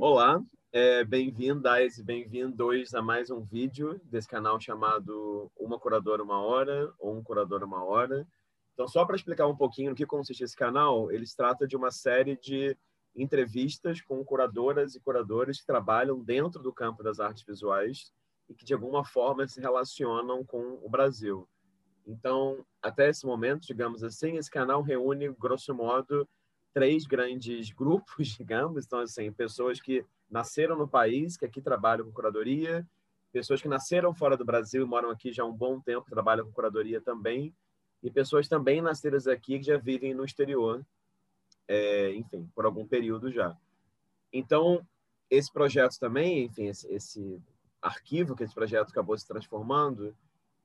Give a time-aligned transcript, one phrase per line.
[0.00, 0.40] Olá,
[0.70, 6.92] é, bem-vindas e bem-vindos a mais um vídeo desse canal chamado Uma Curadora Uma Hora
[7.00, 8.24] ou Um Curador Uma Hora.
[8.74, 11.76] Então, só para explicar um pouquinho no que consiste esse canal, ele se trata de
[11.76, 12.76] uma série de
[13.16, 18.12] entrevistas com curadoras e curadores que trabalham dentro do campo das artes visuais
[18.48, 21.48] e que, de alguma forma, se relacionam com o Brasil.
[22.06, 26.28] Então, até esse momento, digamos assim, esse canal reúne, grosso modo,
[26.72, 28.86] três grandes grupos, digamos.
[28.86, 32.86] Então, assim, pessoas que nasceram no país, que aqui trabalham com curadoria,
[33.32, 36.46] pessoas que nasceram fora do Brasil e moram aqui já há um bom tempo, trabalham
[36.46, 37.54] com curadoria também,
[38.02, 40.84] e pessoas também nascidas aqui que já vivem no exterior,
[41.66, 43.56] é, enfim, por algum período já.
[44.32, 44.86] Então,
[45.30, 47.42] esse projeto também, enfim, esse, esse
[47.82, 50.16] arquivo que esse projeto acabou se transformando,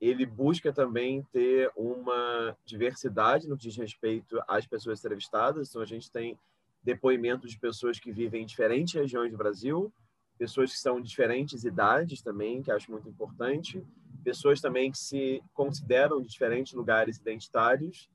[0.09, 5.70] ele busca também ter uma diversidade no que diz respeito às pessoas entrevistadas.
[5.70, 6.38] Então, a gente tem
[6.84, 9.94] depoimentos de pessoas que vivem em diferentes regiões do Brasil,
[10.38, 13.81] pessoas que são de diferentes idades também, que acho muito importante,
[14.25, 18.09] pessoas também que se consideram de diferentes lugares identitários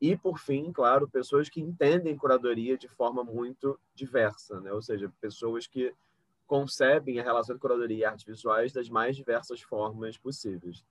[0.00, 4.72] e, por fim, claro, pessoas que entendem curadoria de forma muito diversa, né?
[4.72, 5.92] ou seja, pessoas que
[6.46, 10.82] concebem a relação de curadoria e artes visuais das mais diversas formas possíveis.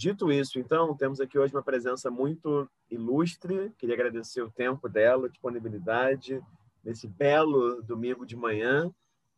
[0.00, 3.70] Dito isso, então, temos aqui hoje uma presença muito ilustre.
[3.76, 6.42] Queria agradecer o tempo dela, a disponibilidade
[6.82, 8.90] nesse belo domingo de manhã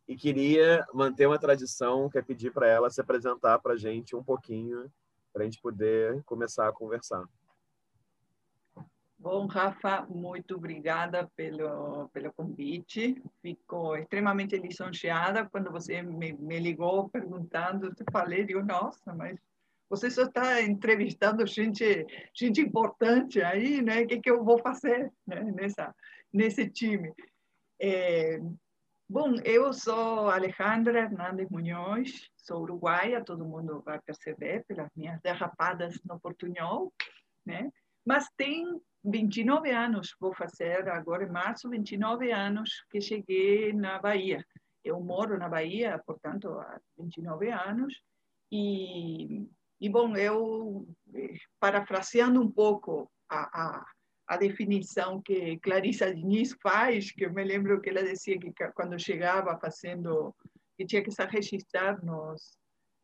[0.07, 4.15] e queria manter uma tradição que é pedir para ela se apresentar para a gente
[4.15, 4.89] um pouquinho,
[5.33, 7.25] para a gente poder começar a conversar.
[9.19, 13.21] Bom, Rafa, muito obrigada pelo, pelo convite.
[13.41, 17.87] Fico extremamente lisonjeada quando você me, me ligou perguntando.
[17.87, 19.37] Eu falei, digo, nossa, mas
[19.93, 24.01] você só está entrevistando gente, gente importante aí, né?
[24.01, 25.43] O que, que eu vou fazer né?
[25.51, 25.93] Nessa,
[26.33, 27.13] nesse time?
[27.79, 28.39] É,
[29.07, 36.01] bom, eu sou Alejandra Hernandes Munhoz, sou uruguaia, todo mundo vai perceber pelas minhas derrapadas
[36.03, 36.91] no portunhol,
[37.45, 37.69] né?
[38.03, 38.65] Mas tem
[39.03, 44.43] 29 anos, vou fazer agora em março, 29 anos que cheguei na Bahia.
[44.83, 47.93] Eu moro na Bahia, portanto, há 29 anos,
[48.51, 49.47] e
[49.83, 53.85] e, bom, eu, eh, parafraseando um pouco a, a,
[54.27, 58.97] a definição que Clarissa Diniz faz, que eu me lembro que ela dizia que quando
[58.97, 60.33] chegava fazendo,
[60.77, 62.57] que tinha que se registrar nos,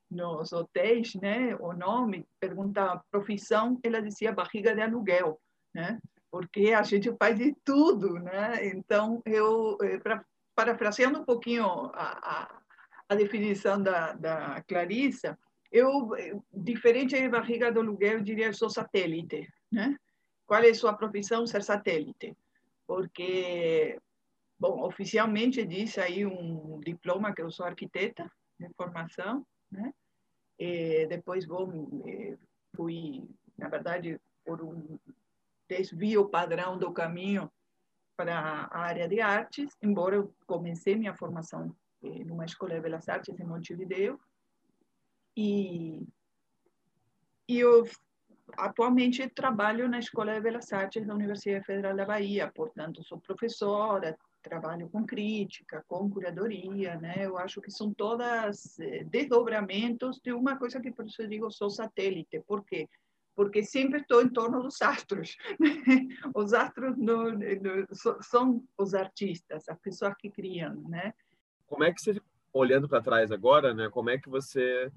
[0.09, 5.37] nos hotéis, né, o nome, perguntava profissão, ela dizia barriga de aluguel,
[5.75, 5.99] né,
[6.31, 10.23] porque a gente faz de tudo, né, então eu, eh, pra,
[10.55, 12.61] parafraseando um pouquinho a, a,
[13.09, 15.37] a definição da, da Clarissa,
[15.71, 16.09] eu,
[16.51, 19.95] diferente de barriga do aluguel, eu diria que sou satélite, né?
[20.45, 21.45] Qual é a sua profissão?
[21.45, 22.35] Ser satélite.
[22.87, 23.99] Porque,
[24.59, 28.29] bom, oficialmente diz aí um diploma que eu sou arquiteta
[28.59, 29.93] de formação, né?
[30.57, 31.71] E depois vou,
[32.75, 34.99] fui, na verdade, por um
[35.69, 37.49] desvio padrão do caminho
[38.17, 43.39] para a área de artes, embora eu comecei minha formação numa escola de belas artes
[43.39, 44.19] em Montevideo,
[45.35, 46.07] e,
[47.47, 47.85] e eu
[48.57, 54.17] atualmente trabalho na Escola de Belas Artes da Universidade Federal da Bahia, portanto, sou professora,
[54.41, 57.25] trabalho com crítica, com curadoria, né?
[57.25, 61.51] Eu acho que são todas eh, desdobramentos de uma coisa que por isso eu digo
[61.51, 62.41] sou satélite.
[62.47, 62.87] Por quê?
[63.35, 65.37] Porque sempre estou em torno dos astros.
[65.59, 66.07] Né?
[66.33, 67.87] Os astros no, no,
[68.21, 71.13] são os artistas, as pessoas que criam, né?
[71.67, 72.19] Como é que você,
[72.51, 73.89] olhando para trás agora, né?
[73.89, 74.91] Como é que você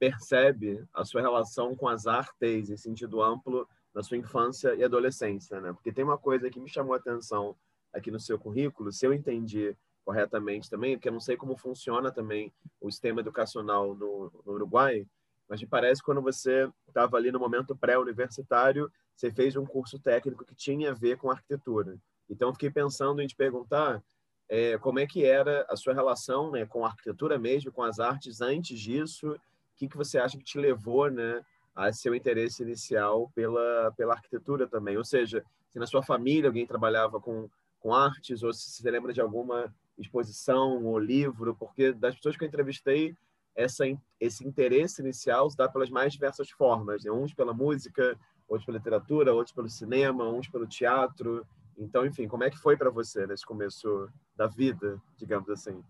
[0.00, 5.60] percebe a sua relação com as artes em sentido amplo na sua infância e adolescência,
[5.60, 5.72] né?
[5.74, 7.54] Porque tem uma coisa que me chamou a atenção
[7.92, 12.10] aqui no seu currículo, se eu entendi corretamente também, porque eu não sei como funciona
[12.10, 12.50] também
[12.80, 15.06] o sistema educacional no, no Uruguai,
[15.46, 19.98] mas me parece que quando você estava ali no momento pré-universitário, você fez um curso
[19.98, 21.98] técnico que tinha a ver com arquitetura.
[22.28, 24.02] Então, fiquei pensando em te perguntar
[24.48, 27.98] é, como é que era a sua relação né, com a arquitetura mesmo, com as
[27.98, 29.36] artes antes disso,
[29.80, 31.40] que, que você acha que te levou né,
[31.74, 34.98] a seu interesse inicial pela, pela arquitetura também?
[34.98, 37.48] Ou seja, se na sua família alguém trabalhava com,
[37.78, 42.44] com artes, ou se você lembra de alguma exposição ou livro, porque das pessoas que
[42.44, 43.14] eu entrevistei,
[43.54, 43.84] essa,
[44.20, 47.10] esse interesse inicial se dá pelas mais diversas formas, né?
[47.10, 51.46] uns pela música, outros pela literatura, outros pelo cinema, uns pelo teatro.
[51.76, 55.82] Então, enfim, como é que foi para você nesse começo da vida, digamos assim?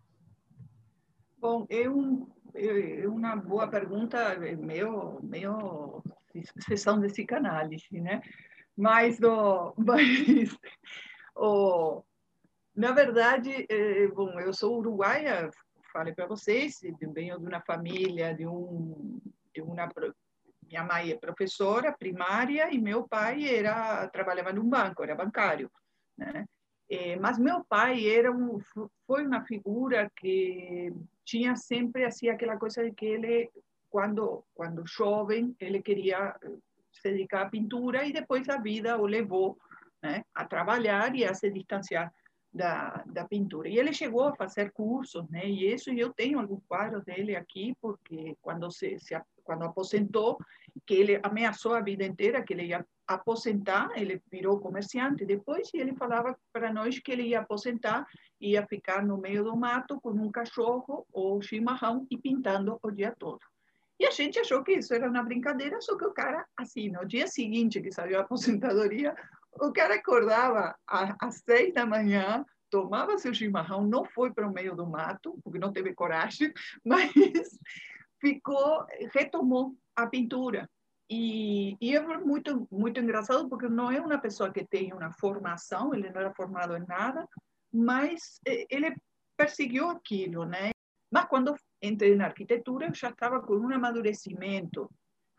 [1.39, 6.03] Bom, eu é uma boa pergunta, meio, meio
[6.59, 8.21] sessão de psicanálise, né?
[8.77, 10.57] Mas, do, mas
[11.35, 12.03] o,
[12.75, 15.51] Na verdade, é, bom, eu sou uruguaia,
[15.93, 16.81] falei para vocês,
[17.13, 19.21] venho de uma família, de um,
[19.55, 19.89] de uma
[20.71, 25.71] minha mãe é professora primária e meu pai era trabalhava num banco, era bancário,
[26.17, 26.47] né?
[26.89, 28.59] É, mas meu pai era um,
[29.07, 30.93] foi uma figura que
[31.31, 33.49] tinha sempre assim aquela coisa de que ele
[33.89, 36.35] quando quando jovem ele queria
[36.93, 39.57] se dedicar à pintura e depois a vida o levou
[40.03, 42.13] né, a trabalhar e a se distanciar
[42.53, 43.69] da, da pintura.
[43.69, 45.47] E ele chegou a fazer cursos, né?
[45.47, 50.37] E isso eu tenho alguns quadros dele aqui, porque quando se, se quando aposentou,
[50.85, 55.79] que ele ameaçou a vida inteira que ele ia aposentar, ele virou comerciante depois e
[55.79, 58.05] ele falava para nós que ele ia aposentar,
[58.41, 63.15] ia ficar no meio do mato com um cachorro ou chimarrão e pintando o dia
[63.19, 63.41] todo.
[63.99, 67.05] E a gente achou que isso era uma brincadeira, só que o cara, assim, no
[67.05, 69.15] dia seguinte que saiu a aposentadoria,
[69.61, 74.75] o cara acordava às seis da manhã, tomava seu chimarrão, não foi para o meio
[74.75, 76.53] do mato, porque não teve coragem,
[76.85, 77.13] mas
[78.19, 80.69] ficou, retomou a pintura.
[81.13, 85.93] E, e, é muito muito engraçado porque não é uma pessoa que tem uma formação,
[85.93, 87.29] ele não era formado em nada,
[87.73, 88.95] mas eh, ele
[89.37, 90.71] perseguiu aquilo, né?
[91.11, 94.91] Mas quando entrei na arquitetura, eu já estava com um amadurecimento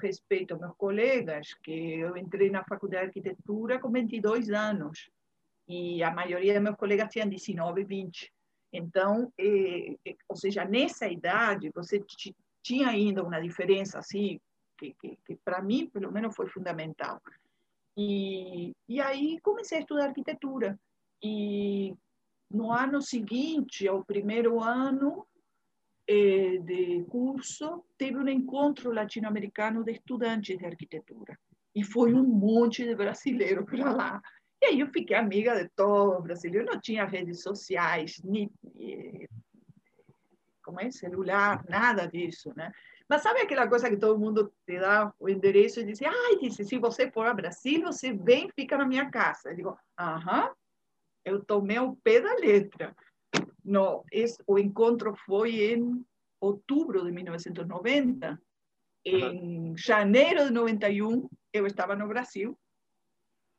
[0.01, 5.09] respeito aos meus colegas, que eu entrei na faculdade de arquitetura com 22 anos
[5.67, 8.33] e a maioria dos meus colegas tinham 19, 20.
[8.73, 12.03] Então, eh, eh, ou seja, nessa idade, você
[12.63, 14.39] tinha ainda uma diferença assim,
[14.77, 17.21] que, que, que para mim, pelo menos, foi fundamental.
[17.95, 20.79] E, e aí comecei a estudar arquitetura.
[21.23, 21.93] E
[22.53, 25.25] no ano seguinte, ao primeiro ano,
[26.07, 31.37] eh, de curso, teve um encontro latino-americano de estudantes de arquitetura.
[31.73, 34.21] E foi um monte de brasileiro para lá.
[34.61, 36.69] E aí eu fiquei amiga de todos os brasileiros.
[36.71, 38.51] Não tinha redes sociais, nem
[40.63, 42.71] como é, celular, nada disso, né?
[43.09, 46.63] Mas sabe aquela coisa que todo mundo te dá o endereço e diz, ai, disse,
[46.63, 49.49] se você for ao Brasil, você vem fica na minha casa.
[49.49, 50.49] Eu digo, aham,
[51.23, 52.95] eu tomei o pé da letra.
[53.63, 56.05] No, esse, o encontro foi em
[56.39, 58.41] outubro de 1990.
[59.05, 62.57] Em janeiro de 91, eu estava no Brasil,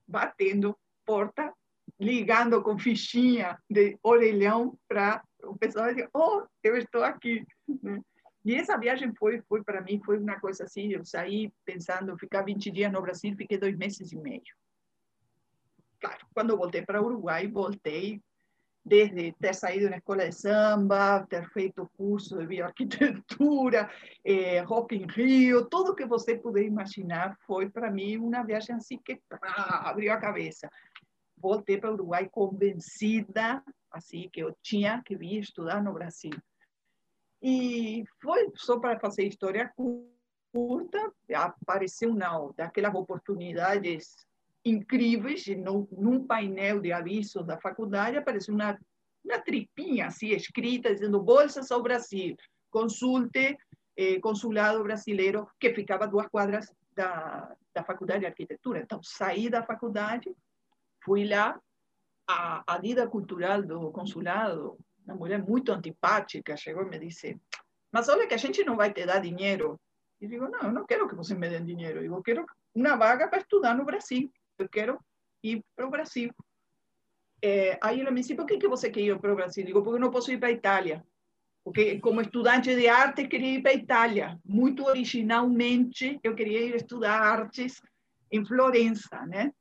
[0.07, 1.53] batendo porta,
[1.99, 7.45] ligando com fichinha de orelhão para o pessoal dizer, oh, eu estou aqui.
[8.45, 12.43] E essa viagem foi, foi para mim, foi uma coisa assim, eu saí pensando, ficar
[12.43, 14.43] 20 dias no Brasil, fiquei dois meses e meio.
[16.03, 18.21] Claro, quando voltei para o Uruguai, voltei
[18.85, 23.89] desde ter saído na escola de samba, ter feito curso de bioarquitetura,
[24.25, 28.99] eh, Rock in Rio, tudo que você puder imaginar foi para mim uma viagem assim
[28.99, 30.69] que ah, abriu a cabeça.
[31.37, 36.33] Voltei para o Uruguai convencida, assim, que eu tinha que vir estudar no Brasil.
[37.41, 39.73] E foi só para fazer história
[40.53, 44.17] curta, apareceu não, daquelas oportunidades
[44.65, 48.79] incríveis, num, num painel de avisos da faculdade, apareceu uma,
[49.25, 52.37] uma tripinha assim, escrita, dizendo Bolsas ao Brasil,
[52.71, 53.57] consulte
[53.97, 58.81] eh, consulado brasileiro, que ficava duas quadras da, da faculdade de arquitetura.
[58.81, 60.35] Então, saí da faculdade,
[61.05, 61.59] fui lá,
[62.29, 67.39] a, a vida cultural do consulado, uma mulher muito antipática, chegou e me disse,
[67.91, 69.79] mas olha que a gente não vai te dar dinheiro.
[70.21, 73.27] E digo, não, eu não quero que você me dê dinheiro, eu quero uma vaga
[73.27, 74.31] para estudar no Brasil
[74.63, 74.99] eu quero
[75.43, 76.31] ir para o Brasil.
[77.43, 79.65] É, aí ela me disse, por que, que você quer ir para o Brasil?
[79.65, 81.05] Digo, porque eu não posso ir para a Itália.
[81.65, 84.41] Porque como estudante de arte, queria ir para a Itália.
[84.45, 87.81] Muito originalmente, eu queria ir estudar artes
[88.31, 89.53] em Florença, né?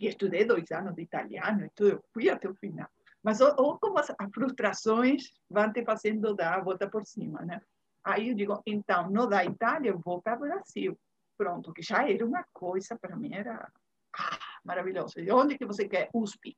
[0.00, 2.88] E estudei dois anos de italiano, e tudo, fui até o final.
[3.22, 7.60] Mas ou, como as, as, frustrações vão te fazendo dar a volta por cima, né?
[8.04, 10.98] Aí eu digo, então, não da Itália, eu vou para o Brasil.
[11.36, 13.68] Pronto, que já era uma coisa, para mim era
[14.18, 15.20] ah, maravilhoso.
[15.20, 16.08] E onde que você quer?
[16.12, 16.56] USP.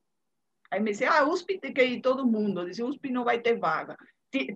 [0.70, 2.64] Aí me disse, ah, USP tem que ir todo mundo.
[2.64, 3.96] Disse, USP não vai ter vaga.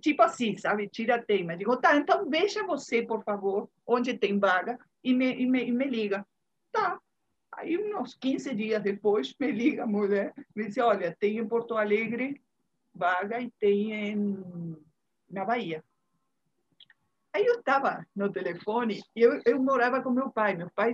[0.00, 0.88] Tipo assim, sabe?
[0.88, 1.56] Tira tema.
[1.56, 5.72] Digo, tá, então veja você, por favor, onde tem vaga e me, e me, e
[5.72, 6.26] me liga.
[6.70, 6.98] Tá.
[7.52, 10.32] Aí, uns 15 dias depois, me liga a mulher.
[10.54, 12.40] Me disse, olha, tem em Porto Alegre
[12.94, 14.76] vaga e tem em,
[15.30, 15.82] na Bahia.
[17.34, 20.54] Aí eu estava no telefone e eu, eu morava com meu pai.
[20.54, 20.92] Meu pai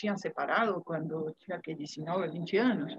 [0.00, 2.96] tinham separado quando tinha que 19, 20 anos.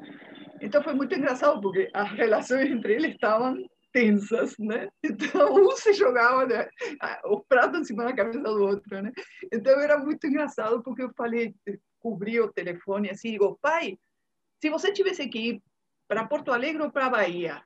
[0.62, 3.58] Então foi muito engraçado porque as relações entre eles estavam
[3.92, 4.88] tensas, né?
[5.04, 6.70] Então um se jogava né,
[7.26, 9.12] o prato em cima da cabeça do outro, né?
[9.52, 11.54] Então era muito engraçado porque eu falei,
[12.00, 13.98] cobri o telefone assim, digo, pai,
[14.62, 15.64] se você tivesse que ir
[16.08, 17.64] para Porto Alegre ou para Bahia?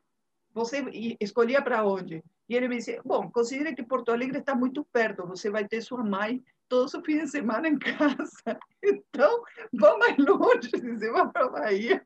[0.54, 0.86] Você
[1.20, 2.24] escolhia para onde?
[2.48, 5.82] E ele me disse, bom, considere que Porto Alegre está muito perto, você vai ter
[5.82, 8.26] sua mãe todo fim de semana em casa.
[8.88, 9.44] Então,
[9.74, 12.06] vá mais longe, você vai para Bahia.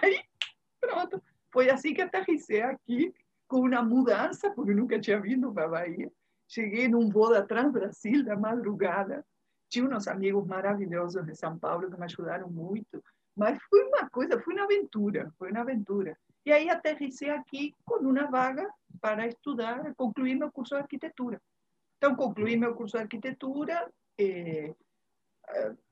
[0.00, 0.20] Aí,
[0.80, 1.20] pronto.
[1.50, 3.12] Foi assim que aterrissei aqui,
[3.48, 6.08] com uma mudança, porque nunca tinha vindo para Bahia.
[6.46, 9.26] Cheguei num voo da Trans-Brasil, da madrugada.
[9.68, 13.02] Tinha uns amigos maravilhosos de São Paulo que me ajudaram muito.
[13.36, 16.16] Mas foi uma coisa, foi uma aventura, foi uma aventura.
[16.46, 18.68] E aí aterrissei aqui com uma vaga
[19.00, 21.40] para estudar, concluir meu curso de arquitetura.
[21.98, 23.92] Então, concluí meu curso de arquitetura.
[24.18, 24.72] Eh,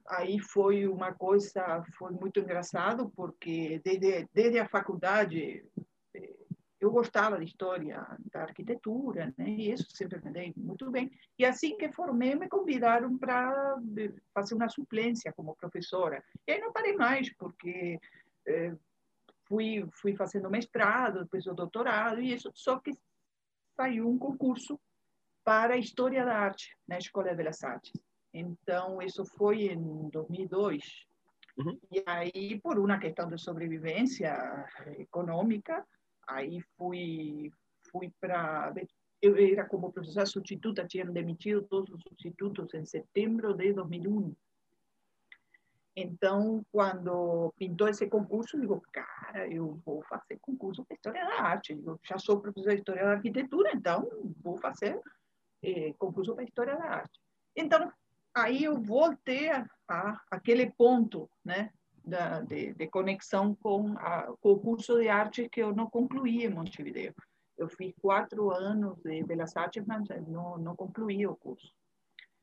[0.09, 5.65] aí foi uma coisa, foi muito engraçado, porque desde, desde a faculdade
[6.15, 6.37] eh,
[6.81, 9.49] eu gostava de história da arquitetura, né?
[9.49, 11.11] E isso sempre me dei muito bem.
[11.39, 13.77] E assim que formei, me convidaram para
[14.33, 16.23] fazer uma suplência como professora.
[16.47, 17.99] E aí não parei mais, porque
[18.47, 18.77] eh,
[19.49, 22.51] fui fui fazendo mestrado, depois o doutorado e isso.
[22.55, 22.93] Só que
[23.77, 24.79] saiu um concurso
[25.47, 27.93] para História da Arte na Escola de Belas Artes.
[28.35, 31.07] Então, isso foi em 2002.
[31.57, 31.79] Uhum.
[31.93, 34.35] E aí, por uma questão de sobrevivência
[34.99, 35.87] econômica,
[36.27, 37.53] aí fui,
[37.93, 38.75] fui para...
[39.23, 44.35] Eu era como professora substituta, tinham demitido todos os substitutos em setembro de 2001.
[45.95, 51.41] Então, quando pintou esse concurso, eu digo, cara, eu vou fazer concurso de História da
[51.41, 51.73] Arte.
[51.73, 54.07] Eu já sou professora de História da Arquitetura, então
[54.43, 55.01] vou fazer
[55.67, 57.21] eh, concurso para História da Arte.
[57.57, 57.93] Então,
[58.35, 61.73] aí eu voltei a, a aquele ponto, né,
[62.05, 66.45] da, de, de, conexão com, a, com o curso de arte que eu não concluí
[66.45, 67.13] em Montevideo.
[67.59, 71.73] Eu fiz quatro anos de Belas Artes, mas não, não concluí o curso.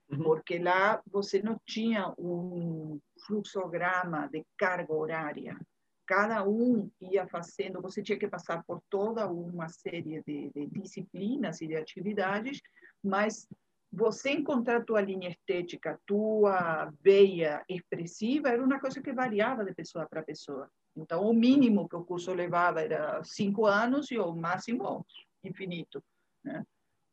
[0.09, 0.23] Uhum.
[0.23, 5.57] Porque lá você não tinha um fluxograma de carga horária.
[6.05, 11.61] Cada um ia fazendo, você tinha que passar por toda uma série de, de disciplinas
[11.61, 12.59] e de atividades
[13.03, 13.47] mas
[13.91, 20.07] você encontrar tua linha estética, tua veia expressiva, era uma coisa que variava de pessoa
[20.07, 20.69] para pessoa.
[20.95, 25.05] Então, o mínimo que o curso levava era cinco anos e o máximo
[25.43, 26.03] infinito.
[26.43, 26.65] Né?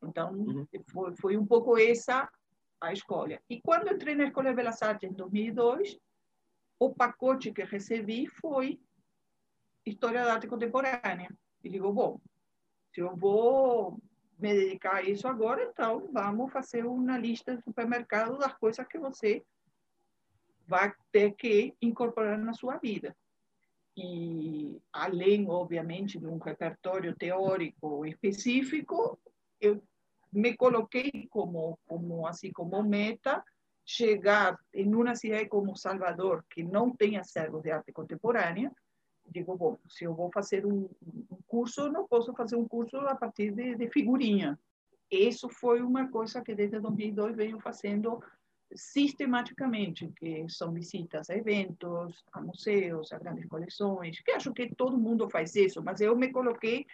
[0.03, 0.67] Então, uhum.
[0.91, 2.27] foi, foi um pouco essa
[2.79, 3.39] a escolha.
[3.47, 5.99] E quando entrei na Escola de Belas Artes em 2002,
[6.79, 8.79] o pacote que recebi foi
[9.85, 11.29] História da Arte Contemporânea.
[11.63, 12.19] E digo, bom,
[12.91, 13.99] se eu vou
[14.41, 18.97] me dedicar a isso agora, então vamos fazer uma lista de supermercado das coisas que
[18.97, 19.43] você
[20.67, 23.15] vai ter que incorporar na sua vida.
[23.95, 29.19] E além, obviamente, de um repertório teórico específico,
[29.59, 29.83] eu
[30.31, 33.43] me coloquei como, como assim como meta
[33.85, 38.71] chegar em uma cidade como Salvador, que não tem acervo de arte contemporânea,
[39.31, 40.89] digo, bom, se eu vou fazer um,
[41.31, 44.59] um curso, não posso fazer um curso a partir de, de figurinha.
[45.09, 48.21] Isso foi uma coisa que desde 2002 venho fazendo
[48.73, 54.97] sistematicamente, que são visitas a eventos, a museus, a grandes coleções, que acho que todo
[54.97, 56.85] mundo faz isso, mas eu me coloquei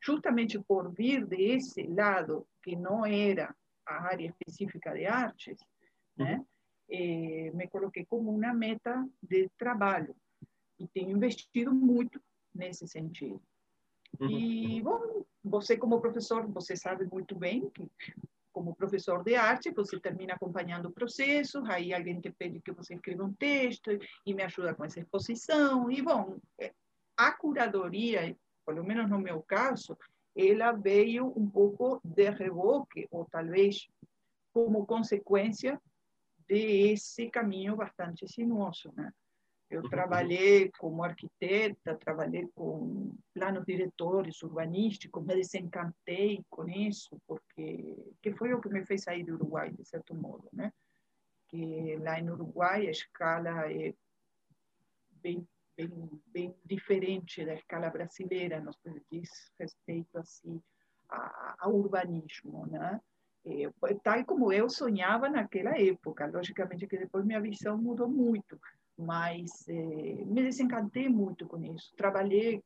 [0.00, 3.54] justamente por vir desse lado, que não era
[3.86, 5.58] a área específica de artes,
[6.16, 6.42] né?
[6.88, 10.14] Eh, me coloquei como uma meta de trabalho
[10.78, 12.20] e tenho investido muito
[12.54, 13.42] nesse sentido.
[14.20, 14.30] Uhum.
[14.30, 17.90] E, bom, você como professor, você sabe muito bem que
[18.52, 22.94] como professor de arte, você termina acompanhando o processo, aí alguém te pede que você
[22.94, 23.90] escreva um texto
[24.24, 25.90] e me ajuda com essa exposição.
[25.90, 26.72] E, bom, é,
[27.18, 29.94] a curadoria, pelo menos no meu caso,
[30.34, 33.88] ela veio um pouco de reboque, ou talvez
[34.54, 35.78] como consequência
[36.48, 39.12] desse caminho bastante sinuoso, né?
[39.68, 48.32] Eu trabalhei como arquiteta, trabalhei com planos diretores urbanísticos, me desencantei com isso, porque que
[48.32, 50.72] foi o que me fez sair do Uruguai, de certo modo, né?
[51.48, 53.92] Que lá no Uruguai a escala é
[55.20, 55.46] bem,
[55.76, 55.90] bem,
[56.28, 60.62] bem diferente da escala brasileira, no que diz respeito assim,
[61.58, 63.00] ao urbanismo, né?
[63.44, 63.70] É,
[64.02, 66.26] tal como eu sonhava naquela época.
[66.26, 68.58] Logicamente que depois minha visão mudou muito,
[68.98, 71.94] mas eh, me desencantei muito com isso.
[71.96, 72.62] Trabalhei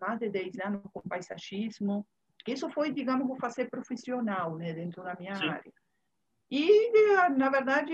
[0.00, 2.06] mais de 10 anos com paisagismo.
[2.46, 5.48] Isso foi, digamos, vou fazer profissional, né, dentro da minha Sim.
[5.48, 5.72] área.
[6.50, 6.92] E,
[7.36, 7.92] na verdade,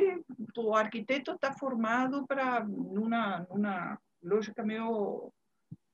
[0.56, 5.32] o arquiteto está formado para uma, uma lógica meio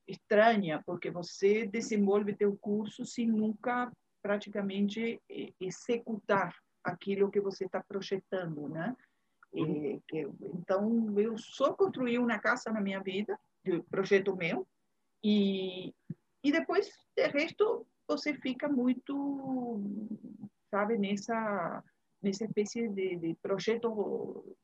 [0.08, 5.20] estranha, porque você desenvolve teu curso sem nunca praticamente
[5.60, 8.96] executar aquilo que você está projetando, né?
[9.52, 14.67] Que, então, eu só construí uma casa na minha vida, de projeto meu,
[15.23, 15.93] E,
[16.45, 19.81] e depois, de resto, você fica muito,
[20.71, 21.83] sabe, nessa,
[22.23, 24.57] nessa espécie de, de projeto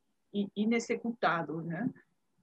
[0.57, 1.91] inexecutado, né?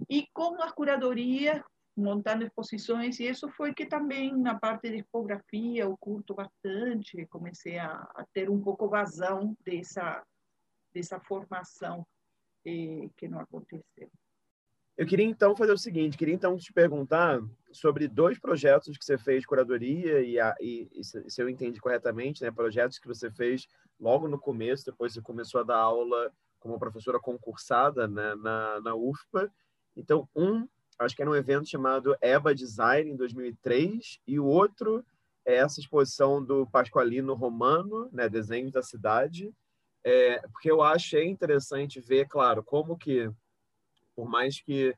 [0.09, 1.63] E com a curadoria,
[1.95, 7.77] montando exposições, e isso foi que também na parte de tipografia eu curto bastante, comecei
[7.77, 10.23] a, a ter um pouco vazão dessa,
[10.93, 12.05] dessa formação
[12.65, 14.09] eh, que não aconteceu.
[14.97, 17.41] Eu queria então fazer o seguinte, queria então te perguntar
[17.71, 22.43] sobre dois projetos que você fez curadoria e, a, e, e, se eu entendi corretamente,
[22.43, 23.67] né, projetos que você fez
[23.99, 28.95] logo no começo, depois você começou a dar aula como professora concursada né, na, na
[28.95, 29.51] UFPA.
[29.95, 30.67] Então, um,
[30.99, 35.03] acho que era um evento chamado EBA Design em 2003 e o outro
[35.43, 39.51] é essa exposição do Pasqualino Romano, né, Desenhos da Cidade,
[40.03, 43.29] é, porque eu achei interessante ver, claro, como que
[44.15, 44.95] por mais que,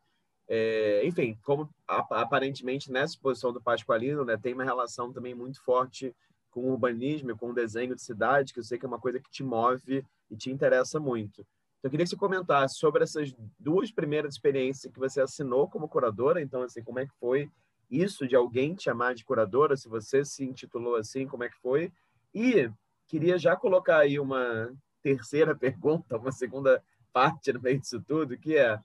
[0.48, 6.16] é, enfim, como aparentemente nessa exposição do Pasqualino, né, tem uma relação também muito forte
[6.50, 9.20] com o urbanismo, com o desenho de cidade, que eu sei que é uma coisa
[9.20, 11.42] que te move e te interessa muito.
[11.80, 15.90] Então, eu queria que você comentasse sobre essas duas primeiras experiências que você assinou como
[15.90, 16.42] curadora.
[16.42, 17.50] Então, assim, como é que foi
[17.90, 19.76] isso de alguém te chamar de curadora?
[19.76, 21.92] Se você se intitulou assim, como é que foi?
[22.34, 22.70] E
[23.08, 24.72] queria já colocar aí uma
[25.04, 26.82] terceira pergunta, uma segunda
[27.12, 28.80] parte no meio disso tudo, que é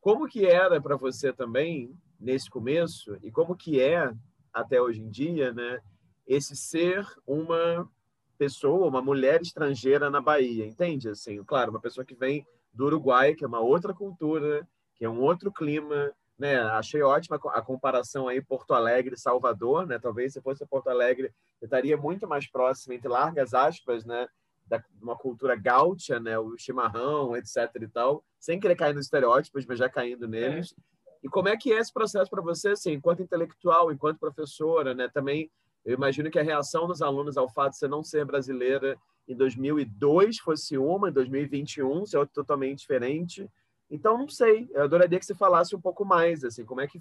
[0.00, 4.12] como que era para você também nesse começo e como que é
[4.52, 5.80] até hoje em dia, né?
[6.26, 7.88] Esse ser uma
[8.38, 11.08] pessoa, uma mulher estrangeira na Bahia, entende?
[11.08, 15.08] Assim, claro, uma pessoa que vem do Uruguai, que é uma outra cultura, que é
[15.08, 16.58] um outro clima, né?
[16.60, 19.98] Achei ótima a comparação aí Porto Alegre Salvador, né?
[19.98, 24.26] Talvez se fosse Porto Alegre, eu estaria muito mais próximo entre largas aspas, né?
[24.66, 29.64] Da uma cultura gaúcha, né, o chimarrão, etc e tal, sem querer cair nos estereótipos,
[29.66, 30.72] mas já caindo neles.
[30.72, 30.96] É.
[31.22, 35.08] E como é que é esse processo para você, assim, enquanto intelectual, enquanto professora, né?
[35.08, 35.50] Também
[35.84, 39.36] eu imagino que a reação dos alunos ao fato de você não ser brasileira em
[39.36, 43.48] 2002 fosse uma, em 2021 ser totalmente diferente.
[43.88, 47.00] Então, não sei, eu adoraria que você falasse um pouco mais, assim, como é que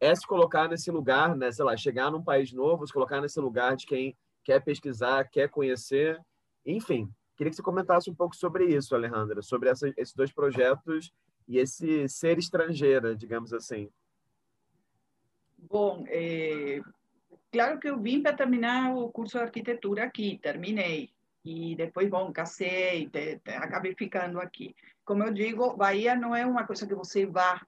[0.00, 3.38] é se colocar nesse lugar, né, sei lá, chegar num país novo, se colocar nesse
[3.40, 6.18] lugar de quem quer pesquisar, quer conhecer,
[6.76, 11.12] enfim, queria que você comentasse um pouco sobre isso, Alejandra, sobre essa, esses dois projetos
[11.46, 13.90] e esse ser estrangeira, digamos assim.
[15.56, 16.80] Bom, é,
[17.50, 21.10] claro que eu vim para terminar o curso de arquitetura aqui, terminei.
[21.44, 24.74] E depois, bom, casei, te, te, acabei ficando aqui.
[25.04, 27.66] Como eu digo, Bahia não é uma coisa que você vá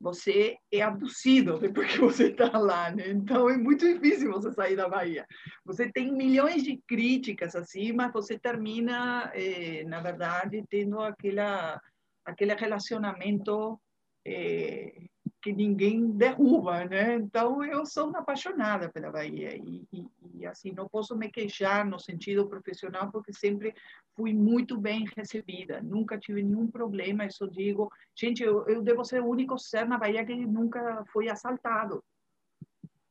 [0.00, 3.10] você é abduzido depois que você está lá, né?
[3.10, 5.26] Então é muito difícil você sair da Bahia.
[5.64, 11.80] Você tem milhões de críticas assim, mas você termina, eh, na verdade, tendo aquela
[12.24, 13.80] aquele relacionamento
[14.26, 15.06] eh,
[15.42, 17.14] que ninguém derruba, né?
[17.14, 21.84] Então eu sou uma apaixonada pela Bahia e, e, e, assim não posso me queixar
[21.86, 23.74] no sentido profissional porque sempre
[24.14, 27.24] fui muito bem recebida, nunca tive nenhum problema.
[27.24, 31.04] Eu só digo, gente, eu, eu devo ser o único ser na Bahia que nunca
[31.12, 32.02] foi assaltado.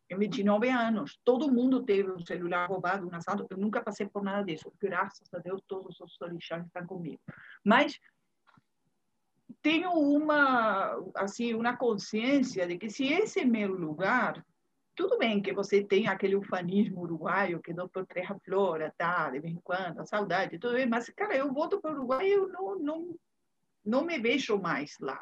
[0.08, 3.48] Eu 29 anos, todo mundo teve um celular roubado, um assalto.
[3.50, 4.72] Eu nunca passei por nada disso.
[4.80, 7.20] Graças a Deus, todos os orixás estão comigo.
[7.64, 8.00] Mas
[9.66, 14.46] tenho uma assim uma consciência de que se esse é meu lugar
[14.96, 19.56] tudo bem que você tem aquele ufanismo uruguaio que não proteja flora tá de vez
[19.56, 22.78] em quando a saudade tudo bem mas cara eu volto para o Uruguai eu não
[22.78, 23.16] não
[23.84, 25.20] não me vejo mais lá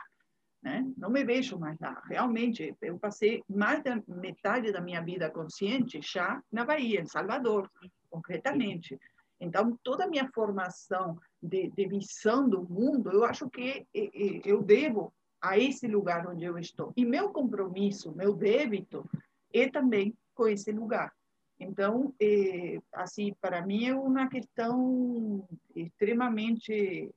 [0.62, 0.86] né?
[0.96, 2.02] Não me vejo mais lá.
[2.06, 7.70] Realmente eu passei mais da metade da minha vida consciente já na Bahia em Salvador
[8.10, 8.98] concretamente.
[9.42, 11.88] Então, toda a minha formação de, de
[12.50, 13.86] do mundo, eu acho que
[14.46, 16.94] eu devo a esse lugar onde eu estou.
[16.96, 19.06] E meu compromisso, meu débito,
[19.54, 21.12] é também com esse lugar.
[21.60, 27.12] Então, é, assim, para mim é uma questão extremamente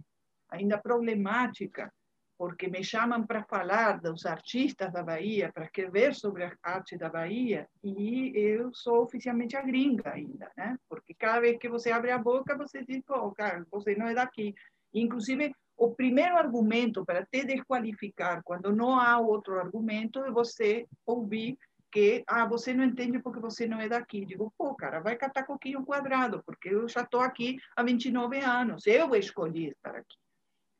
[0.50, 1.92] ainda problemática
[2.38, 7.08] porque me chamam para falar dos artistas da Bahia, para escrever sobre a arte da
[7.08, 10.76] Bahia, e eu sou oficialmente a gringa ainda, né?
[10.88, 14.14] Porque cada vez que você abre a boca, você diz, pô, cara, você não é
[14.14, 14.54] daqui.
[14.92, 21.58] Inclusive, o primeiro argumento para te desqualificar, quando não há outro argumento, é você ouvir
[21.90, 24.24] que, ah, você não entende porque você não é daqui.
[24.26, 28.86] Digo, pô, cara, vai catar coquinho quadrado, porque eu já estou aqui há 29 anos,
[28.86, 30.16] eu escolhi estar aqui.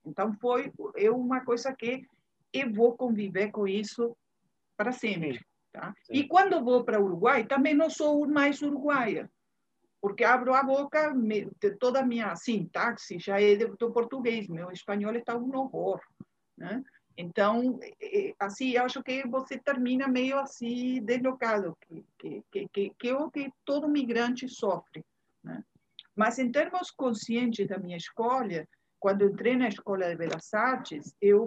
[0.07, 2.07] Então, foi eu, uma coisa que
[2.53, 4.17] eu vou conviver com isso
[4.77, 5.45] para sempre.
[5.73, 5.93] Tá?
[6.09, 9.31] E quando vou para o Uruguai, também não sou mais uruguaia,
[10.01, 15.15] porque abro a boca, me, toda a minha sintaxe já é do português, meu espanhol
[15.15, 16.01] está um horror.
[16.57, 16.83] Né?
[17.17, 17.79] Então,
[18.39, 21.77] assim, acho que você termina meio assim deslocado,
[22.19, 25.05] que, que, que, que é o que todo migrante sofre.
[25.43, 25.63] Né?
[26.15, 31.47] Mas, em termos conscientes da minha escolha, quando entrei na Escola de Belas Artes, eu,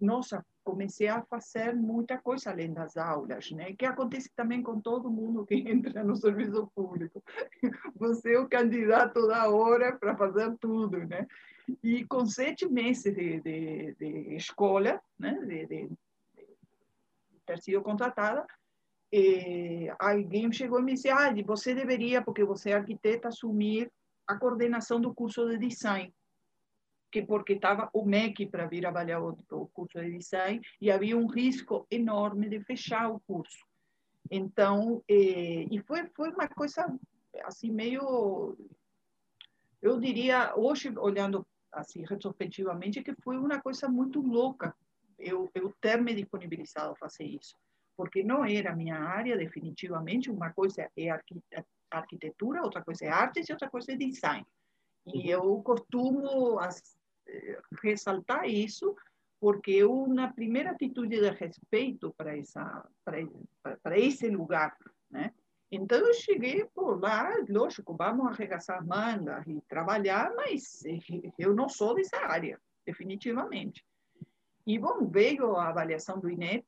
[0.00, 3.72] nossa, comecei a fazer muita coisa além das aulas, né?
[3.74, 7.22] Que acontece também com todo mundo que entra no serviço público.
[7.94, 11.26] Você é o candidato da hora para fazer tudo, né?
[11.82, 15.38] E com sete meses de, de, de escola, né?
[15.46, 15.90] De, de,
[17.46, 18.44] ter sido contratada,
[20.00, 23.88] alguém chegou e me disse: ah, você deveria, porque você é arquiteta, assumir
[24.26, 26.12] a coordenação do curso de design
[27.10, 31.16] que porque estava o MEC para vir avaliar o, o, curso de design e havia
[31.16, 33.64] um risco enorme de fechar o curso.
[34.30, 36.84] Então, eh, e foi, foi uma coisa
[37.44, 38.56] assim meio,
[39.80, 44.74] eu diria, hoje olhando assim retrospectivamente, que foi uma coisa muito louca
[45.18, 47.56] eu, eu ter me disponibilizado a fazer isso,
[47.96, 51.08] porque não era minha área definitivamente, uma coisa é
[51.90, 54.46] arquitetura, outra coisa é artes e outra coisa é design.
[55.06, 56.58] E eu costumo
[57.82, 58.94] ressaltar isso
[59.40, 63.18] porque é uma primeira atitude de respeito para essa para,
[63.82, 64.76] para esse lugar,
[65.10, 65.32] né?
[65.70, 70.82] Então eu cheguei por lá, lógico, vamos arregaçar mangas e trabalhar, mas
[71.38, 73.84] eu não sou dessa área, definitivamente.
[74.66, 76.66] E bom, veio a avaliação do INEP,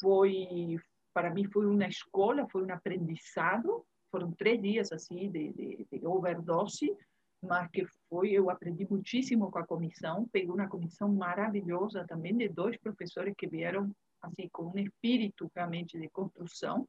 [0.00, 0.78] foi
[1.12, 6.06] para mim foi uma escola, foi um aprendizado, foram três dias assim de, de, de
[6.06, 6.94] overdose,
[7.42, 12.48] mas que foi, eu aprendi muitíssimo com a comissão, peguei uma comissão maravilhosa também de
[12.48, 16.86] dois professores que vieram assim com um espírito realmente de construção,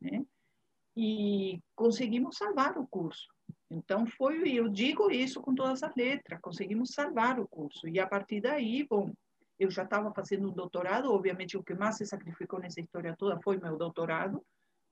[0.00, 0.24] né?
[0.96, 3.28] E conseguimos salvar o curso.
[3.70, 7.86] Então foi, eu digo isso com todas as letras, conseguimos salvar o curso.
[7.86, 9.12] E a partir daí, bom,
[9.58, 13.40] eu já estava fazendo um doutorado, obviamente o que mais se sacrificou nessa história toda
[13.42, 14.42] foi meu doutorado,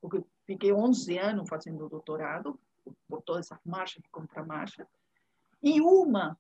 [0.01, 2.59] porque fiquei 11 anos fazendo doutorado,
[3.07, 4.87] por todas essas marchas e contramarchas.
[5.63, 6.39] E uma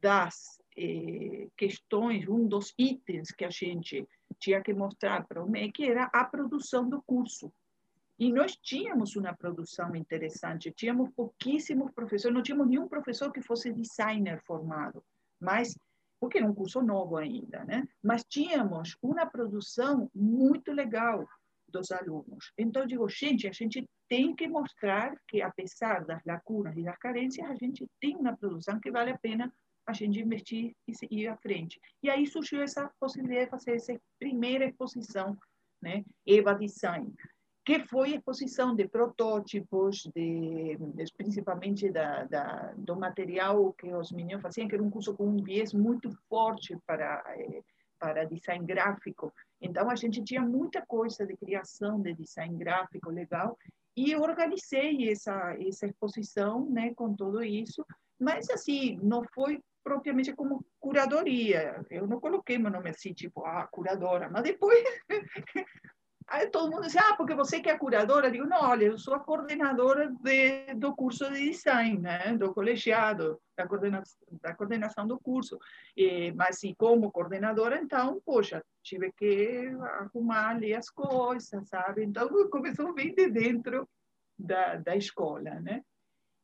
[0.00, 5.84] das eh, questões, um dos itens que a gente tinha que mostrar para o MEC
[5.84, 7.52] era a produção do curso.
[8.18, 13.70] E nós tínhamos uma produção interessante, tínhamos pouquíssimos professores, não tínhamos nenhum professor que fosse
[13.70, 15.04] designer formado,
[15.38, 15.76] mas
[16.18, 17.86] porque era um curso novo ainda, né?
[18.02, 21.28] Mas tínhamos uma produção muito legal
[21.74, 22.52] dos alunos.
[22.56, 27.50] Então, digo, gente, a gente tem que mostrar que, apesar das lacunas e das carências,
[27.50, 29.52] a gente tem uma produção que vale a pena
[29.86, 31.78] a gente investir e seguir à frente.
[32.02, 35.36] E aí surgiu essa possibilidade de fazer essa primeira exposição,
[35.82, 37.12] né, Eva Design,
[37.64, 44.42] que foi exposição de protótipos, de, de principalmente da, da, do material que os meninos
[44.42, 47.62] faziam, que era um curso com um viés muito forte para, eh,
[47.98, 49.32] para design gráfico.
[49.60, 53.58] Então, a gente tinha muita coisa de criação de design gráfico legal
[53.96, 57.84] e eu organizei essa, essa exposição né, com tudo isso,
[58.18, 61.84] mas assim, não foi propriamente como curadoria.
[61.90, 64.82] Eu não coloquei meu nome assim, tipo, ah, curadora, mas depois
[66.26, 68.28] Aí todo mundo diz, ah, porque você que é curadora.
[68.28, 72.36] Eu digo, não, olha, eu sou a coordenadora de, do curso de design, né?
[72.36, 73.64] do colegiado, da
[74.42, 75.58] da coordenação do curso.
[75.96, 79.68] E, mas, e como coordenadora, então, poxa, tive que
[80.00, 82.04] arrumar ali as coisas, sabe?
[82.04, 83.86] Então, começou bem de dentro
[84.38, 85.82] da, da escola, né?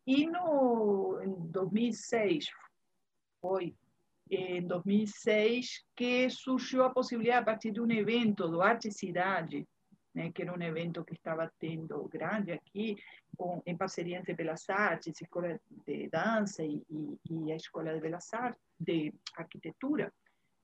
[0.07, 2.47] E no, em 2006,
[3.41, 3.75] foi
[4.31, 9.67] em 2006 que surgiu a possibilidade, a partir de um evento do Arte Cidade,
[10.15, 12.97] né, que era um evento que estava tendo grande aqui,
[13.37, 18.01] com, em parceria entre Belas Artes, Escola de Dança e, e, e a Escola de
[18.01, 20.13] Belas Artes, de Arquitetura.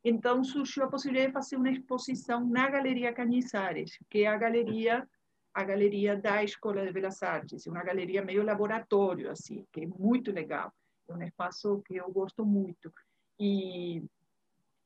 [0.05, 5.07] Então surgiu a possibilidade de fazer uma exposição na Galeria Canizares, que é a galeria
[5.53, 10.31] a galeria da Escola de Belas Artes, uma galeria meio laboratório assim, que é muito
[10.31, 10.71] legal.
[11.09, 12.93] É um espaço que eu gosto muito.
[13.39, 14.03] E,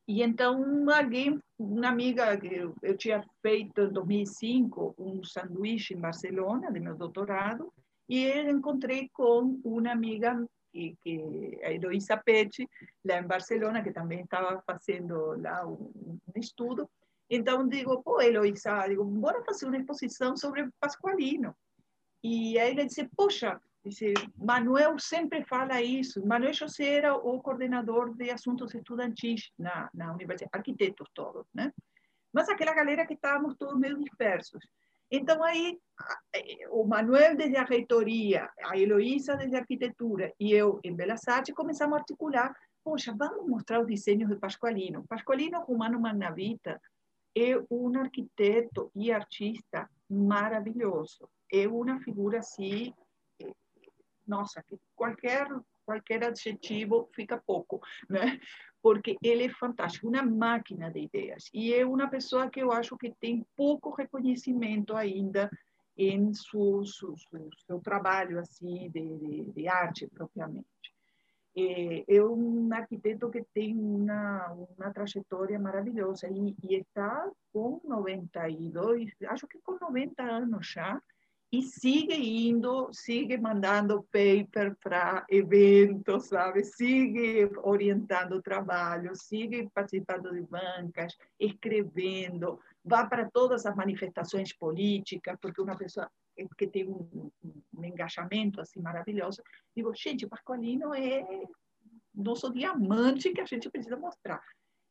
[0.07, 6.73] e então, alguém, uma amiga, eu, eu tinha feito em 2005 um sanduíche em Barcelona,
[6.73, 7.73] de meu doutorado,
[8.09, 12.69] e eu encontrei com uma amiga que, que a Heloísa Pecci,
[13.05, 16.89] lá em Barcelona, que também estava fazendo lá um, um estudo.
[17.29, 21.55] Então, digo, pô, Heloísa, digo, bora fazer uma exposição sobre Pasqualino.
[22.23, 23.61] E aí ele disse, poxa,
[24.37, 26.25] Manuel sempre fala isso.
[26.27, 31.73] Manuel José era o coordenador de assuntos estudantis na, na universidade, arquitetos todos, né?
[32.33, 34.63] Mas aquela galera que estávamos todos meio dispersos.
[35.11, 35.79] Então, aí,
[36.71, 41.55] o Manuel desde a reitoria, a Heloísa desde a arquitetura e eu em Belas Artes
[41.55, 45.05] começamos a articular poxa, vamos mostrar os desenhos de Pasqualino.
[45.09, 46.81] Pasqualino Romano Manavita
[47.37, 51.29] é um arquiteto e artista maravilhoso.
[51.53, 52.93] É uma figura assim,
[54.31, 55.47] nossa, que qualquer
[55.91, 58.41] qualquer adjetivo fica pouco, né?
[58.81, 61.51] Porque ele é fantástico, uma máquina de ideias.
[61.53, 65.51] E é uma pessoa que eu acho que tem pouco reconhecimento ainda
[65.99, 67.15] em seu, seu,
[67.67, 70.67] seu trabalho assim de, de, de arte propriamente.
[71.57, 79.11] É, é, um arquiteto que tem uma, uma trajetória maravilhosa e, e está com 92,
[79.27, 81.03] acho que com 90 anos já,
[81.53, 82.15] e sigue
[82.49, 86.63] indo, sigue mandando paper para eventos, sabe?
[86.65, 95.61] Sigue orientando trabalho, sigue participando de bancas, escrevendo, vai para todas as manifestações políticas, porque
[95.61, 96.09] uma pessoa
[96.57, 97.31] que tem um,
[97.75, 99.43] um engajamento assim maravilhoso.
[99.75, 101.23] Digo, gente, Pasqualino é
[102.15, 104.41] nosso diamante que a gente precisa mostrar.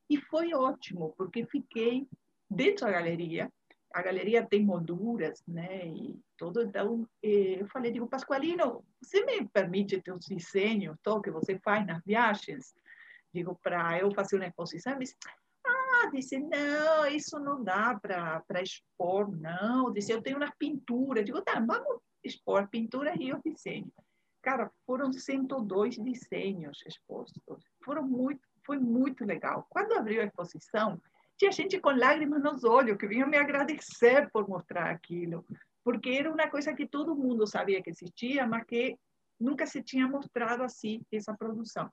[0.10, 2.08] E foi ótimo, porque fiquei
[2.50, 3.52] dentro da galeria,
[3.94, 9.48] a galeria tem molduras, né, e tudo, então eh, eu falei, digo, Pasqualino, você me
[9.48, 12.76] permite os desenhos, todo que você faz nas viagens?
[13.34, 15.16] Digo, para eu fazer uma exposição, ele disse,
[15.66, 21.42] ah, disse, não, isso não dá para expor, não, disse, eu tenho umas pinturas, digo,
[21.42, 23.92] tá, vamos expor pinturas e os desenhos.
[24.42, 27.42] Cara, foram 102 desenhos expostos,
[27.84, 29.66] foram muito, foi muito legal.
[29.70, 31.02] Quando abriu a exposição,
[31.40, 35.46] tinha gente com lágrimas nos olhos que vinha me agradecer por mostrar aquilo,
[35.86, 38.98] porque era uma coisa que todo mundo sabia que existia, mas que
[39.40, 41.90] nunca se tinha mostrado assim essa produção.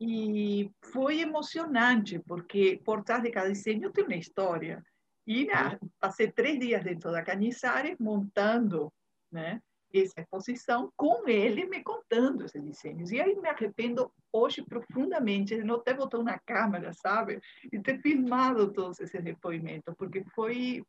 [0.00, 4.82] E foi emocionante, porque por trás de cada desenho tem uma história.
[5.26, 8.90] E na, passei três dias dentro da Canizares montando
[9.30, 9.60] né,
[10.02, 13.12] essa exposição com ele me contando esses desenhos.
[13.12, 17.40] E aí me arrependo hoje profundamente de não ter na câmera, sabe?
[17.72, 20.82] E ter filmado todos esses depoimentos, porque foi,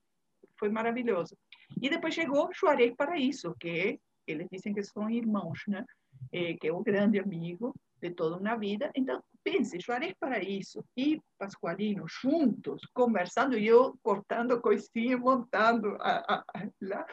[0.57, 1.37] foi maravilhoso.
[1.81, 5.85] E depois chegou Juarez Paraíso, que eles dizem que são irmãos, né?
[6.31, 8.89] É, que é um grande amigo de toda uma vida.
[8.95, 16.39] Então, pense, Juarez Paraíso e Pasqualino juntos, conversando, e eu cortando coisinhas, montando a, a,
[16.39, 17.05] a, lá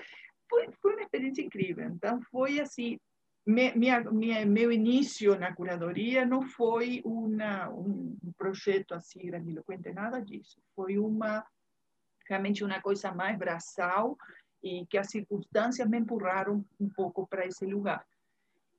[0.53, 1.87] foi, foi experiência incrível.
[1.89, 2.99] Então, foi assim,
[3.47, 10.61] minha, minha, meu início na curadoria não foi uma, um projeto assim grandiloquente, nada disso.
[10.75, 11.45] Foi uma
[12.29, 14.17] realmente uma coisa mais braçal
[14.63, 18.07] e que as circunstâncias me empurraram um pouco para esse lugar.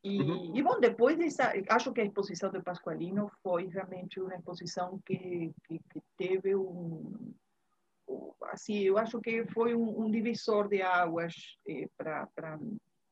[0.04, 0.56] E, uhum.
[0.56, 5.54] e, bom, depois dessa, acho que a exposição do Pasqualino foi realmente uma exposição que,
[5.66, 7.34] que, que teve um,
[8.52, 11.34] assim, eu acho que foi um, um divisor de águas
[11.68, 12.28] eh, para,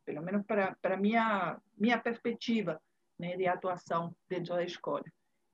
[0.05, 2.79] pelo menos para para minha minha perspectiva,
[3.19, 5.03] né, de atuação dentro da escola.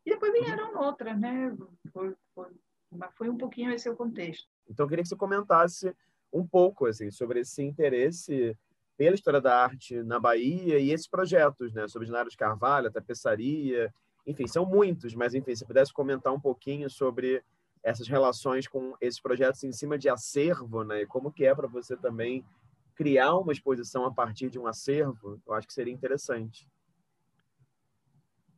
[0.06, 1.56] E depois vieram outras, né?
[1.92, 2.48] Foi, foi,
[2.92, 4.48] mas foi um pouquinho esse o contexto.
[4.70, 5.94] Então, eu queria que você comentasse
[6.32, 8.58] um pouco assim sobre esse interesse
[8.98, 12.92] pela história da arte na Bahia e esses projetos, né, sobre Genaro de Carvalho, a
[12.92, 13.94] tapeçaria,
[14.26, 17.44] enfim, são muitos, mas enfim, se pudesse comentar um pouquinho sobre
[17.88, 21.04] essas relações com esses projetos em cima de acervo, né?
[21.04, 22.46] E como que é para você também
[22.94, 25.42] criar uma exposição a partir de um acervo?
[25.48, 26.68] Eu acho que seria interessante.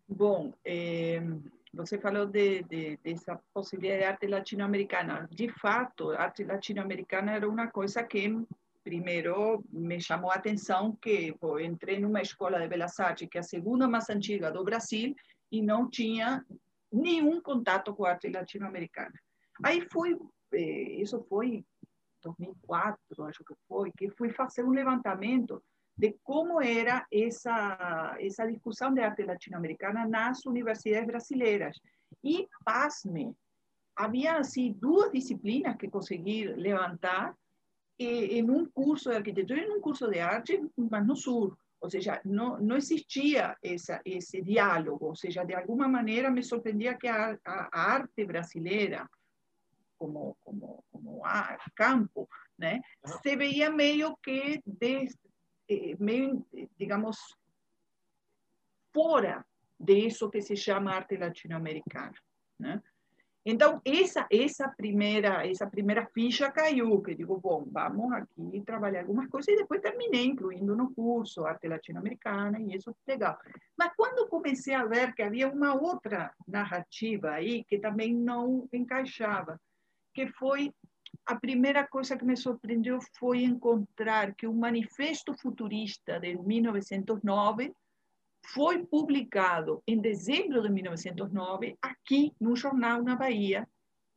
[0.07, 1.21] Bom, é,
[1.71, 5.29] você falou de, de, dessa possibilidade de arte latino-americana.
[5.31, 8.35] De fato, arte latino-americana era uma coisa que
[8.83, 13.41] primeiro me chamou a atenção que pô, entrei numa escola de belas artes que é
[13.41, 15.13] a segunda mais antiga do Brasil
[15.51, 16.43] e não tinha
[16.91, 19.13] nenhum contato com a arte latino-americana.
[19.63, 20.17] Aí fui,
[20.53, 21.65] isso foi em
[22.23, 25.61] 2004, acho que foi, que fui fazer um levantamento
[25.97, 31.77] de como era essa, essa discussão de arte latino-americana nas universidades brasileiras.
[32.23, 33.35] E, pasme,
[33.95, 37.35] havia assim, duas disciplinas que consegui levantar
[37.99, 41.57] em um curso de arquitetura e em um curso de arte, mas no sul.
[41.81, 45.05] Ou seja, não, não existia essa, esse diálogo.
[45.05, 49.09] Ou seja, de alguma maneira me surpreendia que a, a, a arte brasileira,
[49.97, 52.81] como, como, como a campo, né,
[53.21, 55.07] se veía meio que, de,
[55.69, 56.45] eh, meio,
[56.77, 57.17] digamos,
[58.93, 59.45] fora
[59.79, 62.15] de isso que se chama arte latino-americana.
[62.57, 62.81] Né?
[63.45, 69.27] Então, essa, essa, primeira, essa primeira ficha caiu, que digo, bom, vamos aqui trabalhar algumas
[69.27, 73.39] coisas, e depois terminei incluindo no curso arte latino-americana, e isso legal.
[73.77, 79.59] Mas quando comecei a ver que havia uma outra narrativa aí que também não encaixava,
[80.13, 80.73] que foi
[81.25, 87.73] a primeira coisa que me surpreendeu foi encontrar que o Manifesto Futurista de 1909
[88.53, 93.67] foi publicado em dezembro de 1909 aqui no jornal na Bahia,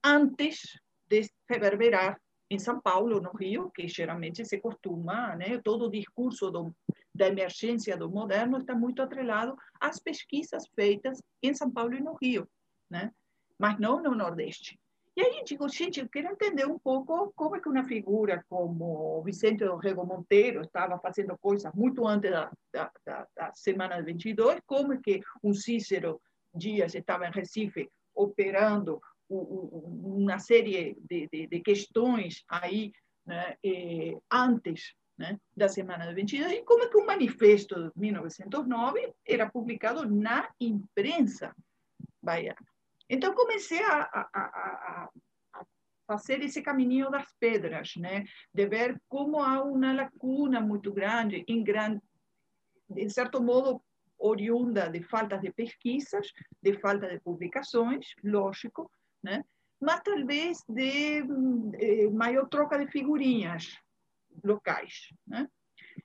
[0.04, 5.90] antes de reverberar em São Paulo, no Rio, que geralmente se costuma, né, todo o
[5.90, 6.74] discurso do,
[7.14, 12.14] da emergência do moderno está muito atrelado às pesquisas feitas em São Paulo e no
[12.14, 12.48] Rio,
[12.90, 13.10] né?
[13.58, 14.78] mas não no Nordeste.
[15.14, 19.22] E aí digo, gente, eu quero entender um pouco como é que uma figura como
[19.22, 24.60] Vicente Rego Monteiro estava fazendo coisas muito antes da, da, da, da semana de 22,
[24.66, 26.20] como é que um Cícero
[26.54, 32.92] Dias estava em Recife operando uma série de, de, de questões aí
[33.26, 37.90] né, eh, antes né, da semana de 22, e como é que o manifesto de
[37.96, 41.54] 1909 era publicado na imprensa
[42.22, 42.71] baiana.
[43.14, 45.10] Então, comecei a, a, a,
[45.52, 45.66] a
[46.06, 48.24] fazer esse caminho das pedras, né?
[48.54, 52.00] de ver como há uma lacuna muito grande, em, grande,
[52.88, 53.82] de certo modo,
[54.18, 56.26] oriunda de falta de pesquisas,
[56.62, 58.90] de falta de publicações, lógico,
[59.22, 59.44] né?
[59.78, 63.76] mas talvez de, de maior troca de figurinhas
[64.42, 65.12] locais.
[65.26, 65.46] Né?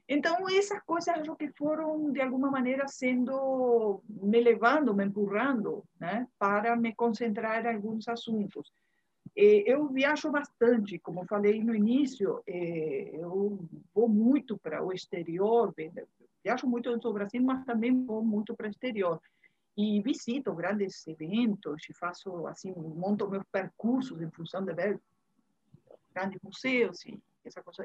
[0.09, 6.25] Então, essas coisas acho que foram, de alguma maneira, sendo, me levando, me empurrando, né,
[6.39, 8.71] para me concentrar em alguns assuntos.
[9.35, 13.59] Eu viajo bastante, como falei no início, eu
[13.93, 15.75] vou muito para o exterior,
[16.43, 19.21] viajo muito no Brasil, mas também vou muito para o exterior.
[19.75, 24.99] E visito grandes eventos, faço, assim, monto meus percursos em função de ver
[26.15, 27.21] grandes museus e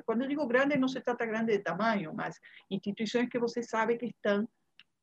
[0.05, 2.38] Quando eu digo grande, não se trata grande de tamanho, mas
[2.70, 4.48] instituições que você sabe que estão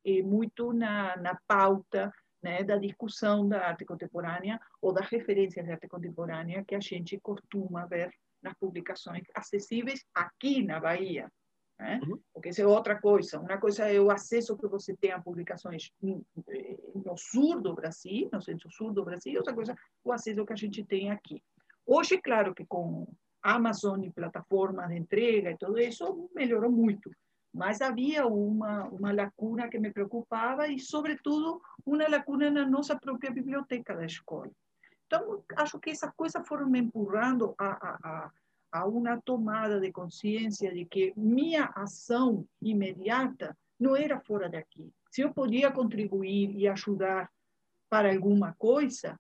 [0.06, 5.72] eh, muito na, na pauta né, da discussão da arte contemporânea ou das referências de
[5.72, 11.30] arte contemporânea que a gente costuma ver nas publicações acessíveis aqui na Bahia.
[11.78, 12.00] Né?
[12.04, 12.20] Uhum.
[12.34, 13.40] Porque isso é outra coisa.
[13.40, 18.42] Uma coisa é o acesso que você tem a publicações no sul do Brasil, no
[18.42, 21.42] centro-sul do Brasil, outra coisa o acesso que a gente tem aqui.
[21.86, 23.08] Hoje, claro que com
[23.42, 27.12] Amazon e plataformas de entrega e tudo isso melhorou muito.
[27.54, 33.32] Mas havia uma, uma lacuna que me preocupava e, sobretudo, uma lacuna na nossa própria
[33.32, 34.52] biblioteca da escola.
[35.08, 38.32] Então, acho que essas coisas foram me empurrando a, a,
[38.72, 44.92] a uma tomada de consciência de que minha ação imediata não era fora daqui.
[45.10, 47.32] Se eu podia contribuir e ajudar
[47.90, 49.20] para alguma coisa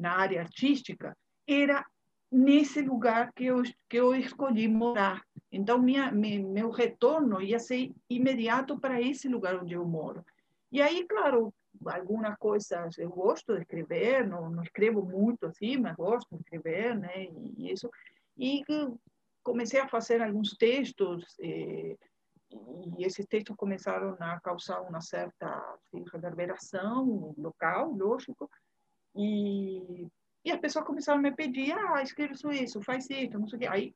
[0.00, 1.86] na área artística, era
[2.32, 5.22] nesse lugar que eu, que eu escolhi morar.
[5.50, 10.24] Então, minha, meu retorno ia ser imediato para esse lugar onde eu moro.
[10.70, 11.52] E aí, claro,
[11.84, 16.98] algumas coisas eu gosto de escrever, não, não escrevo muito assim, mas gosto de escrever,
[16.98, 17.24] né?
[17.58, 17.90] E isso.
[18.38, 18.64] E
[19.42, 21.98] comecei a fazer alguns textos, e,
[22.96, 28.50] e esses textos começaram a causar uma certa assim, reverberação local, lógico.
[29.14, 30.08] E
[30.44, 33.60] e as pessoas começaram a me pedir, ah, escreve isso, faz isso, não sei o
[33.60, 33.68] quê.
[33.68, 33.94] Aí,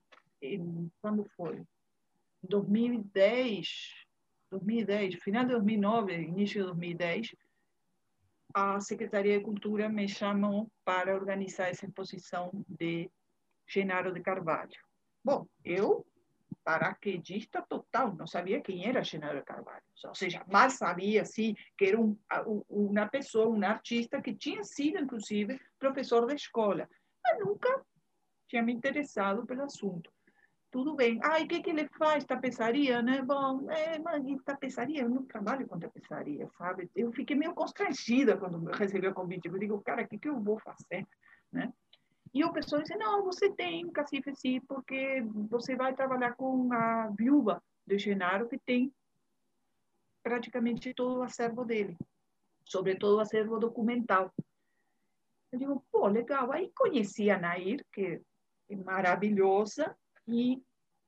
[1.00, 1.62] quando foi?
[2.42, 3.68] 2010,
[4.50, 7.34] 2010, final de 2009, início de 2010,
[8.54, 13.10] a Secretaria de Cultura me chamou para organizar essa exposição de
[13.66, 14.70] Genaro de Carvalho.
[15.24, 16.06] Bom, eu
[16.64, 19.82] paraquedista total, não sabia quem era Genaro Carvalho.
[20.04, 22.16] Ou seja, mal sabia, sim, que era um,
[22.68, 26.88] uma pessoa, um artista que tinha sido, inclusive, professor da escola,
[27.22, 27.84] mas nunca
[28.48, 30.10] tinha me interessado pelo assunto.
[30.70, 31.18] Tudo bem.
[31.22, 32.24] E o que, que ele faz?
[32.24, 33.22] Tapeçaria, né?
[33.22, 36.90] Bom, é, mas tapeçaria, eu não trabalho com tapeçaria, sabe?
[36.94, 39.48] Eu fiquei meio constrangida quando recebi o convite.
[39.48, 41.06] Eu digo, cara, o que, que eu vou fazer,
[41.52, 41.72] né?
[42.36, 47.08] E o pessoal disse, não, você tem cacife sim, porque você vai trabalhar com a
[47.16, 48.92] viúva de Genaro, que tem
[50.22, 51.96] praticamente todo o acervo dele,
[52.62, 54.30] sobretudo o acervo documental.
[55.50, 56.52] Eu digo, pô, legal.
[56.52, 58.20] Aí conheci a Nair, que
[58.68, 59.96] é maravilhosa,
[60.28, 60.62] e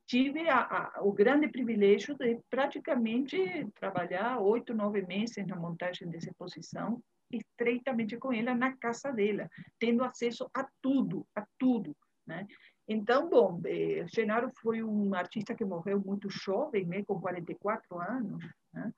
[0.06, 6.30] tive a, a, o grande privilégio de praticamente trabalhar oito, nove meses na montagem dessa
[6.30, 11.96] exposição estreitamente com ela na casa dela, tendo acesso a tudo, a tudo,
[12.26, 12.46] né?
[12.86, 18.42] Então, bom, eh, Genaro foi um artista que morreu muito jovem, né, com 44 anos,
[18.72, 18.92] né?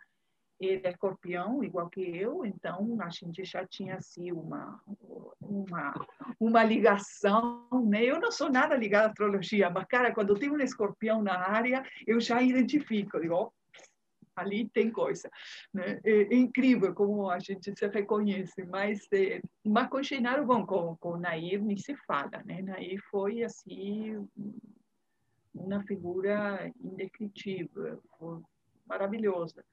[0.61, 4.79] Ele é escorpião, igual que eu, então a gente já tinha assim uma
[5.41, 5.95] uma
[6.39, 8.05] uma ligação, né?
[8.05, 11.83] Eu não sou nada ligada à astrologia, mas cara, quando tem um escorpião na área,
[12.07, 13.51] eu já identifico, digo,
[14.41, 15.31] ali tem coisa.
[15.73, 16.01] Né?
[16.05, 19.41] É, é, incrível como a gente se reconhece, mas, é,
[20.03, 22.63] Genaro, bom, com, com Nair nem se fala, né?
[22.63, 24.27] Nair foi, assim,
[25.55, 28.03] uma figura indescritível,
[28.87, 29.65] maravilhosa.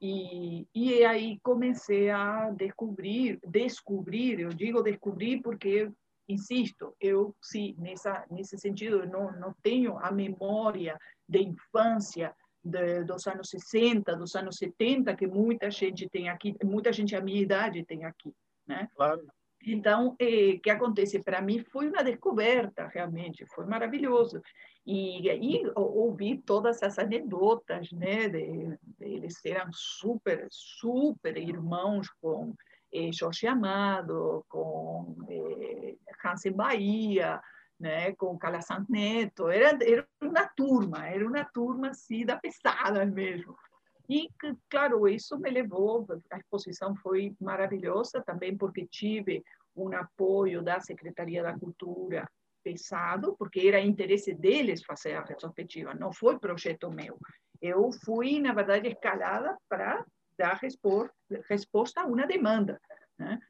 [0.00, 5.88] E, e aí comecei a descobrir, descobrir, eu digo descobrir porque,
[6.28, 10.98] insisto, eu sim, nessa, nesse sentido, não, não tenho a memória
[11.28, 12.34] de infância
[12.64, 17.20] de, dos anos 60, dos anos 70, que muita gente tem aqui, muita gente a
[17.20, 18.32] minha idade tem aqui,
[18.66, 18.88] né?
[18.94, 19.26] Claro.
[19.64, 21.22] Então, o eh, que acontece?
[21.22, 24.42] Para mim foi uma descoberta, realmente, foi maravilhoso.
[24.84, 28.28] E aí ouvi todas as anedotas, né?
[28.28, 32.54] De, de, eles eram super, super irmãos com
[32.92, 35.94] eh, Jorge Amado, com eh,
[36.24, 37.40] Hansen Bahia,
[37.82, 38.12] né?
[38.14, 39.48] Com Calazans Neto.
[39.48, 43.56] Era, era uma turma, era uma turma assim da pesada mesmo.
[44.08, 44.28] E,
[44.70, 49.42] claro, isso me levou, a exposição foi maravilhosa também porque tive
[49.74, 52.28] um apoio da Secretaria da Cultura
[52.62, 57.18] pesado, porque era interesse deles fazer a retrospectiva, não foi projeto meu.
[57.60, 60.04] Eu fui, na verdade, escalada para
[60.38, 60.60] dar
[61.48, 62.80] resposta a uma demanda.
[63.18, 63.40] Né?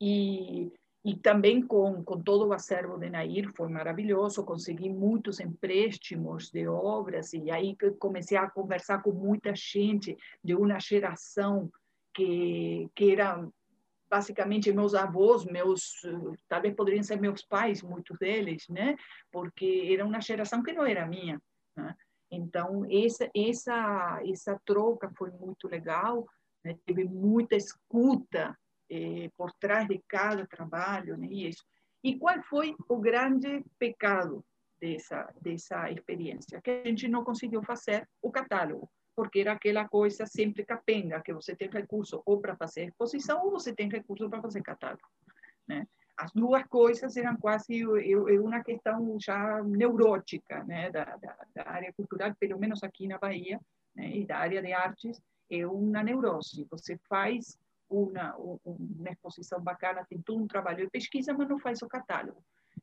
[0.00, 0.72] E,
[1.04, 6.68] e também com, com todo o acervo de Nair foi maravilhoso, consegui muitos empréstimos de
[6.68, 11.70] obras, e aí comecei a conversar com muita gente de uma geração
[12.14, 13.42] que, que era
[14.10, 16.02] basicamente meus avós, meus
[16.48, 18.96] talvez poderiam ser meus pais, muitos deles, né?
[19.30, 21.40] Porque era uma geração que não era minha.
[21.76, 21.94] Né?
[22.30, 26.26] Então essa essa essa troca foi muito legal,
[26.64, 26.76] né?
[26.84, 28.58] teve muita escuta
[28.90, 31.28] eh, por trás de cada trabalho, né?
[31.30, 31.64] E isso.
[32.02, 34.44] E qual foi o grande pecado
[34.80, 36.60] dessa dessa experiência?
[36.60, 41.32] Que a gente não conseguiu fazer o catálogo porque era aquela coisa sempre capenga, que
[41.32, 45.06] você tem recurso ou para fazer exposição ou você tem recurso para fazer catálogo.
[45.68, 45.86] Né?
[46.16, 47.84] As duas coisas eram quase
[48.38, 50.90] uma questão já neurótica né?
[50.90, 53.60] da, da, da área cultural, pelo menos aqui na Bahia,
[53.94, 54.10] né?
[54.16, 55.20] e da área de artes,
[55.50, 56.66] é uma neurose.
[56.70, 57.58] Você faz
[57.90, 62.42] uma, uma exposição bacana, tem todo um trabalho de pesquisa, mas não faz o catálogo,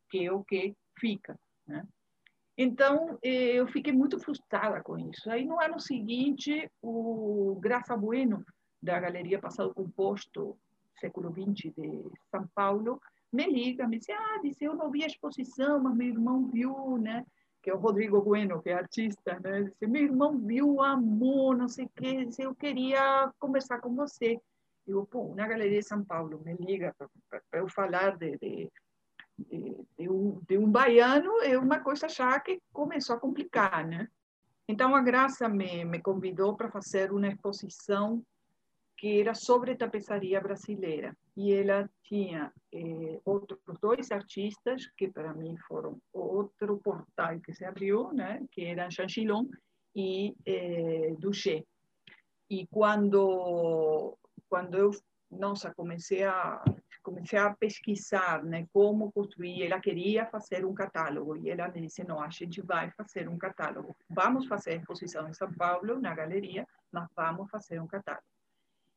[0.09, 1.39] que é o que fica.
[1.65, 1.87] Né?
[2.57, 5.29] Então, eu fiquei muito frustrada com isso.
[5.29, 8.43] Aí, no ano seguinte, o Graça Bueno,
[8.81, 10.57] da Galeria Passado Composto,
[10.99, 12.99] século XX de São Paulo,
[13.31, 16.97] me liga, me diz, ah, disse, eu não vi a exposição, mas meu irmão viu,
[16.97, 17.25] né?
[17.61, 19.63] Que é o Rodrigo Bueno, que é artista, né?
[19.63, 24.39] Disse, meu irmão viu, amor, não sei o quê, disse, eu queria conversar com você.
[24.87, 26.95] Eu, pô, na Galeria de São Paulo, me liga
[27.29, 28.71] para eu falar de, de
[29.37, 34.07] de, um, de um baiano é uma coisa já que começou a complicar, né?
[34.67, 38.23] Então a Graça me, me convidou para fazer uma exposição
[38.97, 45.55] que era sobre tapeçaria brasileira e ela tinha eh, outros dois artistas que para mim
[45.67, 48.43] foram outro portal que se abriu, né?
[48.51, 49.45] Que eram Jean Chilon
[49.95, 51.63] e eh, Duché.
[52.49, 54.17] E quando
[54.49, 54.91] quando eu
[55.29, 56.63] nossa comecei a
[57.03, 59.63] comecei a pesquisar né, como construir.
[59.63, 63.37] Ela queria fazer um catálogo e ela me disse: não, a gente vai fazer um
[63.37, 63.95] catálogo.
[64.09, 68.25] Vamos fazer a exposição em São Paulo, na galeria, mas vamos fazer um catálogo.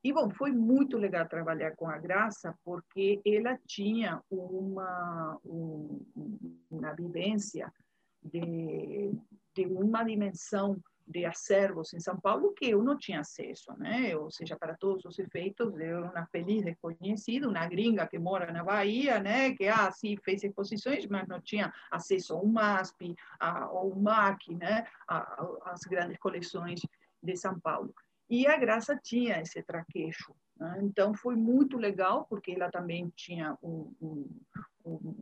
[0.02, 6.00] E, bom, foi muito legal trabalhar com a Graça, porque ela tinha uma, um,
[6.70, 7.70] uma vivência
[8.22, 9.12] de,
[9.54, 10.80] de uma dimensão
[11.10, 14.16] de acervos em São Paulo que eu não tinha acesso, né?
[14.16, 18.52] Ou seja, para todos os efeitos, eu era uma feliz desconhecida, uma gringa que mora
[18.52, 19.52] na Bahia, né?
[19.54, 24.86] Que, ah, sim, fez exposições, mas não tinha acesso ao MASP, ao MAC, né?
[25.64, 26.80] As grandes coleções
[27.22, 27.92] de São Paulo.
[28.28, 30.34] E a Graça tinha esse traquejo.
[30.56, 30.78] Né?
[30.82, 34.40] Então, foi muito legal, porque ela também tinha um, um,
[34.84, 35.14] um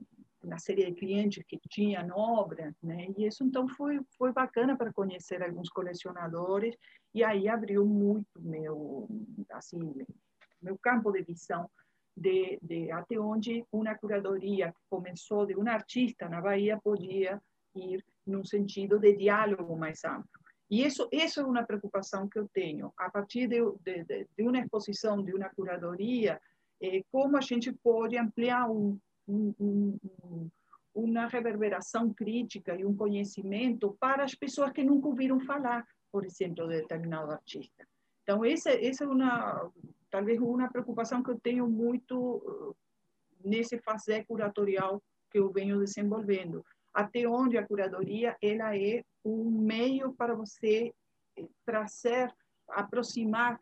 [0.49, 3.07] uma série de clientes que tinha na obra, né?
[3.17, 6.77] E isso então foi foi bacana para conhecer alguns colecionadores
[7.15, 9.09] e aí abriu muito meu
[9.51, 9.95] assim
[10.61, 11.71] meu campo de visão
[12.17, 17.41] de, de até onde uma curadoria que começou de um artista na Bahia podia
[17.75, 20.29] ir num sentido de diálogo mais amplo.
[20.71, 22.93] E isso, isso é uma preocupação que eu tenho.
[22.99, 26.39] A partir de, de, de uma exposição, de uma curadoria,
[26.83, 28.99] eh, como a gente pode ampliar um,
[29.29, 30.51] um, um,
[30.95, 36.67] uma reverberação crítica e um conhecimento para as pessoas que nunca ouviram falar, por exemplo,
[36.67, 37.87] de determinado artista.
[38.23, 39.71] Então, essa, essa é uma,
[40.11, 42.75] talvez uma preocupação que eu tenho muito
[43.45, 46.65] eh, nesse fazer curatorial que eu venho desenvolvendo.
[46.93, 50.93] Até onde a curadoria ela é um meio para você
[51.37, 52.35] eh, trazer,
[52.71, 53.59] aproximar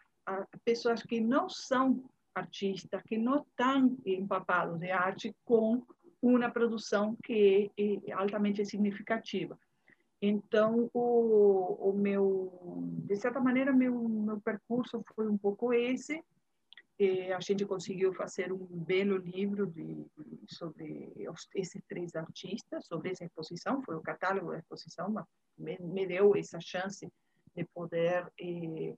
[0.64, 2.02] pessoas que não são
[2.36, 5.82] artistas que não estão empapados de arte com
[6.20, 9.58] uma produção que é altamente significativa.
[10.20, 16.22] Então, o, o meu, de certa maneira, meu, meu percurso foi um pouco esse.
[16.98, 20.06] E a gente conseguiu fazer um belo livro de,
[20.48, 21.12] sobre
[21.54, 25.26] esses três artistas, sobre essa exposição, foi o catálogo da exposição, mas
[25.58, 27.06] me, me deu essa chance
[27.54, 28.94] de poder eh,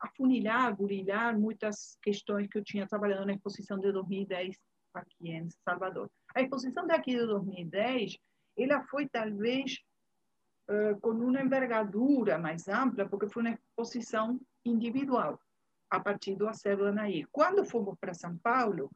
[0.00, 4.56] afunilar, agurilhar muitas questões que eu tinha trabalhando na exposição de 2010
[4.94, 6.10] aqui em Salvador.
[6.34, 8.16] A exposição daqui de 2010,
[8.56, 9.78] ela foi talvez
[10.68, 15.40] uh, com uma envergadura mais ampla, porque foi uma exposição individual
[15.90, 17.26] a partir do acervo da.
[17.32, 18.90] Quando fomos para São Paulo,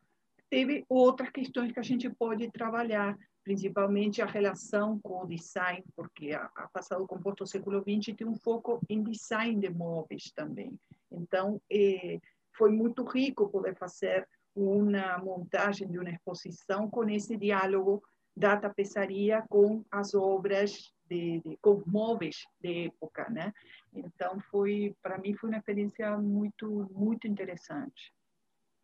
[0.51, 6.33] teve outras questões que a gente pode trabalhar, principalmente a relação com o design, porque
[6.33, 10.79] a, a Passado Composto século XX tem um foco em design de móveis também.
[11.11, 12.19] Então, eh,
[12.57, 18.03] foi muito rico poder fazer uma montagem de uma exposição com esse diálogo
[18.37, 23.53] da tapeçaria com as obras de, de, com móveis de época, né?
[23.95, 28.13] Então foi para mim foi uma experiência muito muito interessante.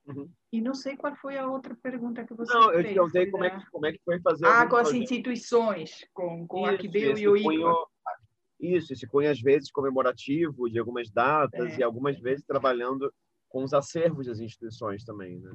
[0.09, 0.31] Uhum.
[0.51, 2.73] E não sei qual foi a outra pergunta que você não, fez.
[2.73, 4.47] Não, eu te perguntei como, é que, como é que foi fazer.
[4.47, 5.03] Ah, com as projeto.
[5.03, 7.75] instituições, com, com isso, a Arquibeu e o ICA.
[8.59, 11.81] Isso, esse cunho às vezes comemorativo de algumas datas é.
[11.81, 13.13] e algumas vezes trabalhando
[13.49, 15.53] com os acervos das instituições também, né?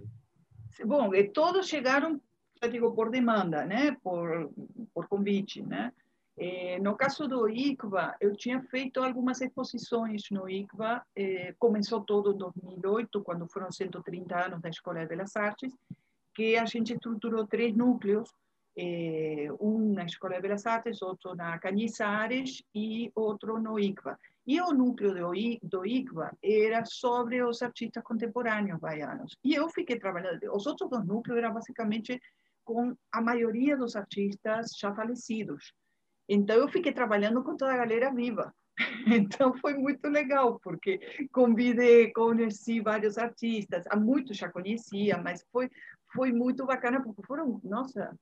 [0.86, 2.22] Bom, e todos chegaram,
[2.62, 3.98] eu digo, por demanda, né?
[4.04, 4.52] Por,
[4.94, 5.92] por convite, né?
[6.38, 12.34] Eh, no caso do ICVA, eu tinha feito algumas exposições no ICVA, eh, começou todo
[12.34, 15.72] em 2008, quando foram 130 anos da Escola de Belas Artes,
[16.34, 18.34] que a gente estruturou três núcleos,
[18.76, 24.18] eh, um na Escola de Belas Artes, outro na Canizares e outro no ICVA.
[24.46, 25.32] E o núcleo do,
[25.62, 29.38] do ICVA era sobre os artistas contemporâneos baianos.
[29.44, 32.20] E eu fiquei trabalhando, os outros dois núcleos eram basicamente
[32.66, 35.74] com a maioria dos artistas já falecidos.
[36.28, 38.54] Então, eu fiquei trabalhando com toda a galera viva.
[39.06, 41.00] Então, foi muito legal, porque
[41.32, 45.70] convidei, conheci vários artistas, há muitos já conhecia, mas foi,
[46.14, 48.18] foi muito bacana, porque foram, nossa,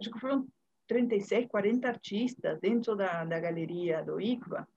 [0.00, 0.46] acho que foram
[0.86, 4.68] 36, 40 artistas dentro da, da galeria do ICVA.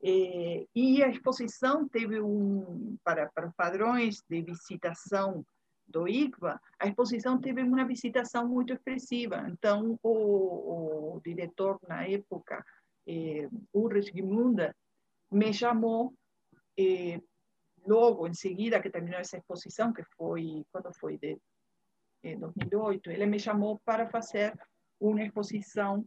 [0.00, 5.44] E, e a exposição teve um, para, para padrões de visitação
[5.88, 9.46] do ICVA, a exposição teve uma visitação muito expressiva.
[9.48, 12.64] Então, o, o diretor, na época,
[13.06, 14.74] eh, Ulrich Gimunda,
[15.30, 16.14] me chamou,
[16.78, 17.20] eh,
[17.86, 21.38] logo em seguida que terminou essa exposição, que foi, quando foi de
[22.22, 24.52] eh, 2008, ele me chamou para fazer
[25.00, 26.04] uma exposição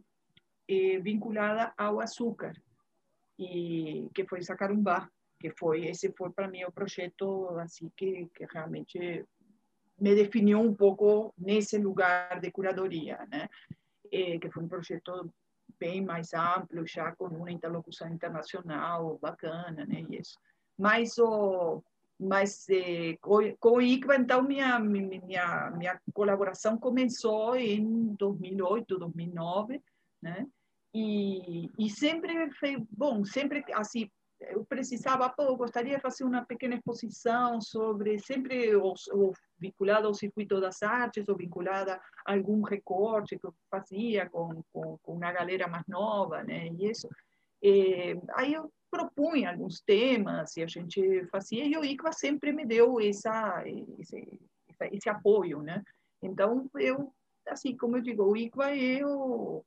[0.68, 2.52] eh, vinculada ao açúcar,
[3.38, 5.08] e que foi Sacarumbá,
[5.40, 9.24] que foi esse foi para mim o projeto assim que, que realmente
[9.98, 13.48] me definiu um pouco nesse lugar de curadoria, né?
[14.10, 15.32] É, que foi um projeto
[15.78, 20.04] bem mais amplo, já com uma interlocução internacional bacana, né?
[20.10, 20.38] Isso.
[20.78, 21.82] Mas o
[22.22, 29.82] mas eh, com, o ICVA, então, minha, minha, minha colaboração começou em 2008, 2009,
[30.22, 30.46] né?
[30.94, 34.08] E, e sempre foi, bom, sempre assim,
[34.40, 39.08] eu precisava, pô, eu gostaria de fazer uma pequena exposição sobre, sempre os,
[39.62, 44.98] vinculada ao circuito das artes ou vinculada a algum recorte que eu fazia com, com,
[44.98, 46.66] com uma galera mais nova, né?
[46.66, 47.08] E isso.
[47.62, 52.66] E, aí eu propunha alguns temas e a gente fazia, e o ICVA sempre me
[52.66, 53.64] deu essa,
[53.98, 54.40] esse,
[54.92, 55.82] esse apoio, né?
[56.20, 57.12] Então, eu,
[57.48, 59.64] assim, como eu digo, o ICVA é, o,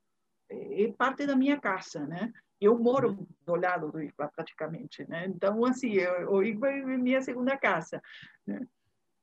[0.48, 2.32] é parte da minha casa, né?
[2.60, 5.26] Eu moro do lado do ICVA, praticamente, né?
[5.26, 8.00] Então, assim, eu, o ICVA é minha segunda casa,
[8.46, 8.60] né?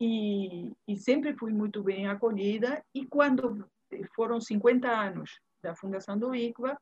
[0.06, 2.84] E, e sempre fui muito bem acolhida.
[2.94, 3.66] E quando
[4.14, 6.78] foram 50 anos da fundação do ICVA,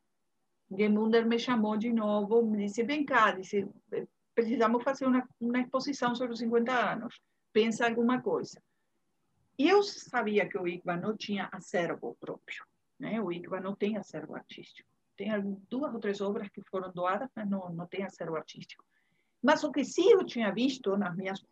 [0.75, 3.67] Gemunder me chamou de novo, me disse, vem cá, disse,
[4.33, 7.21] precisamos fazer uma, uma exposição sobre os 50 anos,
[7.53, 8.59] pensa alguma coisa.
[9.59, 12.65] E eu sabia que o ICVA não tinha acervo próprio,
[12.99, 13.21] né?
[13.21, 14.89] o ICVA não tem acervo artístico.
[15.15, 15.29] Tem
[15.69, 18.83] duas ou três obras que foram doadas, mas não, não tem acervo artístico.
[19.43, 21.45] Mas o que sim eu tinha visto nas minhas,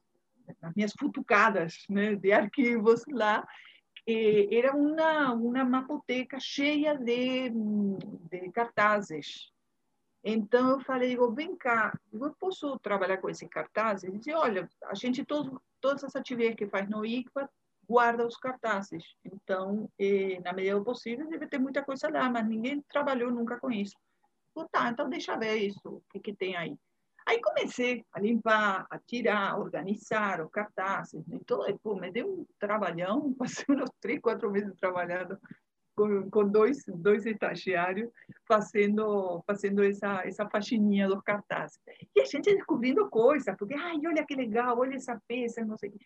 [0.62, 3.48] nas minhas futucadas né, de arquivos lá,
[4.52, 7.52] era uma, uma mapoteca cheia de,
[8.30, 9.52] de cartazes.
[10.24, 14.04] Então eu falei, digo, vem cá, eu posso trabalhar com esse cartaz?
[14.04, 17.50] Ele disse, olha, a gente, todo, todas as atividades que faz no ICPA,
[17.88, 19.04] guarda os cartazes.
[19.26, 23.58] Então, eh, na medida do possível, deve ter muita coisa lá, mas ninguém trabalhou nunca
[23.60, 23.96] com isso.
[24.56, 26.78] Eu, tá, então deixa ver isso, o que, que tem aí.
[27.30, 31.24] Aí comecei a limpar, a tirar, organizar os cartazes.
[31.28, 31.38] Né?
[31.40, 35.40] Então, pô, me deu um trabalhão, passei uns três, quatro meses trabalhando
[35.96, 38.10] com, com dois, dois estagiários
[38.48, 41.80] fazendo, fazendo essa, essa faxininha dos cartazes.
[42.16, 45.92] E a gente descobrindo coisas, porque, ai, olha que legal, olha essa peça, não sei
[45.92, 45.98] o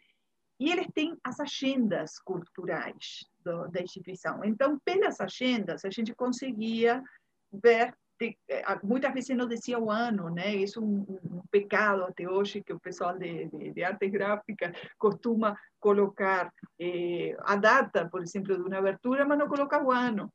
[0.60, 4.44] E eles têm as agendas culturais do, da instituição.
[4.44, 7.02] Então, pelas agendas, a gente conseguia
[7.50, 10.56] ver eh, muitas vezes não dizia o ano, né?
[10.56, 14.74] Isso é um, um, pecado até hoje que o pessoal de, de, de arte gráfica
[14.98, 20.32] costuma colocar eh, a data, por exemplo, de uma abertura, mas não coloca o ano.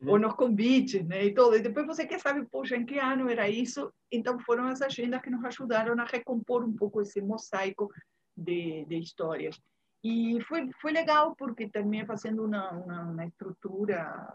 [0.00, 0.10] Uhum.
[0.10, 1.24] Ou nos convites, né?
[1.24, 1.56] E todo.
[1.56, 3.92] E depois você quer saber, poxa, em que ano era isso?
[4.10, 7.90] Então foram as agendas que nos ajudaram a recompor um pouco esse mosaico
[8.36, 9.60] de, de histórias.
[10.02, 14.32] E foi, foi legal, porque terminei fazendo uma, uma, uma estrutura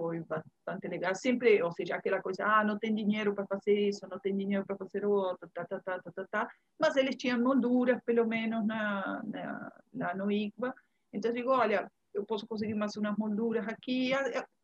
[0.00, 1.14] foi bastante legal.
[1.14, 4.64] Sempre, ou seja, aquela coisa, ah, não tem dinheiro para fazer isso, não tem dinheiro
[4.64, 6.48] para fazer outro, tá, tá, tá, tá, tá, tá.
[6.78, 10.74] Mas eles tinham molduras, pelo menos, na, na, lá no ICBA.
[11.12, 14.12] Então, eu digo, olha, eu posso conseguir mais umas molduras aqui.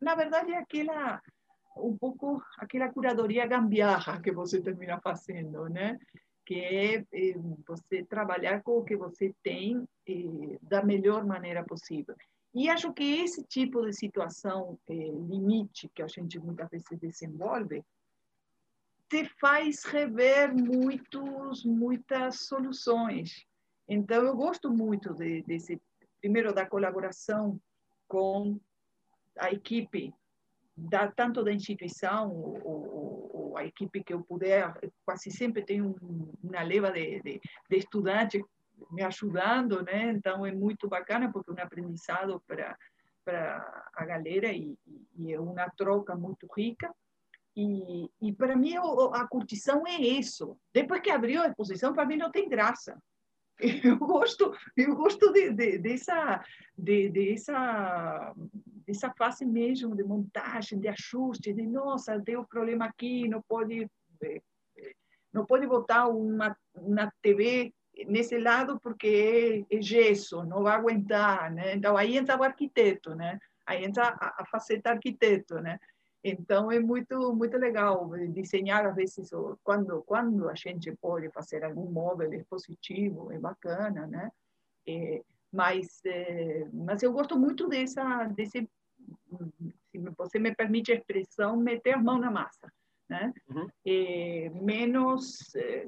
[0.01, 1.21] Na verdade, é aquela,
[1.77, 5.99] um pouco, aquela curadoria gambiarra que você termina fazendo, né?
[6.47, 7.35] que é, é
[7.67, 12.15] você trabalhar com o que você tem eh, da melhor maneira possível.
[12.57, 17.85] E acho que esse tipo de situação é, limite que a gente muitas vezes desenvolve
[19.11, 23.45] te faz rever muitos, muitas soluções.
[23.87, 25.79] Então, eu gosto muito de, desse,
[26.19, 27.61] primeiro, da colaboração
[28.09, 28.59] com
[29.39, 30.15] a equipe,
[30.75, 35.95] da, tanto da instituição, ou, ou, a equipe que eu puder, quase sempre tenho
[36.43, 37.41] uma leva de, de,
[37.71, 38.43] de estudantes
[38.91, 40.11] me ajudando, né?
[40.11, 42.77] Então é muito bacana porque é um aprendizado para
[43.27, 44.79] para a galera e,
[45.19, 46.95] e, é uma troca muito rica.
[47.57, 50.57] E, e para mim a curtição é isso.
[50.73, 52.97] Depois que abriu a exposição, para mim não tem graça.
[53.83, 56.45] Eu gosto, eu gosto de, de, dessa,
[56.77, 58.35] de, dessa,
[58.87, 63.91] dessa fase mesmo de montagem, de ajuste, de nossa, deu problema aqui, não pode,
[64.23, 64.43] eh,
[65.33, 67.73] não pode botar uma, uma TV
[68.05, 71.75] nesse lado porque é, é gesso, não vai aguentar, né?
[71.75, 73.39] Então aí entra o arquiteto, né?
[73.65, 75.79] Aí entra a, a faceta arquiteto, né?
[76.23, 79.31] Então é muito muito legal desenhar às vezes
[79.63, 84.31] quando quando a gente pode fazer algum móvel expositivo é bacana, né?
[84.87, 85.23] É,
[85.53, 88.69] mas é, mas eu gosto muito dessa desse
[89.91, 92.71] se você me permite a expressão meter a mão na massa,
[93.09, 93.33] né?
[93.49, 93.69] Uhum.
[93.87, 95.87] É, menos é,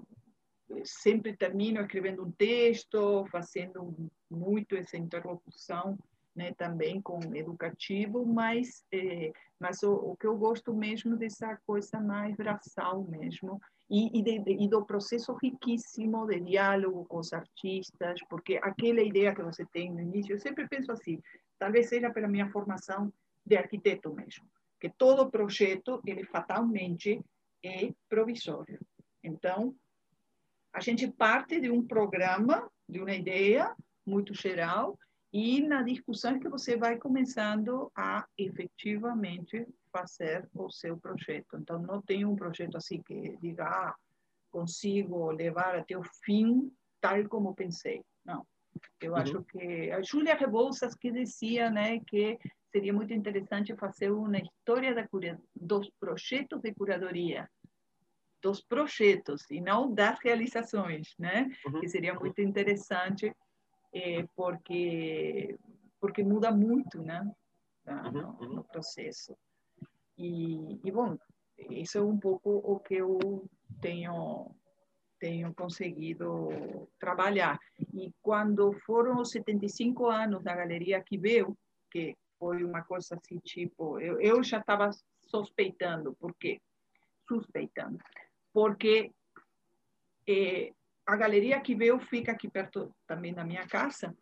[0.85, 5.99] sempre termino escrevendo um texto, fazendo muito essa interlocução
[6.39, 12.01] né, também com educativo, mas, é, mas o, o, que eu gosto mesmo dessa coisa
[12.01, 13.61] mais braçal mesmo,
[13.91, 19.35] e, e, de, e, do processo riquíssimo de diálogo com os artistas, porque aquela ideia
[19.35, 21.21] que você tem no início, eu sempre penso assim,
[21.59, 23.12] talvez seja pela minha formação
[23.45, 24.45] de arquiteto mesmo,
[24.79, 27.21] que todo projeto, ele fatalmente
[27.64, 28.79] é provisório.
[29.25, 29.75] Então,
[30.79, 33.74] a gente parte de um programa, de uma ideia
[34.07, 34.97] muito geral,
[35.33, 41.57] e na discussão é que você vai começando a efetivamente fazer o seu projeto.
[41.57, 43.95] Então, não tem um projeto assim que diga, ah,
[44.51, 48.03] consigo levar até o fim tal como pensei.
[48.24, 48.47] Não.
[49.01, 49.18] Eu uhum.
[49.18, 52.39] acho que a Júlia Rebouças que dizia, né, que
[52.70, 55.07] seria muito interessante fazer uma história da
[55.55, 57.49] dos projetos de curadoria
[58.43, 61.51] dos projetos e não das realizações, né?
[61.66, 61.80] Uhum.
[61.80, 63.34] Que seria muito interessante
[63.93, 65.59] é, porque
[66.01, 67.28] porque muda muito, né?
[67.86, 68.55] Uhum, no, uhum.
[68.55, 69.36] no processo.
[70.16, 71.16] E, e, bom,
[71.70, 73.49] isso é um pouco o que eu
[73.80, 74.55] tenho
[75.18, 77.59] tenho conseguido trabalhar.
[77.93, 81.59] E quando foram os 75 anos da Galeria que veio,
[81.91, 84.91] que foi uma coisa assim, tipo, eu, eu já estava
[85.24, 86.61] suspeitando, por quê?
[87.26, 87.99] Suspeitando
[88.53, 89.13] porque
[90.27, 90.73] eh,
[91.07, 94.15] a galeria que veio fica aqui perto também da minha casa,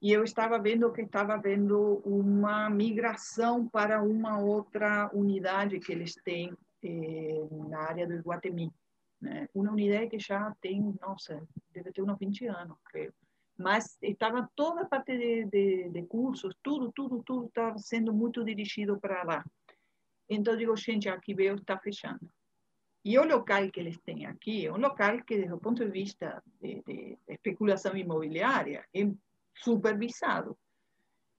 [0.00, 6.14] e eu estava vendo que estava havendo uma migração para uma outra unidade que eles
[6.14, 8.72] têm eh, na área do Iguatemi.
[9.20, 9.48] Né?
[9.52, 11.42] Uma unidade que já tem, nossa,
[11.72, 13.12] deve ter uns 20 anos, creio.
[13.58, 18.44] Mas estava toda a parte de, de, de cursos, tudo, tudo, tudo estava sendo muito
[18.44, 19.44] dirigido para lá.
[20.28, 22.20] Então, digo, gente, aqui veio, está fechando.
[23.08, 25.90] E o local que eles têm aqui é um local que, desde o ponto de
[25.90, 29.00] vista de, de especulação imobiliária, é
[29.54, 30.54] supervisado.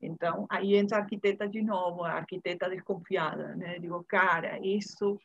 [0.02, 3.78] Então, aí entra a arquiteta de novo, a arquiteta desconfiada, né?
[3.78, 5.20] Digo, cara, isso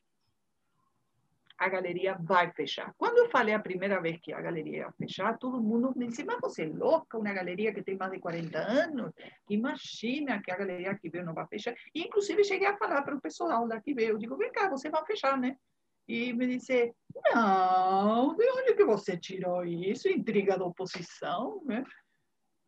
[1.57, 2.93] a galeria vai fechar.
[2.99, 6.25] Quando eu falei a primeira vez que a galeria ia fechar, todo mundo me disse,
[6.25, 9.13] mas você é louca, uma galeria que tem mais de 40 anos,
[9.49, 11.75] imagina que a galeria aqui veio não vai fechar.
[11.95, 14.91] E, inclusive, cheguei a falar para o pessoal daqui veio, eu digo, vem cá, você
[14.91, 15.57] vai fechar, né?
[16.07, 16.93] E me disse,
[17.33, 20.09] não, de onde que você tirou isso?
[20.09, 21.85] Intriga da oposição, né?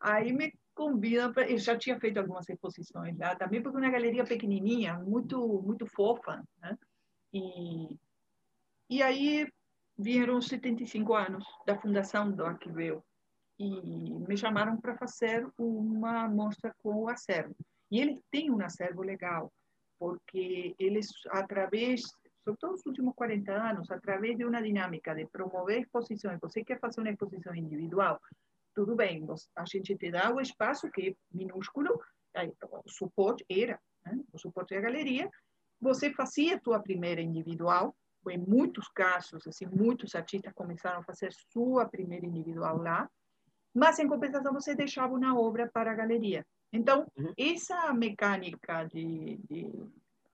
[0.01, 3.91] Aí me convida, pra, eu já tinha feito algumas exposições lá, também porque é uma
[3.91, 6.76] galeria pequenininha, muito, muito fofa, né?
[7.32, 7.99] E
[8.89, 9.47] e aí
[9.99, 13.05] vieram os 75 anos da fundação do Arquiveu
[13.59, 17.57] e me chamaram para fazer uma mostra com o acervo.
[17.91, 19.53] E ele tem um acervo legal,
[19.99, 22.03] porque eles, através,
[22.47, 27.01] sobretudo os últimos 40 anos, através de uma dinâmica de promover exposições, você quer fazer
[27.01, 28.20] uma exposição individual,
[28.72, 29.26] tudo bem,
[29.57, 32.01] a gente te dá o espaço que é minúsculo,
[32.84, 34.20] o suporte era, né?
[34.32, 35.28] o suporte da galeria,
[35.80, 37.97] você fazia a tua primeira individual,
[38.28, 43.09] em muitos casos, assim, muitos artistas começaram a fazer sua primeira individual lá,
[43.74, 46.44] mas em compensação você deixava uma obra para a galeria.
[46.72, 47.32] Então, uhum.
[47.38, 49.70] essa mecânica de, de,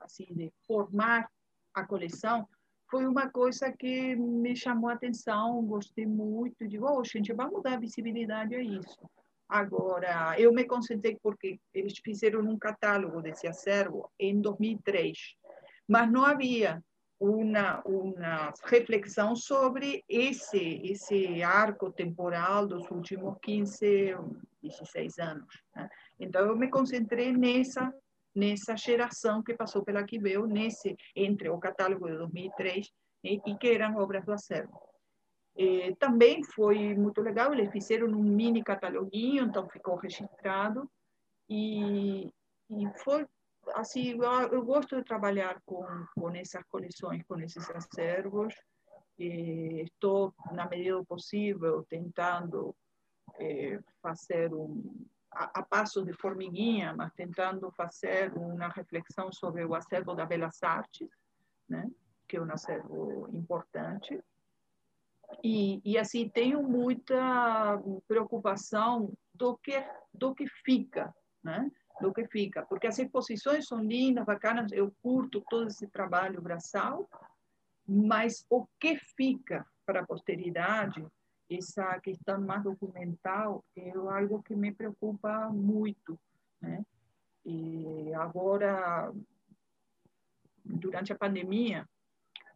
[0.01, 1.29] assim, de formar
[1.75, 2.49] a coleção
[2.91, 7.81] foi uma coisa que me chamou a atenção, gostei muito, digo, oh, gente, vamos dar
[7.81, 8.99] visibilidade a isso.
[9.49, 15.19] Agora, eu me concentrei porque eles fizeram um catálogo desse acervo em 2003,
[15.89, 16.83] mas não havia
[17.19, 24.17] uma, uma reflexão sobre esse, esse arco temporal dos últimos 15,
[24.63, 25.63] 16 anos.
[25.75, 25.89] Né?
[26.19, 27.95] Então, eu me concentrei nessa
[28.35, 32.91] nessa geração que passou pela Quibeu, nesse entre o catálogo de 2003
[33.25, 34.81] e, e que eram obras do acervo.
[35.57, 40.91] E, também foi muito legal, eles fizeram um mini cataloguinho, então ficou registrado
[41.49, 42.33] e,
[42.71, 43.27] e foi
[43.75, 48.55] assim, eu, eu, gosto de trabalhar com, com essas coleções, com esses acervos.
[49.19, 52.75] E estou, na medida do possível, tentando
[53.39, 59.75] é, fazer um, a, a, passo de formiguinha, mas tentando fazer uma reflexão sobre o
[59.75, 61.09] acervo da Belas Artes,
[61.69, 61.91] né?
[62.29, 64.23] que é um acervo importante.
[65.43, 71.71] E, e assim, tenho muita preocupação do que, do que fica, né?
[72.01, 77.09] do que fica, porque as exposições são lindas, bacanas, eu curto todo esse trabalho braçal,
[77.87, 81.07] mas o que fica para a posteridade,
[81.51, 86.19] essa questão mais documental, é algo que me preocupa muito,
[86.61, 86.85] né?
[87.45, 89.13] E agora,
[90.65, 91.87] durante a pandemia,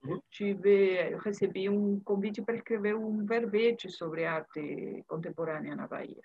[0.05, 6.23] eu tive, eu recebi um convite para escrever um verbete sobre arte contemporânea na Bahia.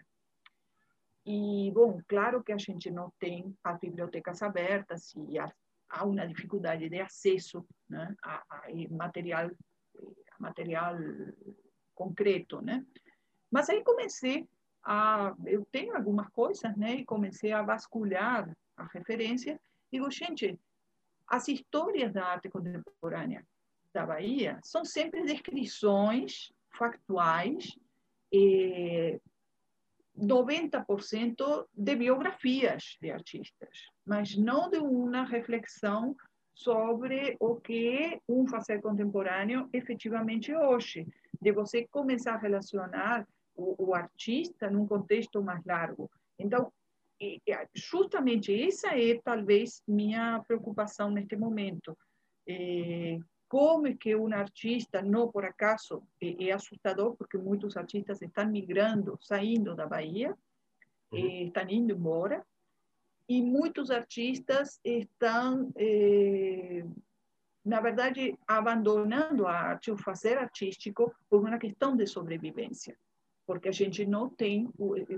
[1.26, 5.52] E, bom, claro que a gente não tem as bibliotecas abertas e há,
[5.90, 10.96] há uma dificuldade de acesso né, a, a, material, a material
[12.02, 12.84] concreto, né?
[13.52, 14.48] Mas aí comecei
[14.84, 15.36] a...
[15.46, 16.96] Eu tenho algumas coisas, né?
[16.96, 19.60] E comecei a vasculhar a referência.
[19.92, 20.60] Digo, gente,
[21.28, 23.46] as histórias da arte contemporânea
[23.94, 27.78] da Bahia são sempre descrições factuais,
[28.34, 29.20] eh,
[30.18, 36.16] 90% de biografias de artistas, mas não de uma reflexão
[36.54, 41.08] sobre o que um fazer contemporâneo efetivamente hoje,
[41.42, 46.10] de você começar a relacionar o, o artista num contexto mais largo.
[46.38, 46.72] Então,
[47.74, 51.98] justamente essa é talvez minha preocupação neste momento.
[52.48, 58.22] É, como é que um artista, não por acaso, é, é assustador, porque muitos artistas
[58.22, 60.36] estão migrando, saindo da Bahia,
[61.12, 61.48] uhum.
[61.48, 62.44] estão indo embora,
[63.28, 66.84] e muitos artistas estão, eh,
[67.64, 72.98] na verdade, abandonando a arte, o fazer artístico, por uma questão de sobrevivência.
[73.46, 74.70] Porque a gente não tem,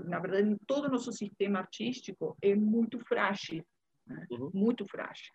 [0.04, 3.64] na verdade, todo o nosso sistema artístico é muito frágil,
[4.06, 4.26] né?
[4.30, 4.50] uhum.
[4.52, 5.32] muito frágil.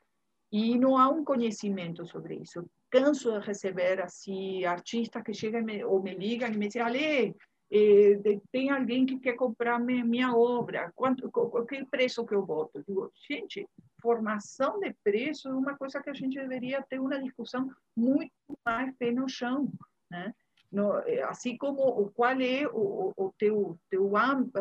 [0.51, 2.67] E não há um conhecimento sobre isso.
[2.89, 7.35] Canso de receber assim artistas que chegam ou me ligam e me dizem, Ale,
[7.71, 11.31] eh, tem alguém que quer comprar minha, minha obra, quanto,
[11.67, 12.79] que preço que eu boto?
[12.79, 13.67] Eu digo, gente,
[14.01, 18.31] formação de preço é uma coisa que a gente deveria ter uma discussão muito
[18.65, 19.71] mais pé no chão,
[20.09, 20.33] né?
[20.71, 24.11] No, eh, assim como qual é o, o teu, teu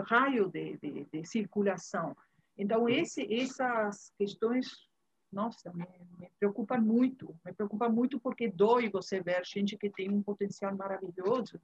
[0.05, 2.17] raio de, de, de circulação.
[2.57, 4.89] Então, esse, essas questões
[5.31, 5.87] nossa, me,
[6.19, 10.75] me, preocupa muito, me preocupa muito porque dói você ver gente que tem um potencial
[10.75, 11.61] maravilhoso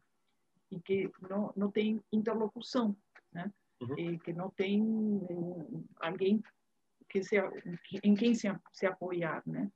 [0.70, 2.96] e que não, não tem interlocução,
[3.32, 3.50] né?
[3.80, 3.98] Uhum.
[3.98, 6.42] E que não tem um, alguém
[7.14, 7.36] que se,
[8.02, 9.70] em quem se, se apoiar, né?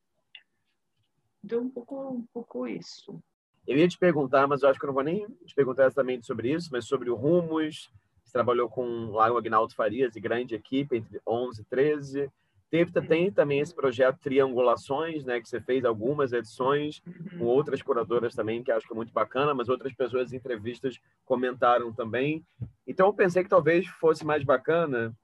[1.44, 3.22] Então, um pouco, um pouco isso.
[3.64, 6.26] Eu ia te perguntar, mas eu acho que eu não vou nem te perguntar exatamente
[6.26, 7.92] sobre isso, mas sobre o Rumos.
[8.24, 12.32] Você trabalhou com lá o Agnaldo Farias e grande equipe, entre 11 e 13.
[12.70, 17.00] Teve, tem também esse projeto Triangulações, né, que você fez algumas edições
[17.38, 17.46] com uhum.
[17.46, 21.92] outras curadoras também, que acho que é muito bacana, mas outras pessoas em entrevistas comentaram
[21.92, 22.44] também.
[22.86, 25.16] Então, eu pensei que talvez fosse mais bacana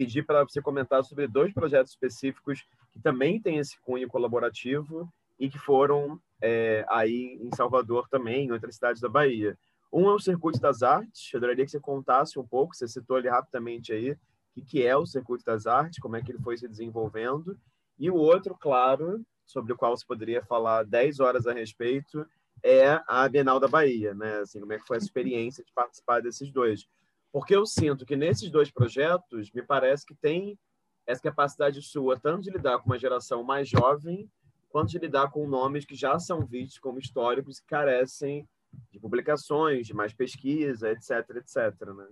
[0.00, 5.06] pedir para você comentar sobre dois projetos específicos que também têm esse cunho colaborativo
[5.38, 9.58] e que foram é, aí em Salvador também, em outras cidades da Bahia.
[9.92, 13.18] Um é o Circuito das Artes, eu adoraria que você contasse um pouco, você citou
[13.18, 14.16] ele rapidamente aí,
[14.56, 17.54] o que é o Circuito das Artes, como é que ele foi se desenvolvendo,
[17.98, 22.26] e o outro, claro, sobre o qual você poderia falar 10 horas a respeito,
[22.62, 24.38] é a Bienal da Bahia, né?
[24.38, 26.88] Assim, como é que foi a experiência de participar desses dois?
[27.32, 30.58] Porque eu sinto que nesses dois projetos, me parece que tem
[31.06, 34.28] essa capacidade sua, tanto de lidar com uma geração mais jovem,
[34.68, 38.48] quanto de lidar com nomes que já são vistos como históricos e carecem
[38.90, 42.08] de publicações, de mais pesquisa, etc, etc, né?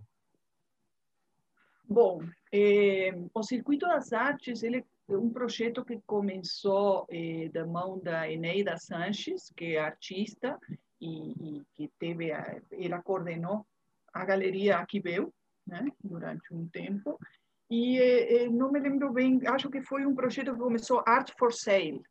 [1.85, 2.21] Bom,
[2.53, 8.31] eh, o Circuito das Artes ele é um projeto que começou eh, da mão da
[8.31, 10.59] Eneida Sanches, que é artista
[11.01, 13.65] e, e que teve, a, ela coordenou
[14.19, 15.33] a galeria Aquibeu,
[15.67, 17.19] né, durante um tempo.
[17.71, 21.53] E eh, não me lembro bem, acho que foi um projeto que começou Art for
[21.53, 22.03] Sale,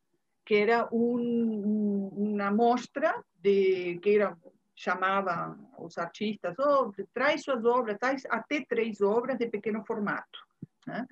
[0.45, 4.37] que era um, uma mostra de que era
[4.75, 10.39] chamava os artistas, oh, traz suas obras, traz até três obras de pequeno formato.
[10.85, 11.07] Né?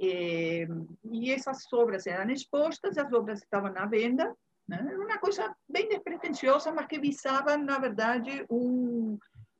[0.00, 0.66] E,
[1.04, 4.34] e, essas obras eram expostas, as obras estavam à venda,
[4.66, 4.84] né?
[4.84, 9.16] era uma coisa bem despretensiosa, mas que visava, na verdade, um,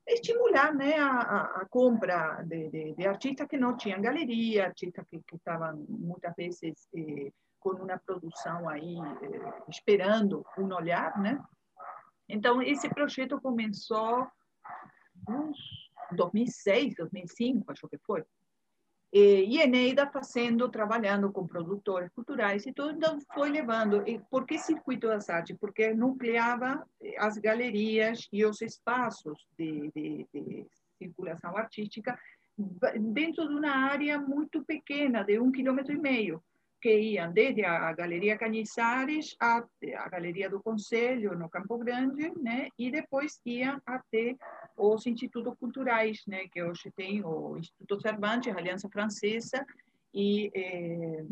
[0.07, 5.23] estimular né, a, a compra de, de, de, artistas que não tinham galeria, artistas que,
[5.33, 11.43] estavam muitas vezes eh, com uma produção aí eh, esperando um olhar, né?
[12.29, 14.27] Então, esse projeto começou
[15.29, 18.25] em 2006, 2005, acho que foi.
[19.17, 24.03] E Eneida fazendo, trabalhando com produtores culturais e tudo, então foi levando.
[24.09, 25.57] E por que circuito das artes?
[25.57, 26.85] Porque nucleava
[27.19, 30.67] as galerias e os espaços de, de, de
[30.99, 32.19] circulação artística
[32.99, 36.43] dentro de uma área muito pequena, de um quilômetro e meio
[36.85, 39.65] que iam desde a Galeria Canizares à
[39.97, 42.69] a Galeria do Conselho, no Campo Grande, né?
[42.79, 44.37] e depois iam até
[44.77, 46.47] os institutos culturais, né?
[46.49, 49.64] que hoje tem o Instituto Cervantes, a Aliança Francesa,
[50.12, 51.25] e eh,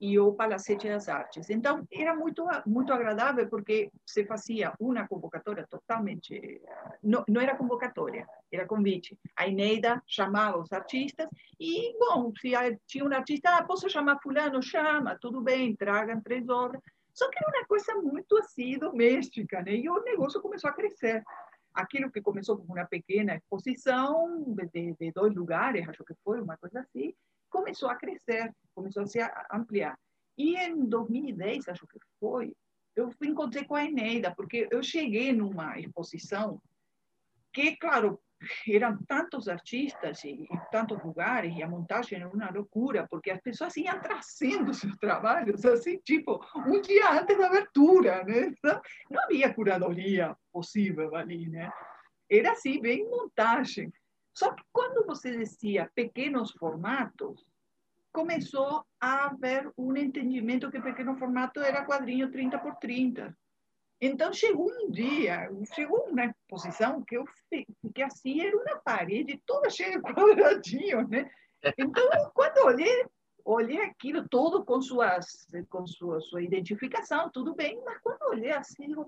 [0.00, 1.48] e o Palacete das Artes.
[1.48, 6.60] Então, era muito, muito agradável porque se fazia uma convocatória totalmente.
[7.02, 9.18] Não, não era convocatória, era convite.
[9.34, 11.28] A Ineida chamava os artistas
[11.58, 12.50] e, bom, se
[12.86, 14.62] tinha um artista, ah, posso chamar Fulano?
[14.62, 16.82] Chama, tudo bem, tragam três obras.
[17.14, 19.74] Só que era uma coisa muito assim, doméstica, né?
[19.76, 21.24] E o negócio começou a crescer.
[21.76, 26.56] Aquilo que começou como uma pequena exposição de, de dois lugares, acho que foi uma
[26.56, 27.14] coisa assim,
[27.50, 29.18] começou a crescer, começou a se
[29.52, 29.98] ampliar.
[30.38, 32.54] E em 2010, acho que foi,
[32.94, 36.60] eu encontrei com a Eneida, porque eu cheguei numa exposição
[37.52, 38.20] que, claro,
[38.68, 43.40] eram tantos artistas e, e, tantos lugares, e a montagem era uma loucura, porque as
[43.40, 48.52] pessoas iam trazendo seus trabalhos, assim, tipo, um dia antes da abertura, né?
[49.10, 51.70] Não havia curadoria possível ali, né?
[52.30, 53.92] Era assim, bem montagem.
[54.34, 57.44] Só que quando você dizia pequenos formatos,
[58.12, 63.36] começou a haver um entendimento que pequeno formato era quadrinho 30 por 30.
[64.00, 69.70] Então chegou um dia, chegou uma exposição que eu fiquei assim, era uma parede toda
[69.70, 71.30] cheia de quadradinhos, né?
[71.78, 73.06] Então, quando olhei,
[73.44, 78.86] olhei aquilo todo com, suas, com sua, sua identificação, tudo bem, mas quando olhei assim,
[78.86, 79.06] digo,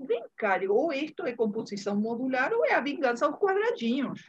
[0.00, 4.20] vem cá, ou isto é composição modular ou é a vingança aos quadradinhos.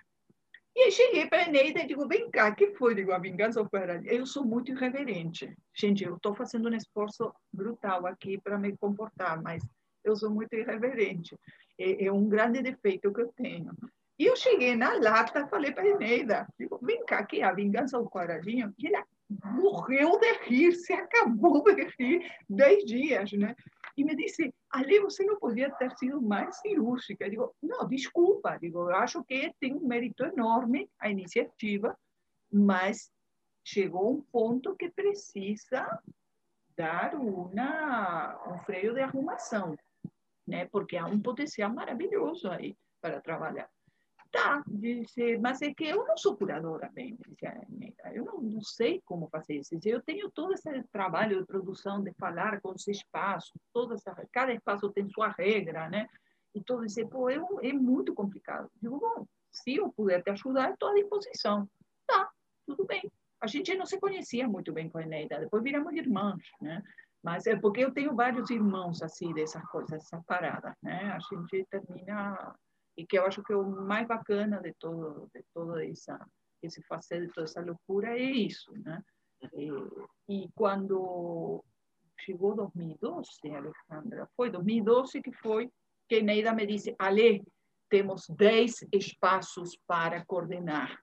[0.76, 2.96] E aí cheguei para a Eneida e digo, vem cá, que foi?
[2.96, 3.70] Digo, a vingança ou
[4.06, 5.56] Eu sou muito irreverente.
[5.74, 9.64] Gente, eu estou fazendo um esforço brutal aqui para me comportar, mas
[10.04, 11.38] eu sou muito irreverente.
[11.78, 13.72] É, é, um grande defeito que eu tenho.
[14.20, 17.52] E eu cheguei na lata, falei para a Eneida, digo, vem cá, que é a
[17.52, 18.74] vingança ao quadradinho?
[18.78, 19.04] E ela
[19.44, 23.56] morreu de rir, se acabou de rir, dez dias, né?
[23.98, 27.26] E me disse, Ali você não podia ter sido mais cirúrgica.
[27.26, 28.58] Eu digo, não, desculpa.
[28.60, 31.96] Digo, eu acho que tem um mérito enorme a iniciativa,
[32.52, 33.12] mas
[33.64, 35.88] chegou um ponto que precisa
[36.76, 39.78] dar uma, um freio de arrumação,
[40.48, 40.68] né?
[40.72, 43.70] Porque há um potencial maravilhoso aí para trabalhar.
[44.32, 48.62] tá, disse, mas é que eu não sou curadora bem, disse a eu não, não,
[48.62, 49.78] sei como fazer isso.
[49.86, 54.54] Eu tenho todo esse trabalho de produção, de falar com os espaços, toda essa, cada
[54.54, 56.08] espaço tem sua regra, né?
[56.56, 58.70] E todo esse, pô, é, é muito complicado.
[58.82, 61.70] Digo, bom, se eu puder te ajudar, estou à disposição.
[62.08, 62.30] Tá,
[62.66, 63.12] tudo bem.
[63.40, 66.82] A gente não se conhecia muito bem com a Eneida, depois viramos irmãs, né?
[67.24, 71.12] Mas é porque eu tenho vários irmãos assim dessas coisas, dessas paradas, né?
[71.12, 72.56] A gente termina
[72.98, 76.20] e que eu acho que o mais bacana de todo de toda essa
[76.62, 79.02] esse fazer de toda essa loucura é isso, né?
[79.54, 79.70] E,
[80.30, 81.64] e quando
[82.20, 85.70] chegou 2012, Alejandra, foi 2012 que foi
[86.08, 87.44] que Neida me disse, Ale,
[87.90, 90.98] temos 10 espaços para coordenar.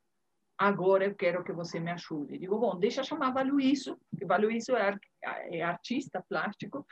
[0.61, 2.37] Agora eu quero que você me ajude.
[2.37, 4.95] Digo, bom, deixa chamar Valuíso, que Valuíso é,
[5.51, 6.87] é artista plástico,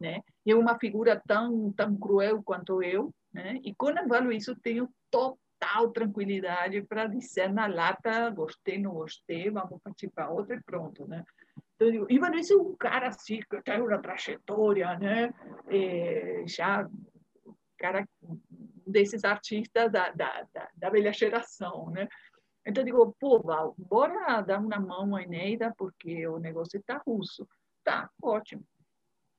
[0.00, 0.20] né?
[0.44, 3.60] E é uma figura tão tão cruel quanto eu, né?
[3.62, 10.10] E quando isso, tenho total tranquilidade para dizer na lata, gostei, não gostei, vamos partir
[10.10, 11.24] para outra e pronto, né?
[11.76, 15.32] Então, eu digo, Ivan, esse é um cara assim, que tem uma trajetória, né?
[15.68, 16.88] É, já,
[17.78, 18.04] cara
[18.84, 22.08] desses artistas da, da, da, da velha geração, né?
[22.66, 27.02] Então, eu digo, pô, Val, bora dar uma mão à Eneida, porque o negócio está
[27.04, 27.46] russo.
[27.84, 28.64] Tá, ótimo.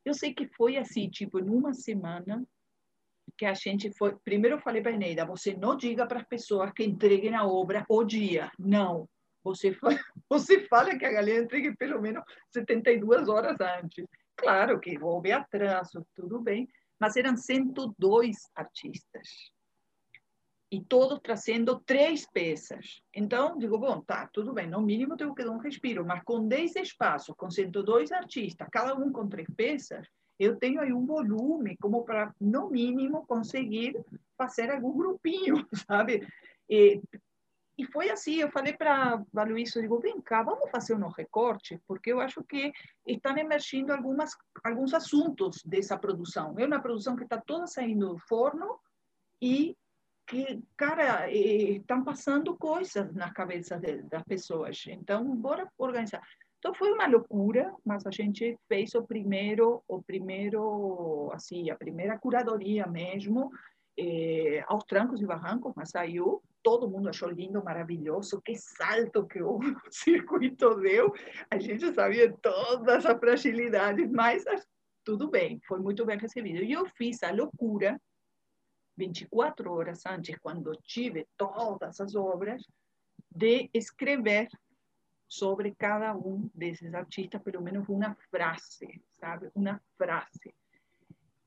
[0.04, 2.46] Eu sei que foi assim, tipo, numa semana,
[3.38, 4.16] que a gente foi.
[4.24, 7.46] Primeiro eu falei para a Eneida: você não diga para as pessoas que entreguem a
[7.46, 8.52] obra o dia.
[8.60, 9.08] Não.
[9.44, 9.96] Você, fala,
[10.30, 14.06] você fala que a galera entregue pelo menos 72 horas antes.
[14.36, 16.68] Claro que houve atraso, tudo bem,
[17.00, 19.52] mas eram 102 artistas.
[20.74, 23.00] E todos trazendo três peças.
[23.14, 26.48] Então, digo, bom, tá, tudo bem, no mínimo tenho que dar um respiro, mas com
[26.48, 30.08] 10 espaços, com 102 artistas, cada um com três peças,
[30.40, 34.04] eu tenho aí um volume como para, no mínimo, conseguir
[34.36, 36.28] fazer algum grupinho, sabe?
[36.68, 37.00] E,
[37.78, 41.80] e foi assim, eu falei para a Luísa, digo, vem cá, vamos fazer um recorte,
[41.88, 42.72] porque eu acho que
[43.06, 44.32] estão emergindo algumas,
[44.64, 46.56] alguns assuntos dessa produção.
[46.58, 48.80] É uma produção que está toda saindo do forno
[49.40, 49.78] e
[50.26, 54.84] que, cara, estão passando coisas na cabeça de, das pessoas.
[54.88, 56.22] Então, bora organizar.
[56.64, 62.18] Então foi uma loucura, mas a gente fez o primeiro, o primeiro, assim, a primeira
[62.18, 63.52] curadoria mesmo,
[64.00, 69.44] eh, aos trancos e barrancos, mas saiu, todo mundo achou lindo, maravilhoso, que salto que
[69.44, 69.60] o
[69.92, 71.14] circuito deu,
[71.52, 74.46] a gente sabia todas as fragilidades, mas
[75.04, 76.64] tudo bem, foi muito bem recebido.
[76.64, 78.00] E eu fiz a loucura,
[78.98, 82.64] 24 horas antes, quando tive todas as obras,
[83.30, 84.48] de escrever
[85.28, 89.50] sobre cada um desses artistas, pelo menos uma frase, sabe?
[89.56, 90.54] Uma frase.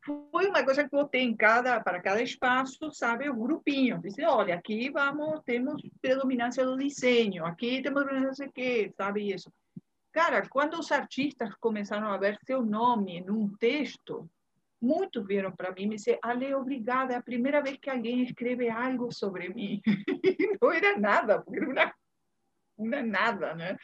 [0.04, 3.28] Foi uma coisa que botei em cada, para cada espaço, sabe?
[3.28, 4.00] O grupinho.
[4.00, 9.32] Disse, olha, aqui vamos, temos predominância do desenho, aqui temos não sei o quê, sabe
[9.32, 9.52] isso.
[10.12, 14.28] Cara, quando os artistas começaram a ver seu nome num texto,
[14.80, 18.22] muitos vieram para mim e me disseram, Ale, obrigada, é a primeira vez que alguém
[18.22, 19.80] escreve algo sobre mim.
[20.60, 21.94] não era nada, porque era
[22.76, 23.76] uma é nada, né?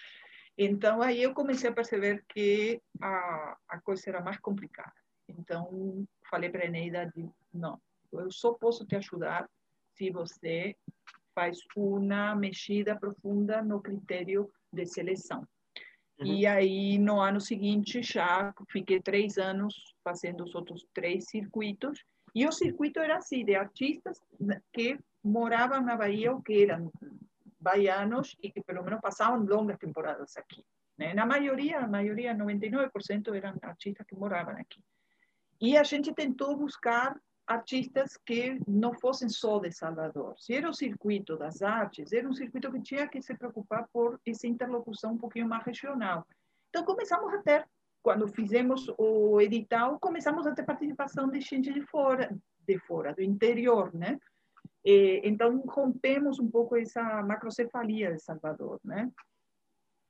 [0.57, 4.93] Então, aí eu comecei a perceber que a, a coisa era mais complicada.
[5.29, 7.13] Então, falei para a Eneida,
[7.53, 7.81] não,
[8.13, 9.49] eu só posso te ajudar
[9.95, 10.77] se você
[11.35, 15.47] faz uma mexida profunda no critério de seleção.
[16.19, 16.27] Uhum.
[16.27, 22.05] E aí, no ano seguinte, já fiquei três anos fazendo os outros três circuitos.
[22.35, 24.21] E o circuito era assim, de artistas
[24.73, 26.91] que moravam na Bahia ou que eram
[27.61, 30.65] baianos e que pelo menos passavam longas temporadas aqui.
[30.99, 31.15] Né?
[31.15, 34.83] Na maioria, a maioria, 99% eram artistas que moravam aqui.
[35.61, 40.35] E a gente tentou buscar artistas que não fossem só de Salvador.
[40.39, 44.21] Se era o circuito das artes, era um circuito que tinha que se preocupar por
[44.27, 46.27] essa interlocução um pouquinho mais regional.
[46.69, 47.69] Então começamos a ter,
[48.03, 52.37] quando fizemos o edital, começamos a ter participação de gente de fora,
[52.67, 54.19] de fora, do interior, né?
[54.85, 59.11] E, então, rompemos um pouco essa macrocefalia de Salvador, né?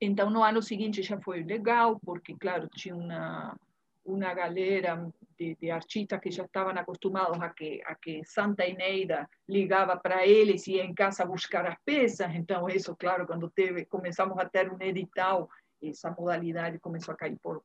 [0.00, 3.56] Então, no ano seguinte já foi legal, porque, claro, tinha uma,
[4.04, 9.28] uma galera de, de artistas que já estavam acostumados a que, a que Santa Eneida
[9.48, 12.34] ligava para eles e ia em casa buscar as peças.
[12.34, 15.48] Então, isso, claro, quando teve, começamos a ter um edital,
[15.82, 17.62] essa modalidade começou a cair por,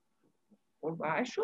[0.88, 1.42] por baixo.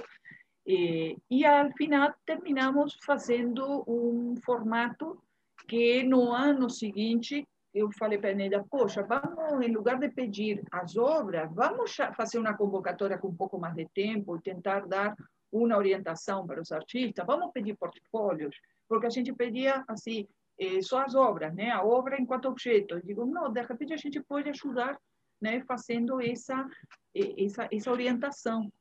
[0.65, 5.21] E, e, ao final, terminamos fazendo um formato
[5.67, 10.63] que no ano seguinte eu falei para a Neida, poxa, vamos, em lugar de pedir
[10.71, 15.15] as obras, vamos fazer uma convocatória com um pouco mais de tempo e tentar dar
[15.51, 18.55] uma orientação para os artistas, vamos pedir portfólios,
[18.87, 20.27] porque a gente pedia, assim,
[20.59, 21.71] eh, só as obras, né?
[21.71, 22.95] A obra enquanto objeto.
[22.95, 24.97] Eu digo, não, de repente a gente pode ajudar,
[25.41, 25.61] né?
[25.61, 26.67] Fazendo essa
[27.15, 28.71] essa essa orientação.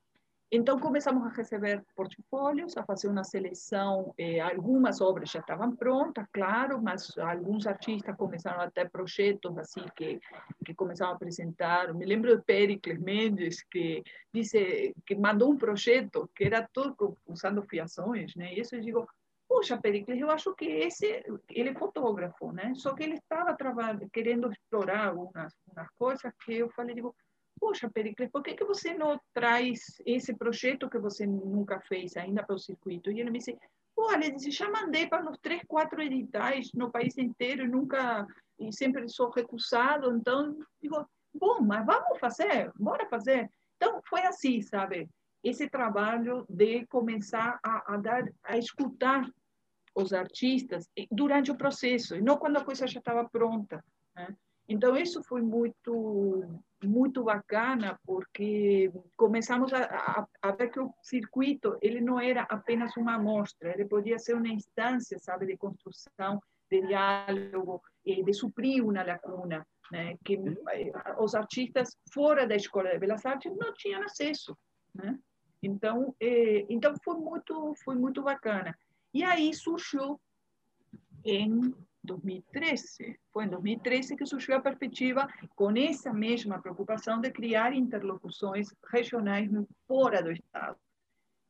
[0.55, 4.13] Então, começamos a receber portfólios, a fazer uma seleção.
[4.15, 9.83] Eh, algumas obras já estavam prontas, claro, mas alguns artistas começaram a ter projetos assim
[9.95, 10.19] que,
[10.63, 11.91] que começaram a apresentar.
[11.95, 17.63] Me lembro de Pericles Mendes, que disse que mandou um projeto que era todo usando
[17.63, 18.53] fiações, né?
[18.53, 19.07] E isso eu digo,
[19.49, 22.73] puxa, Pericles, eu acho que esse, ele é fotógrafo, né?
[22.75, 23.57] Só que ele estava
[24.11, 27.15] querendo explorar algumas, algumas coisas que eu falei, digo,
[27.59, 32.43] poxa, Pericles, por que, que você não traz esse projeto que você nunca fez ainda
[32.43, 33.11] para o circuito?
[33.11, 33.57] E ele me disse,
[33.95, 38.27] olha, disse, já mandei para uns três, quatro editais no país inteiro nunca,
[38.59, 43.49] e sempre sou recusado, então, digo, bom, mas vamos fazer, bora fazer.
[43.77, 45.09] Então, foi assim, sabe?
[45.43, 49.29] Esse trabalho de começar a, a dar, a escutar
[49.95, 53.83] os artistas durante o processo, e não quando a coisa já estava pronta,
[54.15, 54.35] né?
[54.67, 61.77] Então, isso foi muito, muito bacana, porque começamos a, a, a, ver que o circuito
[61.81, 66.39] ele não era apenas uma amostra, ele podia ser uma instância, sabe, de construção,
[66.71, 70.35] de diálogo, de suprir uma lacuna, né, que
[70.71, 74.57] eh, os artistas fora da Escola de Belas Artes não tinham acesso,
[74.95, 75.19] né?
[75.61, 78.75] Então, eh, então foi muito, foi muito bacana.
[79.13, 80.19] E aí surgiu
[81.23, 81.73] em
[82.03, 83.19] 2013.
[83.31, 89.49] Foi em 2013 que surgiu a perspectiva, com essa mesma preocupação, de criar interlocuções regionais
[89.87, 90.77] fora do Estado.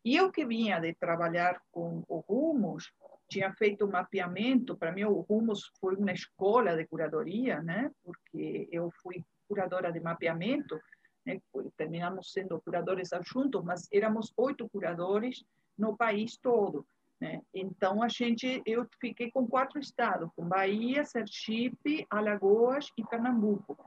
[0.06, 2.92] E eu que vinha de trabalhar com o Rumos,
[3.30, 7.90] tinha feito um mapeamento, para mim o Rumos foi uma escola de curadoria, né?
[8.04, 10.80] porque eu fui curadora de mapeamento,
[11.26, 11.40] né?
[11.78, 15.44] terminamos sendo curadores adjuntos, mas éramos oito curadores
[15.78, 16.86] no país todo.
[17.24, 17.42] Né?
[17.54, 23.78] Então, a gente, eu fiquei com quatro estados, com Bahia, Sergipe, Alagoas e Pernambuco.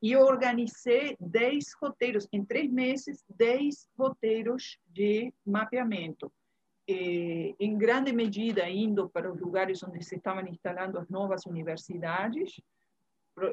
[0.00, 6.32] E eu organizei dez roteiros, em três meses, dez roteiros de mapeamento.
[6.86, 12.60] E, em grande medida, indo para os lugares onde se estavam instalando as novas universidades,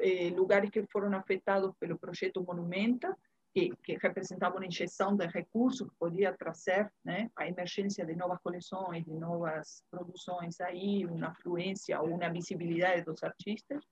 [0.02, 3.16] eh, lugares que foram afetados pelo projeto Monumenta,
[3.52, 8.38] que, que representava uma injeção de recursos que podia trazer né, a emergência de novas
[8.40, 13.84] coleções, de novas produções aí, uma afluência ou uma visibilidade dos artistas.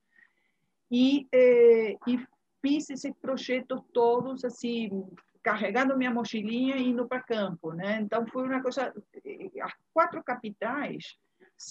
[0.91, 2.27] E, eh, e
[2.63, 4.91] fiz esses projetos todos assim,
[5.43, 8.01] carregando minha mochilinha e indo para campo, né?
[8.01, 8.93] Então foi uma coisa,
[9.25, 11.17] eh, as quatro capitais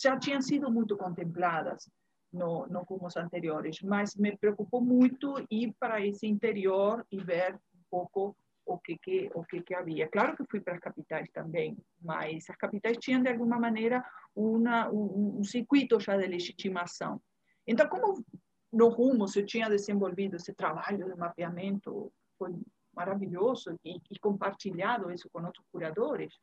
[0.01, 1.89] já tinham sido muito contempladas
[2.31, 7.57] no, no rumos anteriores, mas me preocupou muito ir para esse interior e ver
[7.89, 8.35] pouco
[8.65, 10.07] o que, que, o que, que havia.
[10.07, 14.89] Claro que fui para as capitais também, mas as capitais tinham, de alguma maneira, uma,
[14.89, 17.21] um, um circuito já de legitimação.
[17.65, 18.23] Então, como
[18.71, 22.53] no Rumos eu tinha desenvolvido esse trabalho de mapeamento, foi
[22.93, 26.33] maravilhoso, e, e compartilhado isso com outros curadores,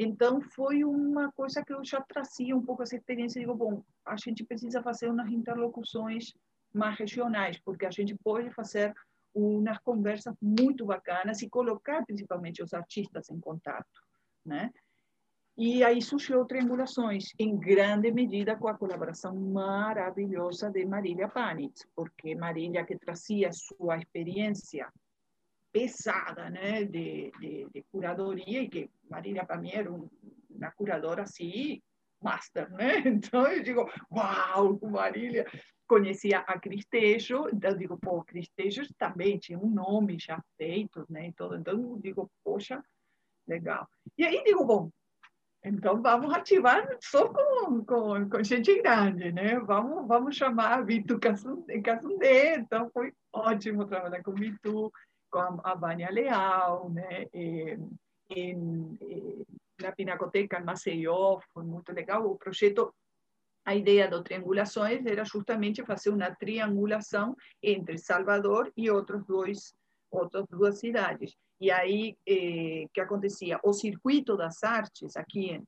[0.00, 3.40] então, foi uma coisa que eu já trazia um pouco essa experiência.
[3.40, 6.32] Digo, bom, a gente precisa fazer umas interlocuções
[6.72, 8.94] mais regionais, porque a gente pode fazer
[9.34, 14.00] umas conversas muito bacanas e colocar principalmente os artistas em contato,
[14.44, 14.70] né?
[15.60, 22.36] E aí surgiu Triangulações, em grande medida com a colaboração maravilhosa de Marília Panitz, porque
[22.36, 24.88] Marília que trazia sua experiência
[25.72, 31.82] pesada, né, de, de, de curadoria, e que Marília para mim era uma curadora assim,
[32.22, 33.02] master, né?
[33.06, 35.44] Então eu digo, uau, Marília,
[35.88, 41.32] conhecia a Cristejo, então digo, pô, Cristejo também tinha um nome já feito, né, e
[41.32, 42.84] todo, então digo, poxa,
[43.46, 43.88] legal.
[44.16, 44.90] E aí digo, bom,
[45.64, 52.56] então vamos ativar só com, com, com gente grande, né, vamos, vamos chamar Vitu Casundê,
[52.56, 54.92] então foi ótimo trabalhar com Vitu,
[55.30, 57.78] com a, a Vânia Leal, né, e,
[58.30, 58.50] e,
[59.00, 59.46] e,
[59.80, 62.94] na Pinacoteca, em Maceió, foi muito legal, o projeto
[63.68, 69.74] a ideia do triangulações era justamente fazer uma triangulação entre Salvador e outros dois
[70.10, 71.36] outras duas cidades.
[71.60, 73.60] E aí, eh, que acontecia?
[73.62, 75.62] O circuito das artes aqui em,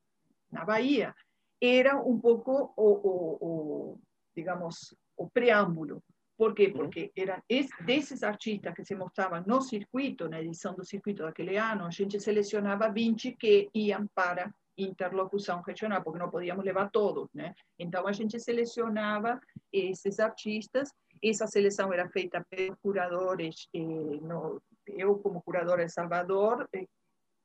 [0.51, 1.14] na Bahia
[1.60, 4.01] era um pouco o, o, o,
[4.35, 6.02] digamos, o preâmbulo.
[6.39, 6.70] Por quê?
[6.70, 7.43] Porque eram
[7.85, 12.18] desses artistas que se mostravam no circuito, na edição do circuito daquele ano, a gente
[12.18, 14.51] selecionava 20 que iam para
[14.85, 17.55] interlocução regional, porque não podíamos levar todos, né?
[17.78, 19.40] Então a gente selecionava
[19.73, 20.90] esses artistas,
[21.23, 26.86] essa seleção era feita pelos curadores, eh, no, eu como curadora de Salvador, eh,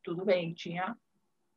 [0.03, 0.95] tudo bem, tinha,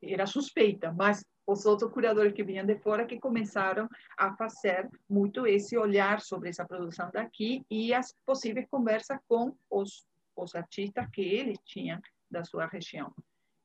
[0.02, 3.88] era suspeita, mas os outros curadores que vinham de fora que começaram
[4.18, 10.06] a fazer muito esse olhar sobre essa produção daqui e as possíveis conversas com os,
[10.36, 12.00] os artistas que eles tinham
[12.30, 13.14] da sua região.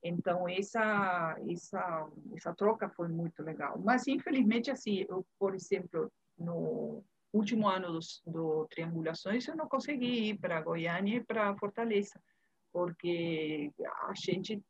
[0.03, 3.79] Então, essa, essa, essa troca foi muito legal.
[3.79, 10.29] Mas, infelizmente, assim, eu, por exemplo, no último ano do, do Triangulações, eu não consegui
[10.29, 12.19] ir para Goiânia e para Fortaleza,
[12.71, 14.61] porque a gente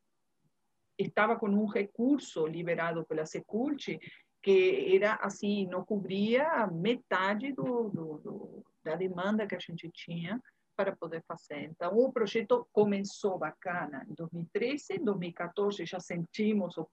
[0.97, 3.99] estava com um recurso liberado pela Secult
[4.43, 10.39] que era assim, não cobria metade do, do, do, da demanda que a gente tinha
[10.75, 11.63] para poder fazer.
[11.63, 16.87] Então, o projeto começou bacana em 2013, em 2014 já sentimos o,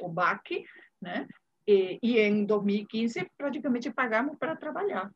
[0.00, 0.64] o baque,
[1.00, 1.26] né?
[1.66, 5.10] E, e em 2015 praticamente pagamos para trabalhar.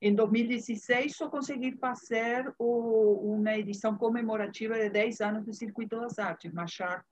[0.00, 6.18] Em 2016 só consegui fazer o, uma edição comemorativa de 10 anos do Circuito das
[6.18, 7.04] Artes, mas já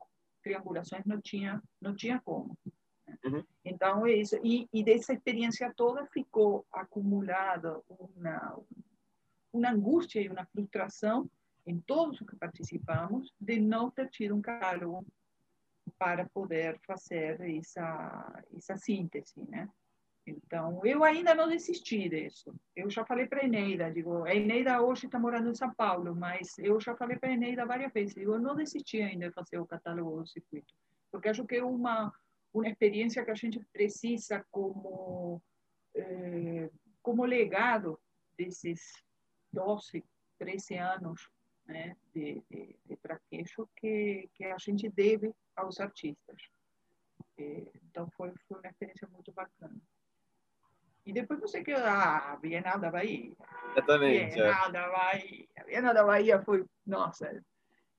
[0.43, 2.57] triangulações não tinha não tinha como.
[3.25, 3.45] Uhum.
[3.65, 8.57] Então é isso e, e dessa experiência toda ficou acumulada uma
[9.57, 11.29] uma angústia e uma frustração
[11.67, 15.05] em todos os que participamos de não ter tido um catálogo
[15.99, 19.69] para poder fazer essa, essa síntese, né?
[20.27, 22.53] Então, eu ainda não desisti disso.
[22.75, 26.17] Eu já falei para a Eneida, digo, a Eneida hoje está morando em São Paulo,
[26.17, 29.35] mas eu já falei para a Eneida várias vezes, digo, eu não desisti ainda de
[29.35, 30.75] fazer o catálogo do circuito,
[31.13, 32.13] porque acho que é uma,
[32.53, 35.41] uma experiência que a gente precisa como,
[35.95, 36.71] eh,
[37.03, 37.97] como legado
[38.37, 39.06] desses
[39.57, 40.05] 12,
[40.39, 41.31] 13 anos
[41.67, 46.37] né, de, de, de traquejo que, que a gente deve aos artistas.
[47.39, 49.77] E, então, foi, foi uma experiência muito bacana.
[51.07, 53.33] E depois você que ah, Bienal da Bahia.
[53.71, 54.35] Exatamente.
[54.35, 54.73] Bienal é.
[54.73, 55.47] da Bahia.
[55.67, 57.43] Bienal da Bahia foi, nossa,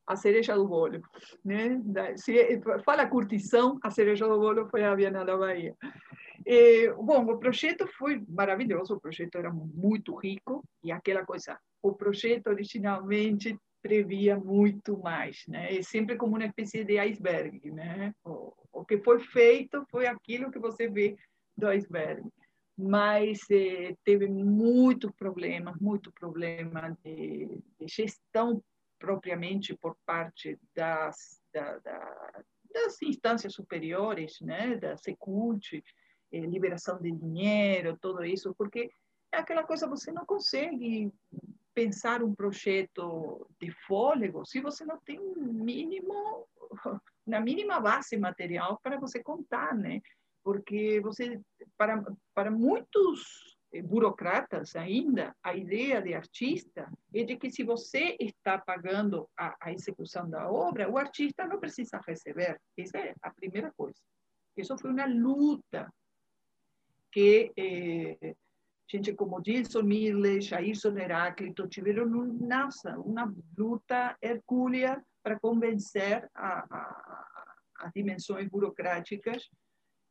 [0.06, 1.02] a cereja do bolo.
[1.44, 1.82] Né?
[2.18, 5.76] Se fala curtição, a cereja do bolo foi a Bienal da Bahia.
[6.50, 11.92] E, bom, o projeto foi maravilhoso, o projeto era muito rico e aquela coisa, o
[11.92, 15.76] projeto originalmente previa muito mais, né?
[15.76, 18.14] É sempre como uma espécie de iceberg, né?
[18.24, 21.18] O, o que foi feito foi aquilo que você vê
[21.58, 22.24] do iceberg,
[22.78, 28.64] mas eh, teve muito problema, muito problema de, de, gestão
[28.98, 32.44] propriamente por parte das, da, da,
[32.74, 34.78] das instâncias superiores, né?
[34.78, 35.84] Da Secult,
[36.38, 38.90] eh, liberação de dinheiro, tudo isso, porque
[39.32, 41.12] é aquela coisa, você não consegue
[41.74, 46.48] pensar um projeto de fôlego se você não tem mínimo,
[47.26, 50.02] na mínima base material para você contar, né?
[50.44, 51.40] Porque você,
[51.78, 52.04] para,
[52.34, 58.58] para muitos eh, burocratas ainda, a ideia de artista é de que se você está
[58.58, 62.60] pagando a, a execução da obra, o artista não precisa receber.
[62.78, 64.00] Essa é a primeira coisa.
[64.56, 65.94] Isso foi uma luta
[67.18, 68.36] que eh,
[68.88, 78.48] gente como Gilson Mille, Jairson Heráclito tiveram nossa, uma luta hercúlea para convencer as dimensões
[78.48, 79.50] burocráticas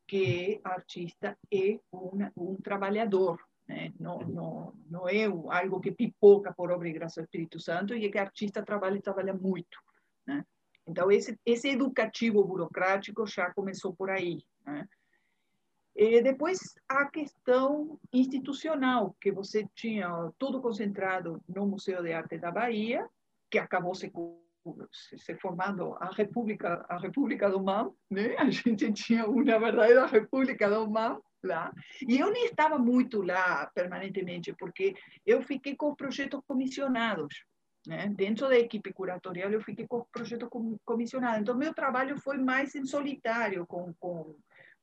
[0.08, 3.38] que artista é um, um trabalhador,
[3.68, 3.92] né?
[4.00, 8.04] não, não, não é algo que pipoca por obra e graça do Espírito Santo, e
[8.04, 9.78] é que artista trabalha e trabalha muito.
[10.26, 10.44] Né?
[10.84, 14.42] Então, esse, esse educativo burocrático já começou por aí.
[14.66, 14.88] Né?
[15.96, 22.52] E depois, a questão institucional, que você tinha tudo concentrado no Museu de Arte da
[22.52, 23.08] Bahia,
[23.50, 24.12] que acabou se,
[25.16, 28.36] se formando a República, a República do MAM, né?
[28.36, 31.72] A gente tinha uma verdadeira República do MAM lá.
[32.06, 34.94] E eu nem estava muito lá permanentemente, porque
[35.24, 37.42] eu fiquei com projetos comissionados.
[37.86, 38.12] Né?
[38.14, 40.48] Dentro da equipe curatorial, eu fiquei com projetos
[40.84, 41.40] comissionados.
[41.40, 44.36] Então, meu trabalho foi mais em solitário, com, com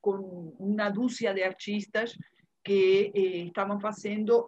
[0.03, 2.17] com uma dúzia de artistas
[2.61, 4.45] que eh, estavam fazendo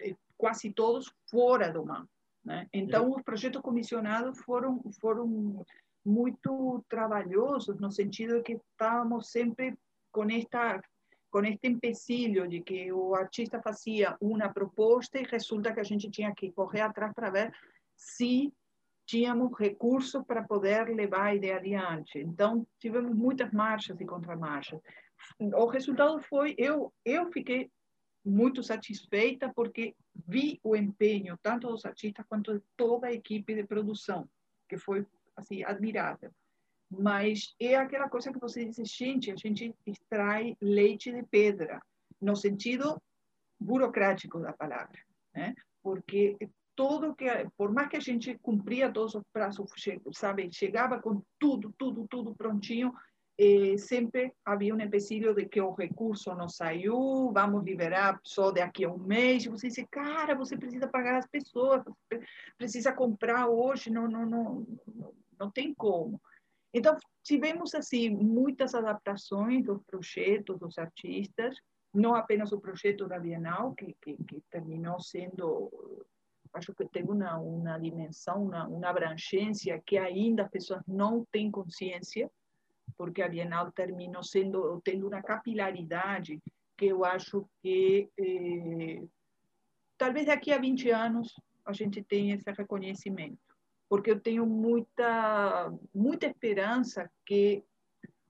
[0.00, 2.08] eh, quase todos fora do MAN.
[2.42, 2.66] Né?
[2.72, 5.62] Então, os projetos comissionados foram, foram
[6.04, 9.74] muito trabalhosos, no sentido de que estávamos sempre
[10.10, 10.82] com esta
[11.30, 16.08] com este empecilho de que o artista fazia uma proposta e resulta que a gente
[16.08, 17.52] tinha que correr atrás para ver
[17.96, 18.52] se
[19.06, 22.18] tínhamos recursos para poder levar a ideia adiante.
[22.18, 24.80] Então, tivemos muitas marchas e contramarchas.
[25.38, 27.70] O resultado foi, eu, eu fiquei
[28.24, 29.94] muito satisfeita porque
[30.26, 34.28] vi o empenho tanto dos artistas quanto de toda a equipe de produção,
[34.68, 35.06] que foi
[35.36, 36.30] assim admirável.
[36.90, 41.82] Mas é aquela coisa que você diz, gente, a gente extrai leite de pedra,
[42.20, 43.00] no sentido
[43.58, 44.98] burocrático da palavra,
[45.34, 45.54] né?
[45.82, 46.36] Porque
[46.74, 47.26] todo que,
[47.56, 49.70] por mais que a gente cumpria todos os prazos,
[50.12, 52.92] sabe, chegava com tudo, tudo, tudo prontinho,
[53.36, 58.84] eh, sempre havia um empecilho de que o recurso não saiu, vamos liberar só daqui
[58.84, 59.44] a um mês.
[59.46, 61.82] Você diz, cara, você precisa pagar as pessoas,
[62.56, 64.66] precisa comprar hoje, não, não, não,
[65.38, 66.20] não tem como.
[66.72, 71.56] Então, tivemos assim muitas adaptações dos projetos dos artistas,
[71.92, 75.70] não apenas o projeto da Bienal, que, que, que terminou sendo,
[76.54, 81.50] acho que teve uma, uma dimensão, uma, uma abrangência que ainda as pessoas não têm
[81.50, 82.30] consciência,
[82.96, 86.40] porque a Bienal terminou sendo tendo uma capilaridade
[86.76, 89.02] que eu acho que eh,
[89.98, 93.38] talvez daqui a 20 anos a gente tenha esse reconhecimento,
[93.88, 97.64] porque eu tenho muita muita esperança que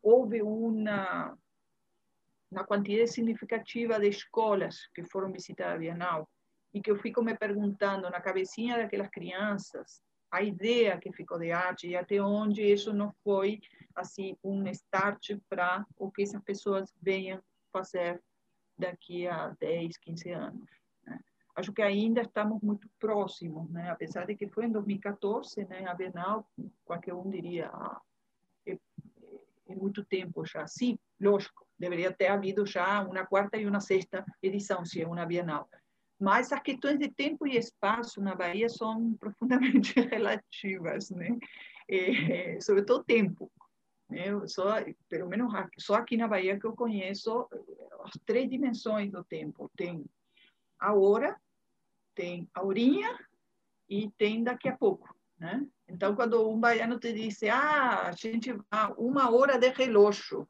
[0.02, 1.36] houve uma
[2.50, 6.28] uma quantidade significativa de escolas que foram visitar a Bienal
[6.74, 10.02] e que eu fico me perguntando na cabecinha daquelas crianças
[10.34, 13.60] a ideia que ficou de arte e até onde isso não foi
[13.94, 17.40] assim um start para o que essas pessoas venham
[17.72, 18.20] fazer
[18.76, 20.68] daqui a 10, 15 anos.
[21.06, 21.20] Né?
[21.54, 23.88] Acho que ainda estamos muito próximos, né?
[23.88, 25.86] apesar de que foi em 2014, né?
[25.86, 26.44] a Bienal,
[26.84, 28.00] qualquer um diria, ah,
[28.66, 28.76] é,
[29.68, 30.66] é muito tempo já.
[30.66, 35.24] Sim, lógico, deveria ter havido já uma quarta e uma sexta edição, se é uma
[35.24, 35.68] Bienal.
[36.20, 41.38] Mas as questões de tempo e espaço na Bahia são profundamente relativas, né?
[41.88, 43.50] É, sobretudo tempo.
[44.08, 44.26] Né?
[44.46, 44.76] Só,
[45.08, 47.48] pelo menos só aqui na Bahia que eu conheço
[48.04, 49.70] as três dimensões do tempo.
[49.76, 50.04] Tem
[50.78, 51.38] a hora,
[52.14, 53.18] tem a horinha
[53.88, 55.66] e tem daqui a pouco, né?
[55.88, 60.48] Então, quando um baiano te diz, ah, a gente vai uma hora de relógio,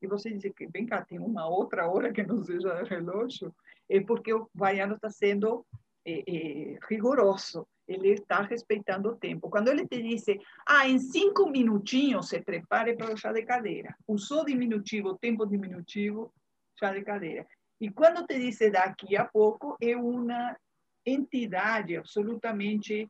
[0.00, 3.54] e você diz vem cá, tem uma outra hora que não seja de relógio,
[3.88, 5.66] é porque o baiano está sendo
[6.04, 9.50] é, é, rigoroso ele está respeitando o tempo.
[9.50, 10.24] Quando ele te diz,
[10.66, 16.32] ah, em cinco minutinhos se prepare para o chá de cadeira, usou diminutivo, tempo diminutivo,
[16.78, 17.46] chá de cadeira.
[17.80, 20.56] E quando te diz daqui a pouco, é uma
[21.04, 23.08] entidade absolutamente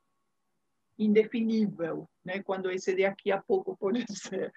[0.98, 2.42] indefinível, né?
[2.42, 4.52] quando esse daqui a pouco pode ser.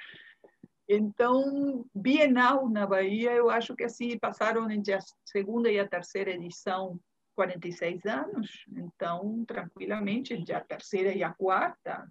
[0.87, 6.31] Então, Bienal na Bahia, eu acho que assim passaram entre a segunda e a terceira
[6.31, 6.97] edição
[7.35, 12.09] 46 anos, então, tranquilamente, já a terceira e a quarta,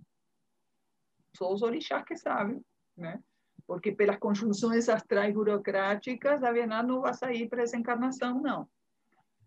[1.36, 2.65] só os orixás que sabem,
[2.97, 3.20] né?
[3.66, 8.69] Porque pelas conjunções astrais burocráticas, a Bienal não vai sair para essa encarnação, não.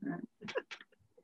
[0.02, 0.20] Né?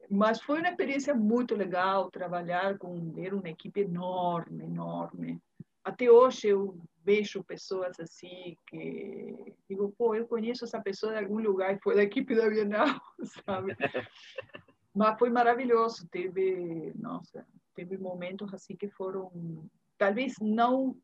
[0.10, 5.42] Mas foi uma experiência muito legal trabalhar com era uma equipe enorme, enorme.
[5.84, 9.36] Até hoje eu vejo pessoas assim que
[9.70, 13.00] digo, pô, eu conheço essa pessoa de algum lugar e foi da equipe da Bienal,
[13.46, 13.76] sabe?
[14.94, 17.46] Mas foi maravilhoso, teve, nossa,
[17.76, 19.30] teve momentos assim que foram,
[19.98, 20.98] talvez não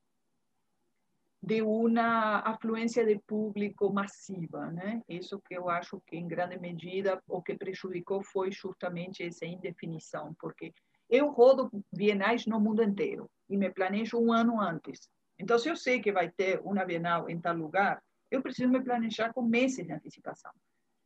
[1.43, 5.01] de uma afluência de público massiva, né?
[5.09, 10.35] Isso que eu acho que em grande medida o que prejudicou foi justamente essa indefinição,
[10.39, 10.71] porque
[11.09, 15.09] eu rodo bienais no mundo inteiro e me planejo um ano antes.
[15.41, 17.99] Então, se eu sei que vai ter uma Bienal em tal lugar,
[18.29, 20.51] eu preciso me planejar com meses de antecipação.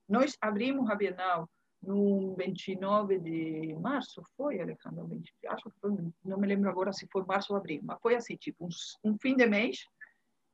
[0.09, 1.49] Nós abrimos a Bienal
[1.81, 5.23] no 29 de março, foi, Alejandro?
[5.47, 5.91] Acho que foi,
[6.25, 9.17] não me lembro agora se foi março ou abril, mas foi assim, tipo, um, um
[9.17, 9.87] fim de mês,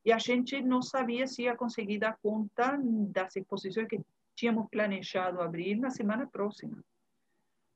[0.05, 2.77] e a gente não sabia se ia conseguir dar conta
[3.09, 3.99] das exposições que
[4.35, 6.83] tínhamos planejado abrir na semana próxima,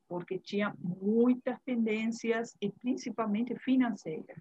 [0.07, 4.37] porque tinha muitas pendências e principalmente financeiras.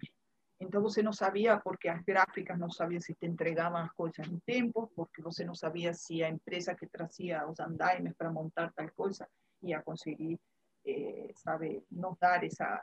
[0.59, 4.39] Então você não sabia, porque as gráficas não sabiam se te entregavam as coisas em
[4.39, 8.89] tempo, porque você não sabia se a empresa que trazia os andaimes para montar tal
[8.95, 9.27] coisa
[9.61, 10.39] ia conseguir,
[10.85, 12.81] eh, sabe, nos dar essa,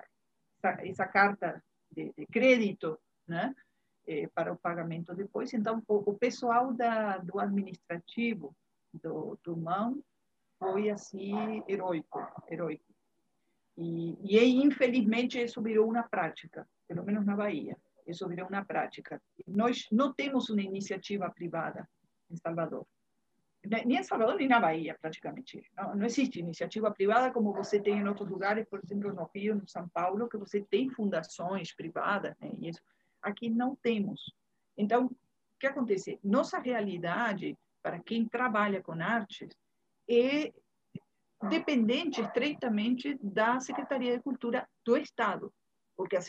[0.59, 2.99] essa, essa carta de, de, crédito?
[4.07, 5.55] Eh, para o pagamento depois.
[5.55, 8.55] Então, o, o pessoal da, do administrativo
[8.93, 9.97] do, do MAN
[10.59, 12.19] foi assim heróico,
[12.51, 12.85] heróico.
[13.79, 17.77] E, e infelizmente isso virou uma prática pelo menos na Bahia.
[18.07, 19.21] Isso virou uma prática.
[19.47, 21.89] Nós não temos uma iniciativa privada
[22.31, 22.87] em Salvador.
[23.65, 25.65] Nem em Salvador, nem na Bahia, praticamente.
[25.77, 29.55] Não, não existe iniciativa privada como você tem em outros lugares, por exemplo, no Rio,
[29.55, 32.81] no São Paulo, que você tem fundações privadas, né, isso.
[33.23, 34.35] Aqui não temos.
[34.77, 35.17] Então, o
[35.61, 36.19] que acontece?
[36.25, 39.49] Nossa realidade, para quem trabalha com artes,
[40.11, 40.53] é
[41.49, 45.53] dependente estreitamente da Secretaria de Cultura do Estado
[46.03, 46.21] porque, a,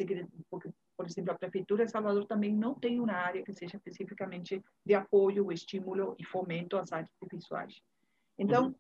[0.52, 4.64] porque, por exemplo, a Prefeitura de Salvador também não tem uma área que seja especificamente
[4.86, 7.82] de apoio, estímulo e fomento às artes visuais.
[8.38, 8.76] Então, uhum.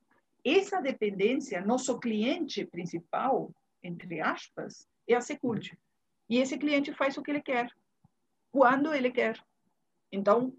[0.45, 3.51] essa dependência, nosso cliente principal,
[3.81, 5.75] entre aspas, é a Secult.
[6.29, 7.67] E esse cliente faz o que ele quer,
[8.51, 9.43] quando ele quer.
[10.11, 10.55] Então,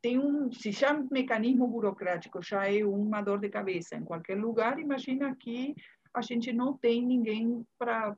[0.00, 4.78] tem um, se já mecanismo burocrático já é uma dor de cabeça em qualquer lugar,
[4.78, 5.74] imagina que
[6.14, 8.16] a gente não tem ninguém para,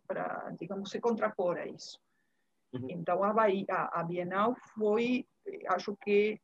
[0.58, 1.98] digamos, se contrapor a isso.
[2.72, 2.86] Uhum.
[2.90, 5.26] Então, a, Bahia, a Bienal foi,
[5.68, 6.40] acho que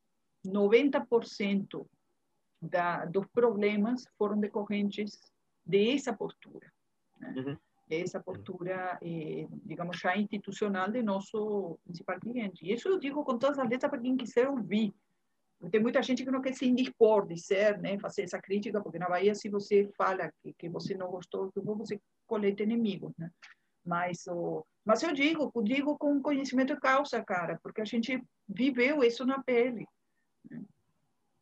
[0.47, 1.87] 90%
[2.61, 5.33] da, dos problemas foram decorrentes
[5.65, 6.71] dessa postura.
[7.19, 7.35] Né?
[7.37, 7.57] Uhum.
[7.91, 12.67] Essa postura, eh, digamos, já institucional de nosso principal cliente.
[12.67, 14.95] E isso eu digo com todas as letras para quem quiser ouvir.
[15.71, 19.09] Tem muita gente que não quer se indispor, dizer, né, fazer essa crítica, porque na
[19.09, 23.31] Bahia, se você fala que, que você não gostou você coleta inimigos, né?
[23.85, 29.03] Mas, o, mas eu digo, digo com conhecimento de causa, cara, porque a gente viveu
[29.03, 29.87] isso na pele.
[30.49, 30.63] Né?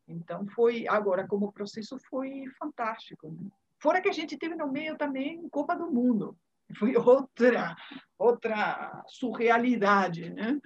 [0.08, 3.28] Então, foi, agora, como processo, foi fantástico.
[3.28, 3.50] Né?
[3.80, 6.38] Fora que a gente teve no meio também Copa do Mundo.
[6.80, 7.76] Foi outra,
[8.18, 10.58] outra surrealidade, né?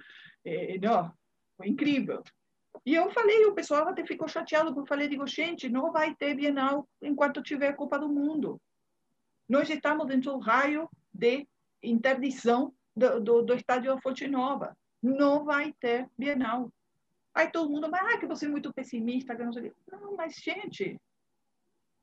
[0.43, 1.13] É, não,
[1.55, 2.23] foi incrível.
[2.85, 6.15] E eu falei, o pessoal até ficou chateado, porque eu falei, digo, gente, não vai
[6.15, 8.59] ter Bienal enquanto tiver Copa do Mundo.
[9.47, 11.47] Nós estamos dentro do raio de
[11.83, 14.75] interdição do, do, do estádio Fonte Nova.
[15.01, 16.71] Não vai ter Bienal.
[17.33, 20.35] Aí todo mundo, mas ah, que você é muito pessimista, que não sei Não, mas,
[20.35, 20.99] gente,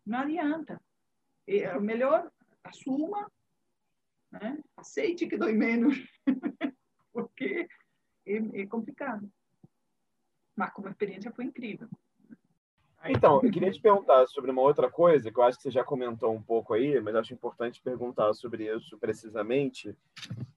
[0.06, 0.80] não adianta.
[1.46, 2.30] É melhor
[2.64, 3.30] assuma,
[4.30, 4.58] né?
[4.76, 5.96] aceite que dói menos,
[7.12, 7.68] porque
[8.26, 9.30] é, é complicado.
[10.58, 11.88] Mas como experiência foi incrível.
[13.04, 15.84] Então, eu queria te perguntar sobre uma outra coisa, que eu acho que você já
[15.84, 19.96] comentou um pouco aí, mas acho importante perguntar sobre isso precisamente,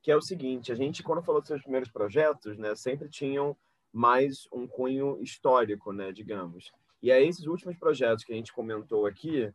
[0.02, 3.56] que é o seguinte, a gente, quando falou dos seus primeiros projetos, né, sempre tinham
[3.94, 6.72] mais um cunho histórico, né, digamos.
[7.00, 9.54] E aí, esses últimos projetos que a gente comentou aqui,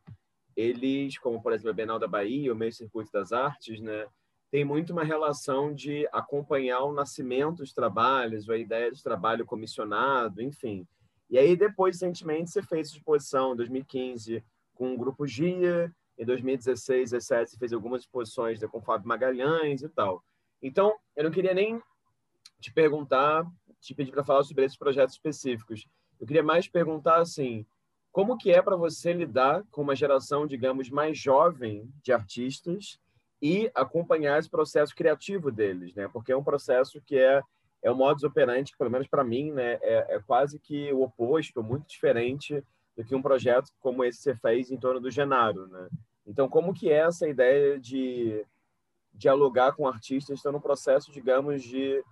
[0.56, 4.06] eles, como por exemplo a Bienal da Bahia, o Meio Circuito das Artes, né,
[4.50, 10.40] tem muito uma relação de acompanhar o nascimento dos trabalhos, a ideia de trabalho comissionado,
[10.40, 10.86] enfim.
[11.28, 14.44] E aí, depois, recentemente, você fez exposição em 2015
[14.74, 19.82] com o Grupo GIA, em 2016, 2017, você fez algumas exposições com o Fábio Magalhães
[19.82, 20.22] e tal.
[20.62, 21.82] Então, eu não queria nem
[22.60, 23.44] te perguntar,
[23.80, 25.86] te pedir para falar sobre esses projetos específicos.
[26.18, 27.66] Eu queria mais perguntar, assim,
[28.10, 32.98] como que é para você lidar com uma geração, digamos, mais jovem de artistas
[33.40, 36.08] e acompanhar esse processo criativo deles, né?
[36.12, 37.42] Porque é um processo que é
[37.82, 41.02] é um modus operandi que, pelo menos para mim, né, é, é, quase que o
[41.02, 42.64] oposto, muito diferente
[42.96, 45.88] do que um projeto como esse você fez em torno do Genaro, né?
[46.26, 48.44] Então, como que é essa ideia de
[49.14, 52.02] dialogar com artistas estão no processo, digamos, de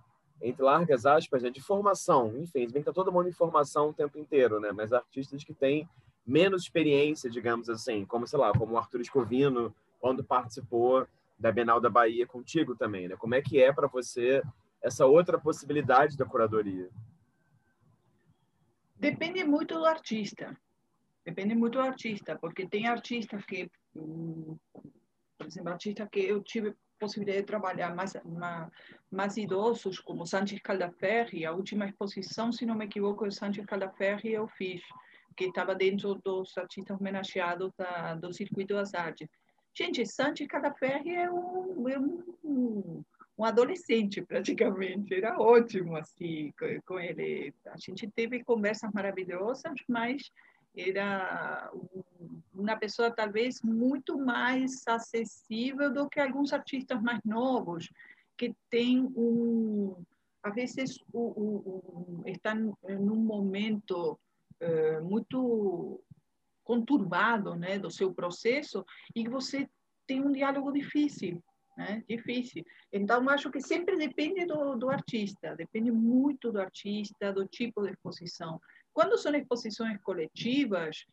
[0.41, 3.93] entre largas aspas, né, de formação, enfim, bem que tá todo mundo em formação o
[3.93, 4.71] tempo inteiro, né?
[4.71, 5.89] Mas artistas que têm
[6.25, 11.07] menos experiência, digamos assim, como sei lá, como o Arthur Escovino, quando participou
[11.37, 13.15] da Bienal da Bahia contigo também, né?
[13.15, 14.41] Como é que é para você
[14.81, 16.89] essa outra possibilidade da curadoria?
[18.95, 20.55] Depende muito do artista.
[21.25, 24.57] Depende muito do artista, porque tem artistas que, hum,
[25.37, 28.71] por exemplo, artistas que eu tive possibilidade de trabalhar mais, mais,
[29.11, 31.45] mais idosos, como Sanchez Caldaferri.
[31.45, 34.81] A última exposição, se não me equivoco, de Sanchez Caldaferri eu fiz,
[35.35, 39.27] que estava dentro dos artistas homenageados da, do Circuito das Artes.
[39.77, 43.03] Gente, Sanchez Caldaferri é um, é um
[43.37, 46.53] um adolescente praticamente, era ótimo assim
[46.85, 47.53] com ele.
[47.65, 50.31] A gente teve conversas maravilhosas, mas
[50.75, 51.71] era
[52.53, 57.89] uma pessoa talvez muito mais acessível do que alguns artistas mais novos
[58.37, 59.95] que têm um
[60.43, 64.19] às vezes o, o, o, estão num momento
[64.61, 65.99] uh, muito
[66.65, 68.83] conturbado né do seu processo
[69.15, 69.69] e você
[70.05, 71.41] tem um diálogo difícil
[71.77, 72.03] né?
[72.07, 72.63] Difícil.
[72.91, 77.91] Então, acho que sempre depende do, do artista, depende muito do artista, do tipo de
[77.91, 78.59] exposição.
[78.93, 81.05] Quando são exposições coletivas,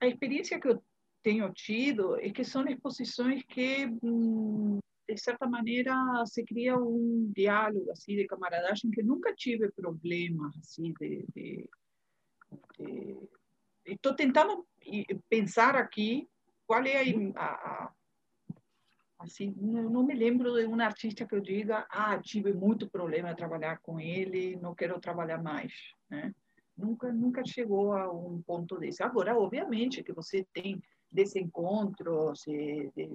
[0.00, 0.82] a experiência que eu
[1.22, 4.78] tenho tido é que são exposições que, hum,
[5.08, 5.94] de certa maneira,
[6.26, 11.70] se cria um diálogo assim de camaradagem que nunca tive problemas assim de, de,
[12.78, 13.16] de...
[13.86, 14.66] estou tentando
[15.28, 16.28] pensar aqui
[16.66, 17.02] qual é
[17.36, 17.92] a, a,
[19.24, 23.34] Assim, não, me lembro de um artista que eu diga, ah, tive muito problema a
[23.34, 25.72] trabalhar com ele, não quero trabalhar mais,
[26.10, 26.34] né?
[26.76, 29.02] Nunca, nunca chegou a um ponto desse.
[29.02, 33.10] Agora, obviamente, que você tem desencontros, de, de,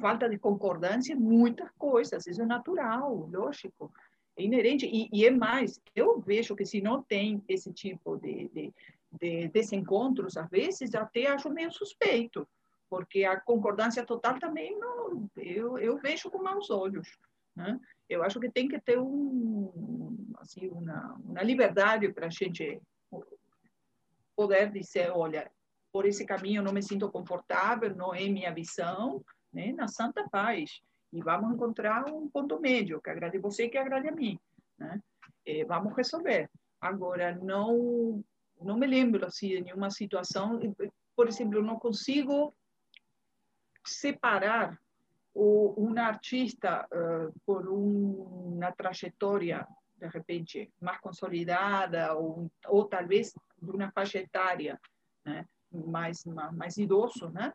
[0.00, 3.92] falta de concordância, muitas coisas, isso é natural, lógico,
[4.40, 4.86] é inerente.
[4.86, 8.74] E, e é mais, eu vejo que se não tem esse tipo de, de,
[9.20, 12.48] de desencontros, às vezes até acho meio suspeito,
[12.88, 17.16] porque a concordância total também não, eu, eu vejo com maus olhos.
[17.54, 17.78] Né?
[18.08, 22.80] Eu acho que tem que ter um, assim, uma, uma liberdade para a gente
[24.34, 25.50] poder dizer, olha,
[25.92, 29.22] por esse caminho não me sinto confortável, não é minha visão,
[29.52, 29.72] né?
[29.72, 30.80] na santa paz.
[31.12, 34.38] E vamos encontrar um ponto médio, que agrade você e que agrade a mim.
[34.78, 35.00] Né?
[35.44, 36.48] E vamos resolver.
[36.80, 38.24] Agora, não,
[38.60, 40.60] não me lembro assim, de nenhuma situação,
[41.16, 42.54] por exemplo, não consigo
[43.84, 44.78] separar
[45.34, 49.66] o, um artista uh, por um, uma trajetória,
[49.96, 54.80] de repente, mais consolidada, ou, ou talvez de uma faixa etária
[55.24, 55.46] né?
[55.70, 57.52] mais, mais, mais idoso, né?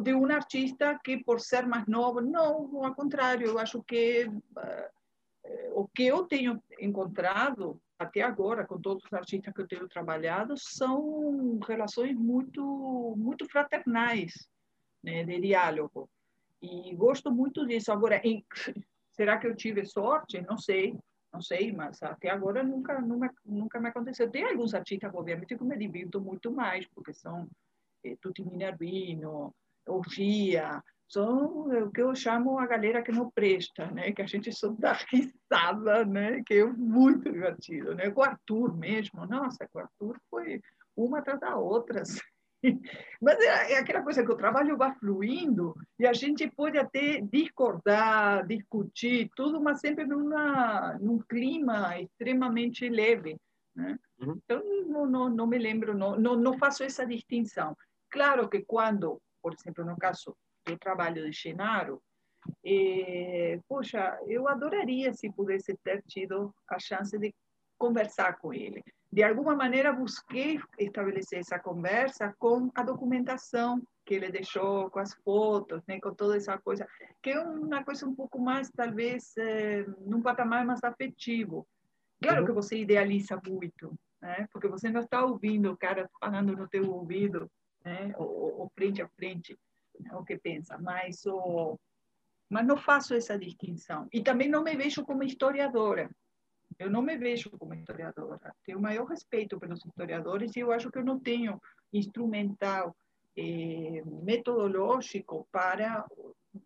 [0.00, 5.80] De um artista que, por ser mais novo, não, ao contrário, eu acho que uh,
[5.80, 10.54] o que eu tenho encontrado até agora, com todos os artistas que eu tenho trabalhado,
[10.56, 14.32] são relações muito, muito fraternais,
[15.02, 16.08] né, de diálogo.
[16.60, 17.92] E gosto muito disso.
[17.92, 18.44] Agora, em,
[19.12, 20.40] será que eu tive sorte?
[20.42, 20.98] Não sei,
[21.32, 24.30] não sei, mas até agora nunca, nunca, nunca me aconteceu.
[24.30, 27.48] Tem alguns artistas, obviamente, que me divirto muito mais, porque são
[28.04, 29.54] eh, Tutti Minervino,
[29.86, 34.12] Orgia, são o que eu chamo a galera que não presta, né?
[34.12, 36.42] Que a gente só dá risada, né?
[36.46, 38.10] Que é muito divertido, né?
[38.10, 40.60] Com o Arthur mesmo, nossa, com o Arthur foi
[40.96, 42.20] uma atrás da outra, assim.
[43.20, 47.20] Mas é, é, aquela coisa que o trabalho vai fluindo e a gente pode até
[47.20, 53.36] discordar, discutir, tudo, mas sempre numa, num clima extremamente leve.
[53.74, 53.98] Né?
[54.20, 54.40] Uhum.
[54.44, 57.76] Então, não, não, não me lembro, não, não, não faço essa distinção.
[58.08, 62.00] Claro que quando, por exemplo, no caso do trabalho de Genaro,
[62.64, 67.34] eh, poxa, eu adoraria se pudesse ter tido a chance de
[67.78, 68.82] conversar com ele.
[69.12, 75.14] De alguma maneira, busquei estabelecer essa conversa com a documentação que ele deixou, com as
[75.22, 76.86] fotos, né, com toda essa coisa,
[77.22, 81.66] que é uma coisa um pouco mais, talvez, eh, num patamar mais afetivo.
[82.22, 82.46] Claro uhum.
[82.46, 84.46] que você idealiza muito, né?
[84.52, 87.50] porque você não está ouvindo o cara falando no teu ouvido,
[87.84, 88.14] né?
[88.16, 89.58] ou, ou frente a frente
[90.12, 91.78] o que pensa, mas o
[92.48, 94.06] mas não faço essa distinção.
[94.12, 96.10] E também não me vejo como historiadora.
[96.78, 98.54] Eu não me vejo como historiadora.
[98.62, 101.58] Tenho o maior respeito pelos historiadores e eu acho que eu não tenho
[101.90, 102.94] instrumental
[103.38, 106.04] eh, metodológico para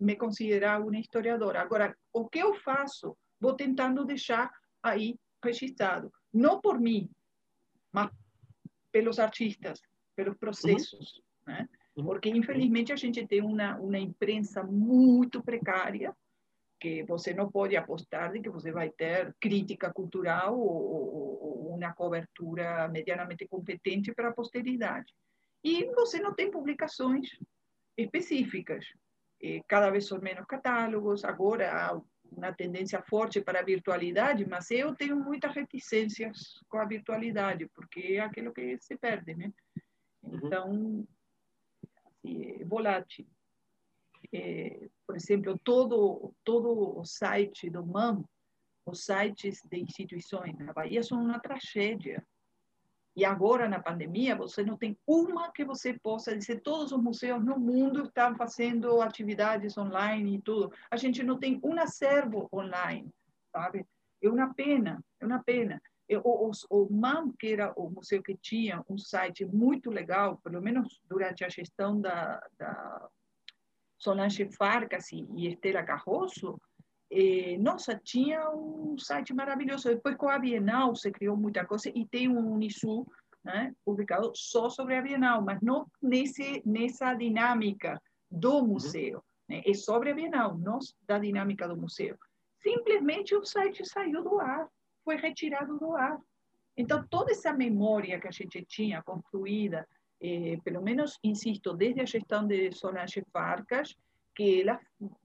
[0.00, 1.60] me considerar uma historiadora.
[1.60, 4.52] Agora, o que eu faço, vou tentando deixar
[4.82, 6.12] aí registrado.
[6.32, 7.08] Não por mim,
[7.92, 8.10] mas
[8.90, 9.80] pelos artistas,
[10.16, 11.22] pelos processos.
[11.46, 11.54] Uhum.
[11.54, 11.68] Né?
[12.02, 16.14] porque infelizmente a gente tem uma, uma imprensa muito precária,
[16.78, 21.92] que você não pode apostar de que você vai ter crítica cultural ou, ou, uma
[21.94, 25.12] cobertura medianamente competente para a posteridade.
[25.64, 27.38] E você não tem publicações
[27.96, 28.84] específicas.
[29.66, 34.94] Cada vez são menos catálogos, agora há uma tendência forte para a virtualidade, mas eu
[34.94, 39.52] tenho muitas reticências com a virtualidade, porque é aquilo que se perde, né?
[40.26, 40.40] Uhum.
[40.42, 41.06] Então,
[42.66, 43.26] volátil.
[44.32, 48.24] É, por exemplo, todo, todo o site do MAM,
[48.84, 52.24] os sites de instituições na Bahia são uma tragédia.
[53.14, 57.42] E agora, na pandemia, você não tem uma que você possa dizer, todos os museus
[57.42, 60.70] no mundo estão fazendo atividades online e tudo.
[60.90, 63.10] A gente não tem um acervo online,
[63.50, 63.86] sabe?
[64.22, 65.80] É uma pena, é uma pena.
[66.08, 70.62] O, o, o, MAM, que era o museu que tinha um site muito legal, pelo
[70.62, 73.08] menos durante a gestão da, da
[73.98, 76.60] Solange Farcas e Estela Carroso,
[77.10, 79.88] eh, nossa, tinha um site maravilhoso.
[79.88, 83.06] Depois, com a Bienal, se criou muita coisa e tem um Unisu
[83.44, 88.00] né, publicado só sobre a Bienal, mas não nesse, nessa dinâmica
[88.30, 88.66] do uhum.
[88.68, 89.22] museu.
[89.48, 89.62] Né?
[89.64, 92.16] É sobre a Bienal, não da dinâmica do museu.
[92.60, 94.68] Simplesmente o site saiu do ar
[95.06, 96.18] foi retirado do ar.
[96.76, 99.88] Então, toda essa memória que a gente tinha construída,
[100.20, 103.96] eh, pelo menos, insisto, desde a gestão de Solange Farcas,
[104.34, 104.78] que ela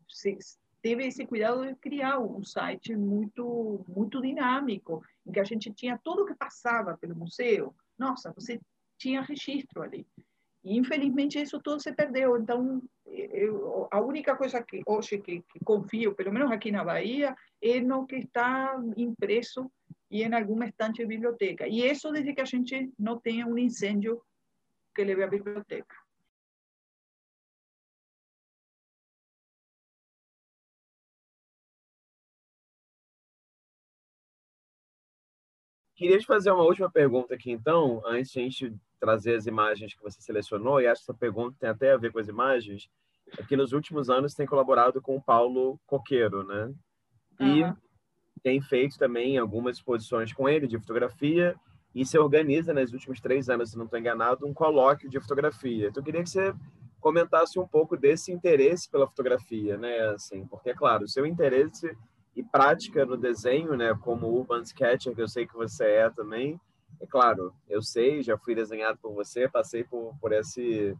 [0.07, 0.37] se,
[0.81, 5.99] teve esse cuidado de criar um site muito muito dinâmico, em que a gente tinha
[6.03, 7.75] tudo que passava pelo museu.
[7.97, 8.61] Nossa, você
[8.97, 10.07] tinha registro ali.
[10.63, 12.37] E, infelizmente, isso tudo se perdeu.
[12.37, 17.35] Então, eu, a única coisa que hoje que, que, confio, pelo menos aqui na Bahia,
[17.61, 19.71] é no que está impresso
[20.09, 21.67] e em alguma estante de biblioteca.
[21.67, 24.21] E isso desde que a gente não tenha um incêndio
[24.93, 25.95] que leve à biblioteca.
[36.01, 39.93] Queria te fazer uma última pergunta aqui, então, antes de a gente trazer as imagens
[39.93, 42.89] que você selecionou, e acho que essa pergunta tem até a ver com as imagens,
[43.37, 46.73] é que nos últimos anos tem colaborado com o Paulo Coqueiro, né?
[47.39, 47.75] E uhum.
[48.41, 51.55] tem feito também algumas exposições com ele de fotografia
[51.93, 55.89] e se organiza nos últimos três anos, se não estou enganado, um colóquio de fotografia.
[55.89, 56.51] Então, eu queria que você
[56.99, 59.99] comentasse um pouco desse interesse pela fotografia, né?
[60.15, 61.95] Assim, porque, é claro, o seu interesse
[62.35, 63.93] e prática no desenho, né?
[64.01, 66.59] Como urban sketcher, que eu sei que você é também,
[66.99, 70.95] é claro, eu sei, já fui desenhado por você, passei por, por esse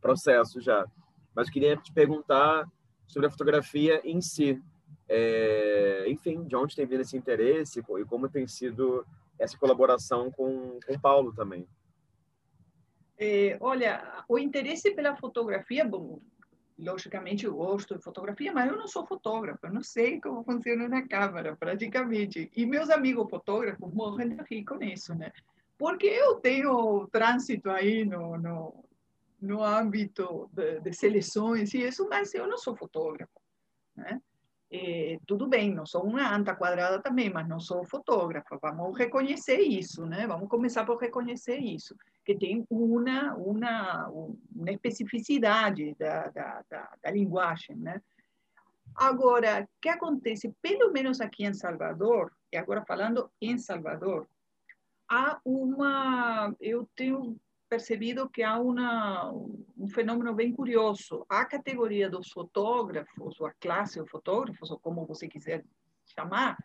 [0.00, 0.86] processo já.
[1.34, 2.68] Mas queria te perguntar
[3.06, 4.60] sobre a fotografia em si.
[5.08, 9.06] É, enfim, de onde tem vindo esse interesse e como tem sido
[9.38, 11.68] essa colaboração com o Paulo também.
[13.18, 16.20] É, olha, o interesse pela fotografia, bom,
[16.78, 20.88] logicamente eu gosto de fotografia, mas eu não sou fotógrafo, eu não sei como funciona
[20.88, 22.50] na câmera, praticamente.
[22.56, 25.32] E meus amigos fotógrafos morrem de rir com isso, né?
[25.78, 28.84] Porque eu tenho trânsito aí no, no,
[29.40, 33.40] no âmbito de, de seleções e isso, mas eu não sou fotógrafo,
[33.96, 34.20] né?
[35.24, 38.58] Tudo bem, não sou uma anta quadrada também, mas não sou fotógrafa.
[38.60, 40.26] Vamos reconhecer isso, né?
[40.26, 41.94] Vamos começar por reconhecer isso,
[42.24, 48.00] que tem uma uma uma especificidade da, da, da, da linguagem, né?
[48.94, 54.28] Agora, o que acontece, pelo menos aqui em Salvador, e agora falando em Salvador,
[55.08, 57.36] há uma, eu tenho
[57.68, 61.26] percebido que há uma, um fenômeno bem curioso.
[61.28, 65.64] A categoria dos fotógrafos, ou a classe de fotógrafos, ou como você quiser
[66.06, 66.56] chamar,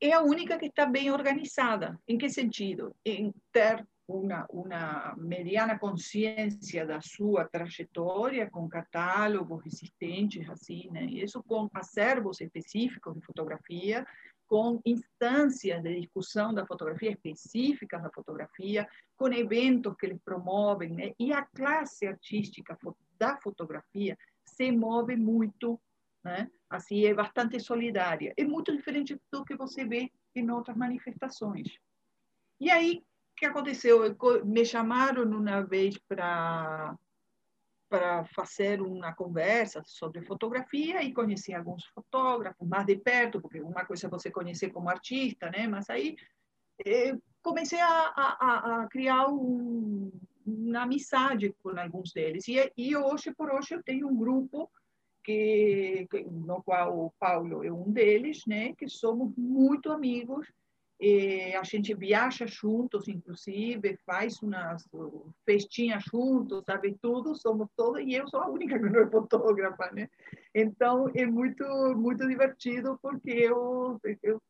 [0.00, 1.98] é a única que está bem organizada.
[2.06, 2.94] Em que sentido?
[3.04, 11.04] Em ter uma, uma mediana consciência da sua trajetória, com catálogos existentes, assim, né?
[11.04, 14.06] Isso com acervos específicos de fotografia,
[14.52, 18.86] com instâncias de discussão da fotografia específicas da fotografia,
[19.16, 21.12] com eventos que eles promovem, né?
[21.18, 22.76] e a classe artística
[23.18, 24.14] da fotografia
[24.44, 25.80] se move muito,
[26.22, 26.50] né?
[26.68, 28.34] assim, é bastante solidária.
[28.36, 31.68] É muito diferente do que você vê em outras manifestações.
[32.60, 33.02] E aí,
[33.42, 33.98] que aconteceu?
[34.44, 36.96] Me chamaram uma vez para
[37.88, 43.84] para fazer uma conversa sobre fotografia e conheci alguns fotógrafos mais de perto, porque uma
[43.84, 45.66] coisa você conhecer como artista, né?
[45.68, 46.16] Mas aí
[46.86, 50.10] eh, comecei a, a, a criar um,
[50.46, 52.48] uma amizade com alguns deles.
[52.48, 54.70] E, e hoje por hoje eu tenho um grupo
[55.22, 58.72] que, no qual o Paulo é um deles, né?
[58.74, 60.48] Que somos muito amigos
[61.04, 64.88] e a gente viaja juntos, inclusive, faz umas
[65.44, 69.90] festinhas juntos, sabe tudo, somos todos, e eu sou a única que não é fotógrafa,
[69.90, 70.08] né?
[70.54, 71.64] Então, é muito,
[71.96, 74.40] muito divertido, porque eu, eu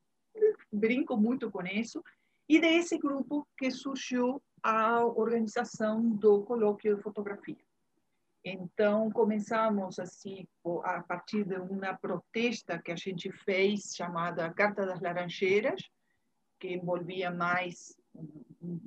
[0.71, 2.05] brinco muito com isso,
[2.47, 7.57] e desse grupo que surgiu a organização do colóquio de fotografia.
[8.45, 10.47] Então, começamos assim,
[10.85, 15.81] a partir de uma protesta que a gente fez, chamada Carta das Laranjeiras,
[16.63, 17.99] que envolvia mais
[18.63, 18.79] um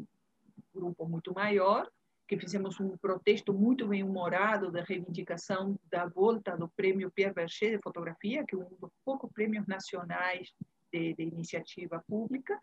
[0.73, 1.85] grupo muito maior,
[2.25, 7.75] que fizemos um protesto muito bem humorado da reivindicação da volta do prêmio Pierre Berger
[7.75, 10.53] de fotografia, que é um dos poucos prêmios nacionais
[10.89, 12.57] de, de iniciativa pública.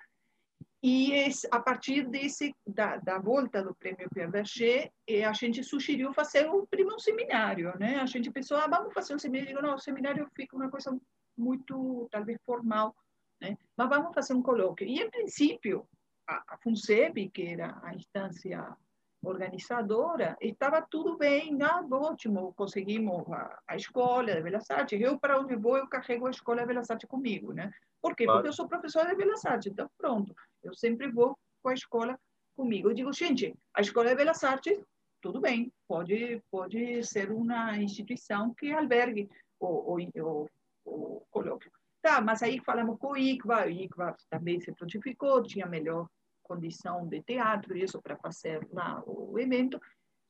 [0.82, 1.12] E
[1.51, 6.48] a partir desse da, da volta do prêmio Pierre Berger, eh, a gente sugeriu fazer
[6.48, 7.97] um primeiro seminário, né?
[7.97, 9.51] A gente pensou, ah, vamos fazer um seminário.
[9.51, 10.98] Eu digo, não, o seminário fica uma coisa
[11.36, 12.97] muito, talvez, formal
[13.43, 13.59] né?
[13.77, 14.86] Mas vamos fazer um colóquio.
[14.86, 15.86] E, em princípio,
[16.28, 18.77] a, a FUNSEB, que era a instância
[19.23, 25.01] organizadora, estava tudo bem, ah, ótimo, conseguimos a, a escola de Belas Artes.
[25.01, 27.73] Eu, para onde vou, eu carrego a escola de Belas Artes comigo, né?
[28.01, 28.24] Por quê?
[28.24, 28.39] Claro.
[28.39, 32.19] Porque eu sou professora de Belas Artes, então pronto, eu sempre vou com a escola
[32.56, 32.90] comigo.
[32.90, 34.77] Eu digo, gente, a escola de Belas Artes,
[35.20, 39.28] tudo bem, pode, pode ser uma instituição que albergue
[39.60, 40.48] o, o, o,
[40.85, 41.70] o colóquio.
[42.02, 46.08] Tá, mas aí falamos com o ICVA, o ICVA também se prontificou, tinha melhor
[46.42, 49.80] condição de teatro, isso para fazer lá o evento.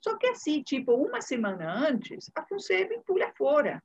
[0.05, 3.83] Só que assim, tipo, uma semana antes, a FUNSEB pula fora.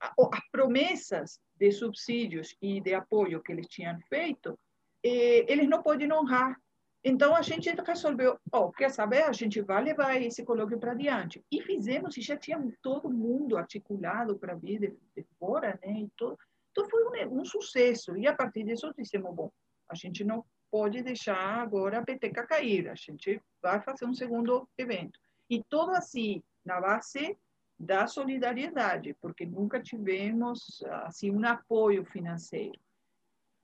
[0.00, 4.58] As promessas de subsídios e de apoio que eles tinham feito,
[5.02, 6.60] eles não podem honrar.
[7.02, 11.42] Então, a gente resolveu, oh, quer saber, a gente vai levar esse colóquio para adiante.
[11.50, 16.00] E fizemos, e já tinha todo mundo articulado para vir de, de fora, né?
[16.00, 16.38] E todo,
[16.74, 18.16] então foi um, um, sucesso.
[18.16, 19.50] E a partir disso dissemos, bom,
[19.88, 24.68] a gente não pode deixar agora a peteca cair, a gente vai fazer um segundo
[24.76, 25.16] evento.
[25.48, 27.38] E todo assim, na base
[27.78, 32.78] da solidariedade, porque nunca tivemos assim um apoio financeiro.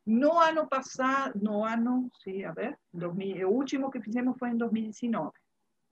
[0.07, 4.57] No ano passado, no ano, sim, a ver, 2000, o último que fizemos foi em
[4.57, 5.33] 2019.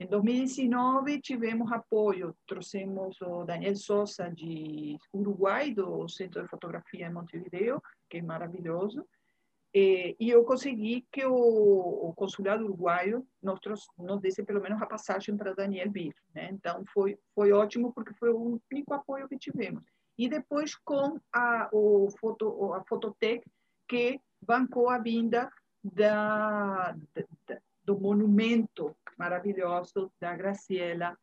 [0.00, 7.12] Em 2019 tivemos apoio, trouxemos o Daniel Souza de Uruguai, do Centro de Fotografia em
[7.12, 9.04] Montevideo, que é maravilhoso,
[9.74, 13.60] e, e eu consegui que o, o, consulado uruguaio nos,
[13.98, 16.14] nos desse pelo menos a passagem para Daniel vir.
[16.34, 16.48] Né?
[16.52, 19.84] Então foi foi ótimo porque foi o único apoio que tivemos.
[20.16, 23.44] E depois com a o foto a Fototec
[23.86, 25.50] que bancou a vinda
[25.84, 26.96] da,
[27.46, 31.16] da do monumento maravilhoso da Graciela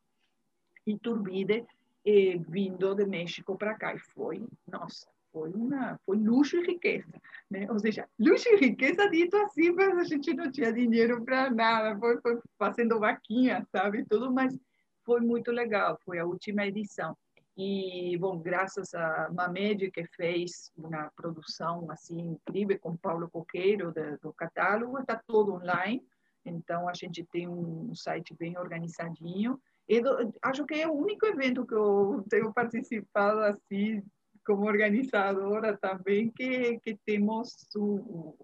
[0.84, 1.64] Iturbide,
[2.04, 3.94] eh, vindo de México para cá.
[3.94, 7.22] E foi, nossa, foi, uma, foi luxo e riqueza.
[7.48, 7.70] Né?
[7.70, 11.96] Ou seja, luxo e riqueza dito assim, mas a gente não tinha dinheiro para nada,
[12.00, 14.04] foi, foi fazendo vaquinha, sabe?
[14.04, 14.58] Tudo, mas
[15.04, 17.16] foi muito legal, foi a última edição.
[17.56, 24.18] E, bom, graças a Mamed, que fez uma produção assim incrível com Paulo Coqueiro, do,
[24.18, 26.04] do catálogo, está todo online.
[26.48, 29.60] Então, a gente tem um site bem organizadinho.
[29.88, 34.02] E do, acho que é o único evento que eu tenho participado assim,
[34.44, 38.34] como organizadora também, que, que temos, um,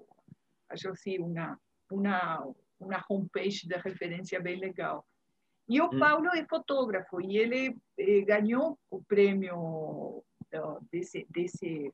[0.68, 1.58] acho assim, uma,
[1.90, 5.04] uma, uma homepage de referência bem legal.
[5.68, 5.98] E o hum.
[5.98, 10.22] Paulo é fotógrafo e ele eh, ganhou o prêmio
[10.90, 11.92] desse, desse,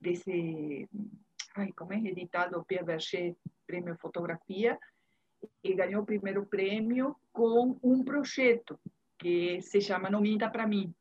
[0.00, 0.88] desse
[1.54, 3.36] ai, como é editado o Pierre Berger,
[3.66, 4.78] prêmio fotografia,
[5.62, 8.78] e ganhou o primeiro prêmio com um projeto
[9.18, 10.92] que se chama Não Minta Para Mim.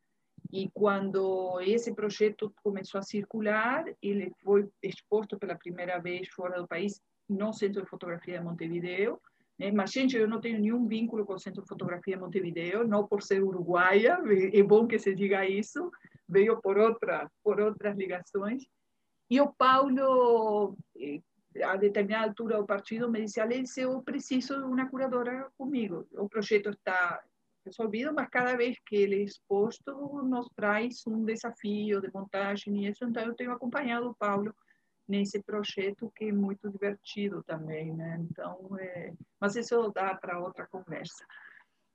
[0.51, 6.67] E quando esse projeto começou a circular, ele foi exposto pela primeira vez fora do
[6.67, 9.19] país no Centro de Fotografia de Montevideo,
[9.59, 9.71] né?
[9.71, 13.21] Mas, gente, eu não tenho nenhum vínculo com o Centro de Fotografia Montevideo, não por
[13.21, 14.17] ser uruguaia,
[14.53, 15.91] é bom que se diga isso,
[16.27, 18.63] veio por, outra, por outras ligações.
[19.29, 21.21] E o Paulo, eh,
[21.63, 26.07] a determinada altura do partido, me disse, eu preciso de uma curadora comigo.
[26.13, 27.23] O projeto está
[27.65, 29.91] resolvido, mas cada vez que ele é exposto,
[30.23, 33.03] nos traz um desafio de montagem e isso.
[33.05, 34.53] Então, eu tenho acompanhado o Paulo
[35.07, 38.17] nesse projeto que é muito divertido também, né?
[38.29, 39.13] Então, é...
[39.39, 41.25] mas isso dá para outra conversa.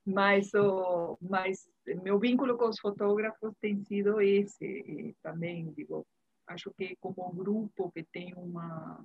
[0.05, 1.67] Mas o, mas
[2.03, 6.05] meu vínculo com os fotógrafos tem sido esse e também digo,
[6.45, 9.03] acho que como grupo que tem uma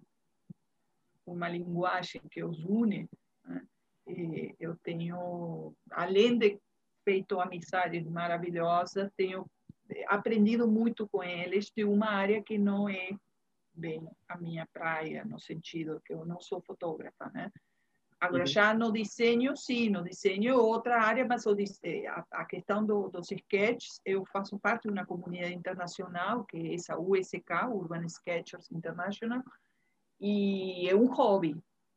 [1.26, 3.08] uma linguagem que os une,
[3.44, 3.62] né?
[4.58, 6.58] eu tenho, além de
[7.04, 9.46] feito amizades maravilhosas, tenho
[10.06, 13.10] aprendido muito com eles de uma área que não é
[13.72, 17.50] bem a minha praia, no sentido que eu não sou fotógrafa, né?
[18.20, 18.46] Agora, uhum.
[18.46, 23.08] já no desenho, sim, no desenho é outra área, mas o, a, a questão do,
[23.08, 28.70] dos sketches, eu faço parte de uma comunidade internacional, que é essa USK, Urban Sketchers
[28.70, 29.42] International,
[30.20, 31.56] e é um hobby.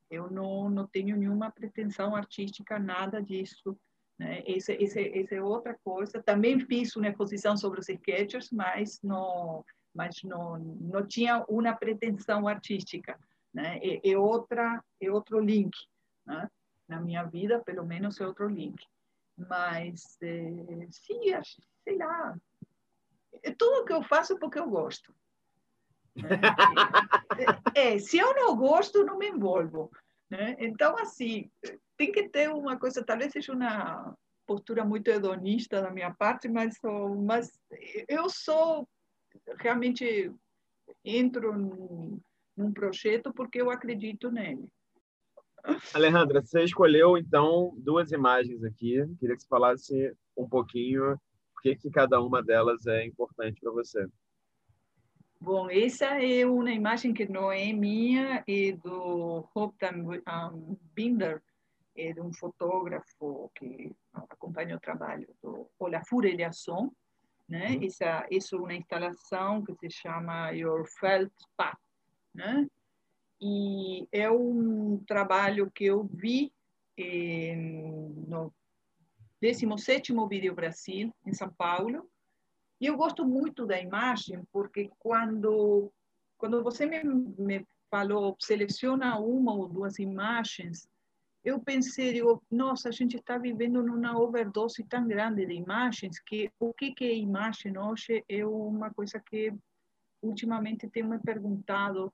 [0.09, 3.77] Eu não, não tenho nenhuma pretensão artística, nada disso.
[4.17, 4.43] Né?
[4.47, 6.21] Essa, essa, essa é outra coisa.
[6.21, 12.47] Também fiz uma exposição sobre os sketchers, mas não mas não, não tinha uma pretensão
[12.47, 13.17] artística.
[13.53, 13.77] Né?
[13.77, 15.71] É, é, outra, é outro link.
[16.25, 16.49] Né?
[16.87, 18.83] Na minha vida, pelo menos, é outro link.
[19.37, 21.21] Mas, é, sim,
[21.83, 22.35] sei lá.
[23.43, 25.13] É tudo que eu faço porque eu gosto.
[27.75, 29.89] É, é, se eu não gosto, não me envolvo.
[30.29, 30.55] Né?
[30.59, 31.49] Então, assim,
[31.97, 34.15] tem que ter uma coisa, talvez seja uma
[34.45, 36.75] postura muito hedonista da minha parte, mas,
[37.25, 37.51] mas
[38.07, 38.87] eu sou
[39.57, 40.31] realmente
[41.03, 42.19] entro num,
[42.55, 44.67] num projeto porque eu acredito nele.
[45.93, 49.05] Alejandra, você escolheu então duas imagens aqui.
[49.19, 51.17] Queria que você falasse um pouquinho
[51.53, 54.05] por que cada uma delas é importante para você.
[55.43, 60.05] Bom, essa é uma imagem que não é minha, é do Hoptan
[60.95, 61.43] Binder,
[61.97, 66.89] é de um fotógrafo que acompanha o trabalho do Olafur Eliasson,
[67.45, 67.71] né?
[67.71, 67.83] Uhum.
[67.83, 71.77] Essa, isso é uma instalação que se chama Your Felt Path,
[72.33, 72.65] né?
[73.41, 76.53] E é um trabalho que eu vi
[76.97, 78.49] eh, no
[79.41, 82.09] 17º Vídeo Brasil, em São Paulo,
[82.79, 85.91] e eu gosto muito da imagem, porque quando,
[86.37, 90.87] quando você me, me falou, seleciona uma ou duas imagens,
[91.43, 96.49] eu pensei, digo, nossa, a gente está vivendo numa overdose tão grande de imagens que
[96.57, 98.23] o que, que é imagem hoje?
[98.29, 99.53] É uma coisa que
[100.21, 102.11] ultimamente tenho me perguntado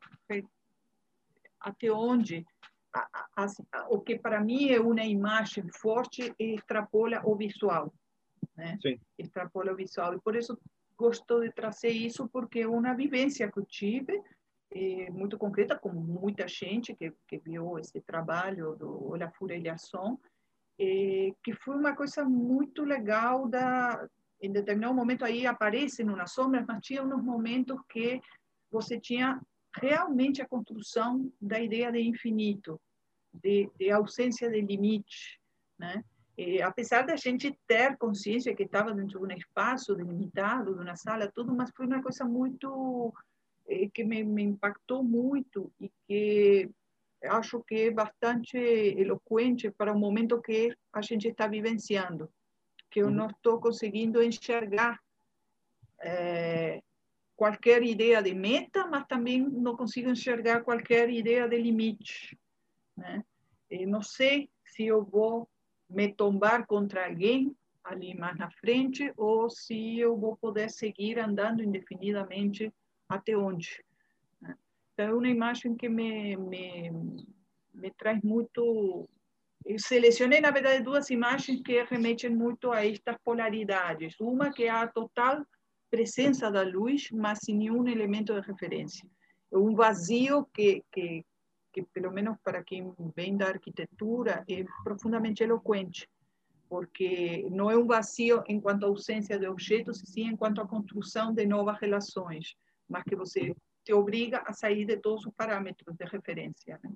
[1.60, 2.44] até onde?
[2.92, 7.94] A, a, a, o que para mim é uma imagem forte extrapola o visual,
[8.60, 8.78] né?
[8.82, 9.00] Sim.
[9.76, 10.60] Visual e por isso
[10.98, 14.22] gosto de trazer isso porque é uma vivência que eu tive
[14.72, 20.20] é, muito concreta, como muita gente que, que viu esse trabalho do Olafur Eliasson,
[20.80, 24.08] é, que foi uma coisa muito legal da
[24.42, 28.22] em determinado momento aí aparecem umas sombras, mas tinha uns momentos que
[28.72, 29.38] você tinha
[29.76, 32.80] realmente a construção da ideia de infinito,
[33.34, 35.40] de, de ausência de limite,
[35.78, 36.04] né?
[36.40, 40.96] E, apesar da gente ter consciência que estava dentro de um espaço delimitado, de uma
[40.96, 43.14] sala, tudo, mas foi uma coisa muito
[43.68, 46.70] eh, que me, me, impactou muito e que
[47.26, 52.32] acho que é bastante eloquente para o momento que a gente está vivenciando,
[52.90, 54.98] que eu não estou conseguindo enxergar
[56.02, 56.82] eh,
[57.36, 62.40] qualquer ideia de meta, mas também não consigo enxergar qualquer ideia de limite.
[62.96, 63.26] Né?
[63.70, 65.46] E não sei se eu vou
[65.90, 71.64] me tombar contra alguém ali mais na frente ou se eu vou poder seguir andando
[71.64, 72.72] indefinidamente
[73.08, 73.84] até onde.
[74.42, 74.56] Né?
[74.94, 76.92] Então, é uma imagem que me, me,
[77.74, 79.10] me traz muito.
[79.66, 84.16] Eu selecionei, na verdade, duas imagens que remetem muito a estas polaridades.
[84.20, 85.46] Uma que é a total
[85.90, 89.08] presença da luz, mas sem nenhum elemento de referência.
[89.52, 91.26] É um vazio que, que,
[91.72, 96.10] que pelo menos para quem vem da arquitetura, é profundamente eloquente,
[96.68, 101.80] porque não é um vazio enquanto ausência de objetos, sim enquanto a construção de novas
[101.80, 102.56] relações,
[102.88, 106.80] mas que você te obriga a sair de todos os parâmetros de referência.
[106.84, 106.92] Né?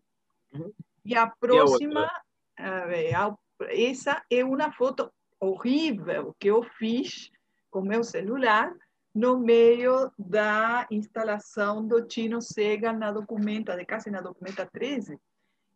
[0.54, 0.72] Uhum.
[1.06, 2.10] E a próxima,
[2.58, 3.36] e a,
[3.70, 7.30] essa é uma foto horrível que eu fiz
[7.70, 8.72] com meu celular,
[9.14, 15.18] no meio da instalação do Tino Segal na documenta, de casa na documenta 13,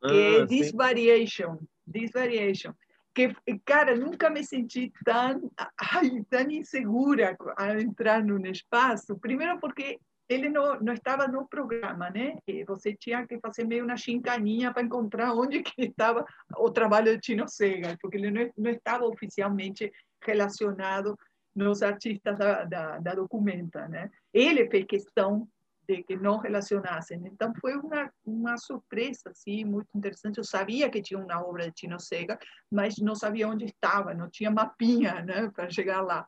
[0.02, 1.60] que é ah, This Variation,
[1.92, 2.74] This Variation.
[3.14, 3.34] Que,
[3.66, 9.18] cara, nunca me senti tão, ai, tão insegura ao entrar num espaço.
[9.18, 10.00] Primeiro porque
[10.30, 12.38] ele não, não estava no programa, né?
[12.48, 16.26] E você tinha que fazer meio uma chincaninha para encontrar onde que estava
[16.58, 19.92] o trabalho de Tino Segal, porque ele não, não estava oficialmente
[20.22, 21.18] relacionado
[21.58, 24.12] nos artistas da, da, da documenta, né?
[24.32, 25.50] Ele fez questão
[25.90, 27.20] de que não relacionassem.
[27.26, 30.38] Então foi uma uma surpresa assim muito interessante.
[30.38, 32.38] Eu sabia que tinha uma obra de Tino Sega,
[32.72, 36.28] mas não sabia onde estava, não tinha mapinha, né, para chegar lá.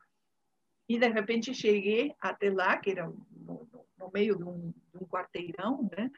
[0.87, 3.69] E de repente cheguei até lá, que era no,
[3.99, 6.09] no meio de um, de um quarteirão, né?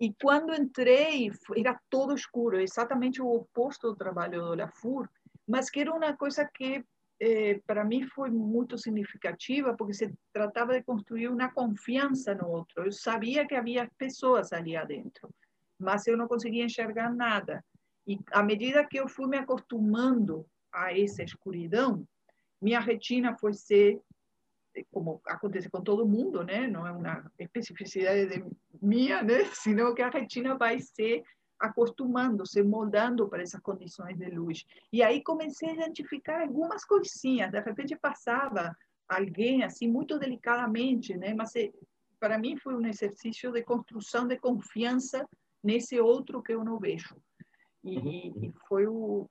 [0.00, 5.06] E quando entrei, era todo escuro, exatamente o oposto do trabalho do Lafur,
[5.46, 6.82] mas que era uma coisa que
[7.20, 12.84] eh, para mim foi muito significativa, porque se tratava de construir uma confiança no outro.
[12.84, 15.28] Eu sabia que havia pessoas ali adentro,
[15.78, 17.62] mas eu não conseguia enxergar nada.
[18.06, 22.06] E à medida que eu fui me acostumando a essa escuridão,
[22.60, 24.00] minha retina foi ser
[24.90, 26.66] como acontece com todo mundo, né?
[26.66, 28.44] Não é uma especificidade
[28.80, 29.44] minha, né?
[29.54, 31.22] Sino que a retina vai ser
[31.60, 34.64] acostumando, se moldando para essas condições de luz.
[34.90, 37.50] E aí comecei a identificar algumas coisinhas.
[37.50, 38.74] De repente passava
[39.06, 41.34] alguém assim muito delicadamente, né?
[41.34, 41.70] Mas eh,
[42.18, 45.28] para mim foi um exercício de construção de confiança
[45.62, 47.14] nesse outro que eu não vejo.
[47.84, 48.44] E, uhum.
[48.44, 49.28] e foi o,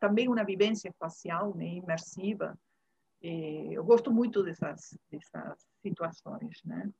[0.00, 1.66] também uma vivência espacial, né?
[1.66, 2.58] Imersiva.
[3.22, 6.90] E eu gosto muito dessas dessas situações, né?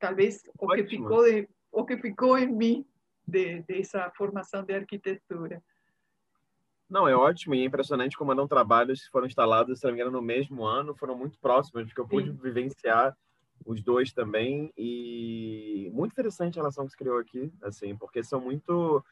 [0.00, 2.86] Talvez o que ficou de, o que ficou em mim
[3.28, 5.62] de, dessa formação de arquitetura.
[6.88, 10.10] Não, é ótimo e é impressionante como não trabalhos foram instalados, se não me engano,
[10.10, 12.38] no mesmo ano, foram muito próximos, porque eu pude Sim.
[12.42, 13.14] vivenciar
[13.66, 18.40] os dois também e muito interessante a relação que se criou aqui, assim, porque são
[18.40, 19.04] muito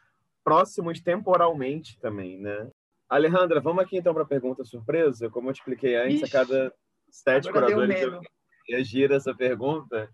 [0.42, 2.70] próximos temporalmente também, né?
[3.08, 5.28] Alejandra, vamos aqui então para a pergunta surpresa.
[5.28, 6.74] Como eu te expliquei antes, Ixi, a cada
[7.10, 8.20] sete curadores eu
[8.68, 10.10] reagir essa pergunta.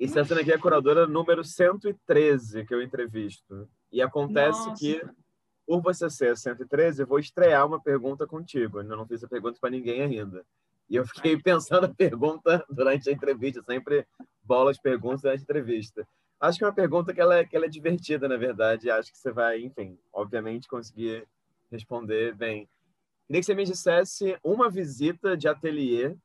[0.00, 3.68] E Cecília aqui é a curadora número 113 que eu entrevisto.
[3.92, 4.80] E acontece Nossa.
[4.80, 4.98] que,
[5.66, 8.80] por você ser 113, eu vou estrear uma pergunta contigo.
[8.80, 10.42] Eu não fiz a pergunta para ninguém ainda.
[10.88, 14.06] E eu fiquei pensando a pergunta durante a entrevista, sempre
[14.42, 16.08] bolas perguntas durante a entrevista.
[16.40, 18.90] Acho que é uma pergunta que ela, é, que ela é divertida, na verdade.
[18.90, 21.28] Acho que você vai, enfim, obviamente conseguir
[21.70, 22.66] responder bem.
[23.26, 26.16] Queria que você me dissesse uma visita de ateliê,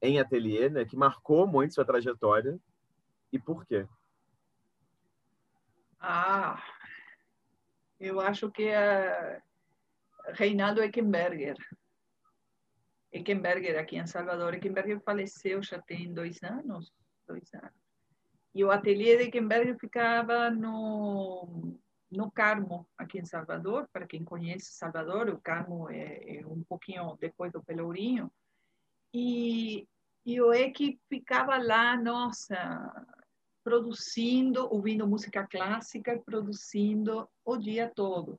[0.00, 2.58] em ateliê, né, que marcou muito sua trajetória
[3.32, 3.86] e por quê?
[5.98, 6.62] Ah,
[7.98, 9.40] eu acho que é
[10.34, 11.56] Reinaldo Eckenberger.
[13.12, 14.54] Eckenberger aqui em Salvador.
[14.54, 16.92] Eckenberger faleceu já tem dois anos,
[17.26, 17.82] dois anos.
[18.54, 21.78] E o ateliê de Eckenberger ficava no,
[22.10, 23.88] no Carmo, aqui em Salvador.
[23.92, 28.30] Para quem conhece Salvador, o Carmo é, é um pouquinho depois do Pelourinho.
[29.14, 29.88] E,
[30.24, 33.06] e o Eck ficava lá, nossa,
[33.62, 38.38] produzindo, ouvindo música clássica, produzindo o dia todo.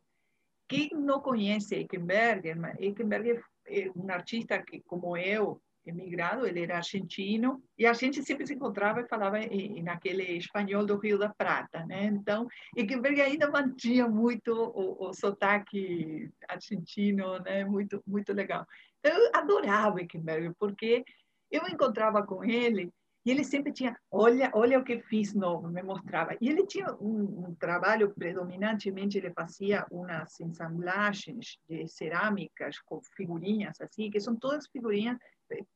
[0.67, 7.61] quem não conhece Eckenberger, Eckenberger é um artista que, como eu, emigrado, ele era argentino,
[7.77, 9.37] e a gente sempre se encontrava e falava
[9.83, 12.05] naquele espanhol do Rio da Prata, né?
[12.05, 17.65] Então, Eckenberger ainda mantinha muito o, o sotaque argentino, né?
[17.65, 18.65] Muito, muito legal.
[18.99, 21.03] Então, eu adorava Eckenberger, porque
[21.51, 22.89] eu encontrava com ele
[23.25, 26.35] e ele sempre tinha, olha, olha o que fiz novo, me mostrava.
[26.41, 33.79] E ele tinha um, um trabalho predominantemente, ele fazia umas ensamblagens de cerâmicas com figurinhas
[33.79, 35.17] assim, que são todas figurinhas,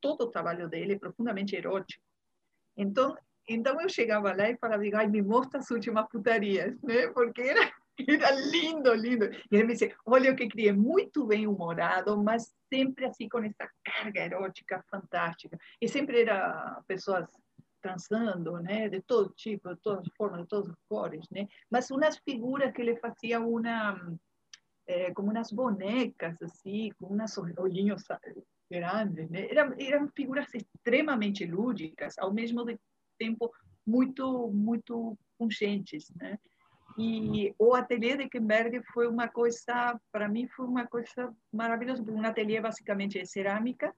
[0.02, 2.04] todo o trabalho dele é profundamente erótico.
[2.76, 3.16] Então,
[3.48, 7.08] então eu chegava lá e falava, ai, me mostra as últimas putarias, né?
[7.08, 7.72] Porque era,
[8.08, 9.26] era lindo, lindo.
[9.26, 13.40] E ele me disse, olha o que criei, muito bem humorado, mas sempre assim com
[13.40, 15.58] essa carga erótica fantástica.
[15.82, 17.30] E sempre era pessoas
[17.82, 22.18] transando, né, de todo tipo, de todas formas, de todas as cores, né, mas umas
[22.18, 24.18] figuras que ele fazia uma
[24.88, 28.04] é, como umas bonecas assim, com uns olhinhos
[28.70, 32.66] grandes, né, eram, eram figuras extremamente lúdicas, ao mesmo
[33.18, 33.52] tempo
[33.86, 36.38] muito muito pungentes, né,
[36.98, 42.26] e o ateliê de Kemberg foi uma coisa, para mim, foi uma coisa maravilhosa, um
[42.26, 43.94] ateliê basicamente de cerâmica.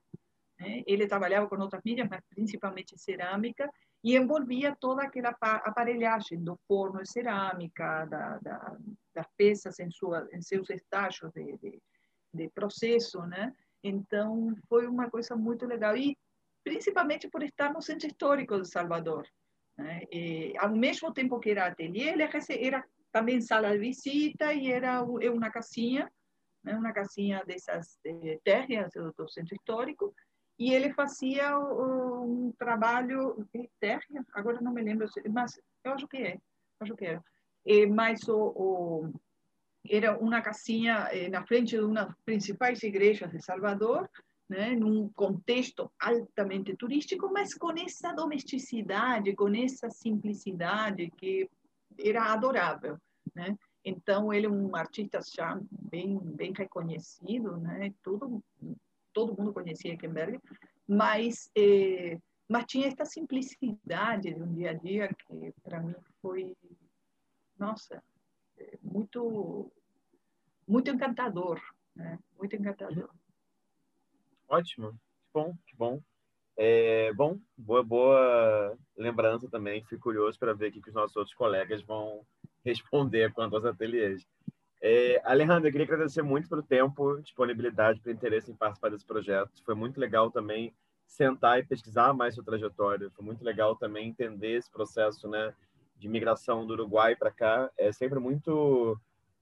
[0.58, 0.82] Né?
[0.86, 3.70] Ele trabalhava com outras mídias, mas principalmente cerâmica,
[4.04, 8.76] e envolvia toda aquela aparelhagem do forno de cerâmica, da, da,
[9.14, 11.82] das peças em, sua, em seus estágios de, de,
[12.34, 13.54] de processo, né?
[13.82, 15.96] Então, foi uma coisa muito legal.
[15.96, 16.16] E
[16.62, 19.26] principalmente por estar no Centro Histórico de Salvador.
[19.80, 20.02] Né?
[20.12, 25.02] E, ao mesmo tempo que era ateliê, ele era também sala de visita e era
[25.02, 26.10] uma casinha,
[26.62, 26.76] né?
[26.76, 30.14] uma casinha dessas de térreas do, centro histórico,
[30.58, 36.18] e ele fazia um trabalho de térrea, agora não me lembro, mas eu acho que
[36.18, 36.38] é,
[36.80, 37.24] acho que era.
[37.64, 39.12] E, mas o, o,
[39.88, 44.10] era uma casinha eh, na frente de uma das principais igrejas de Salvador,
[44.50, 51.48] né, num contexto altamente turístico, mas com essa domesticidade, com essa simplicidade que
[51.96, 52.98] era adorável,
[53.32, 53.56] né?
[53.84, 57.94] Então ele é um artista já bem bem reconhecido, né?
[58.02, 58.42] Todo
[59.12, 60.40] todo mundo conhecia Eckenberg,
[60.86, 62.18] mas eh,
[62.48, 66.56] mas tinha esta simplicidade de um dia a dia que para mim foi
[67.56, 68.02] nossa
[68.82, 69.70] muito
[70.66, 71.60] muito encantador,
[71.94, 72.18] né?
[72.36, 73.10] Muito encantador.
[74.50, 76.02] Ótimo, que bom, que bom.
[76.56, 79.84] É, bom, boa, boa lembrança também.
[79.84, 82.26] Fico curioso para ver o que os nossos outros colegas vão
[82.66, 84.26] responder quanto aos ateliês.
[84.82, 89.52] É, Alejandra, eu queria agradecer muito pelo tempo, disponibilidade, pelo interesse em participar desse projeto.
[89.64, 90.74] Foi muito legal também
[91.06, 93.08] sentar e pesquisar mais sua trajetória.
[93.10, 95.54] Foi muito legal também entender esse processo né,
[95.96, 97.70] de migração do Uruguai para cá.
[97.78, 98.98] É sempre muito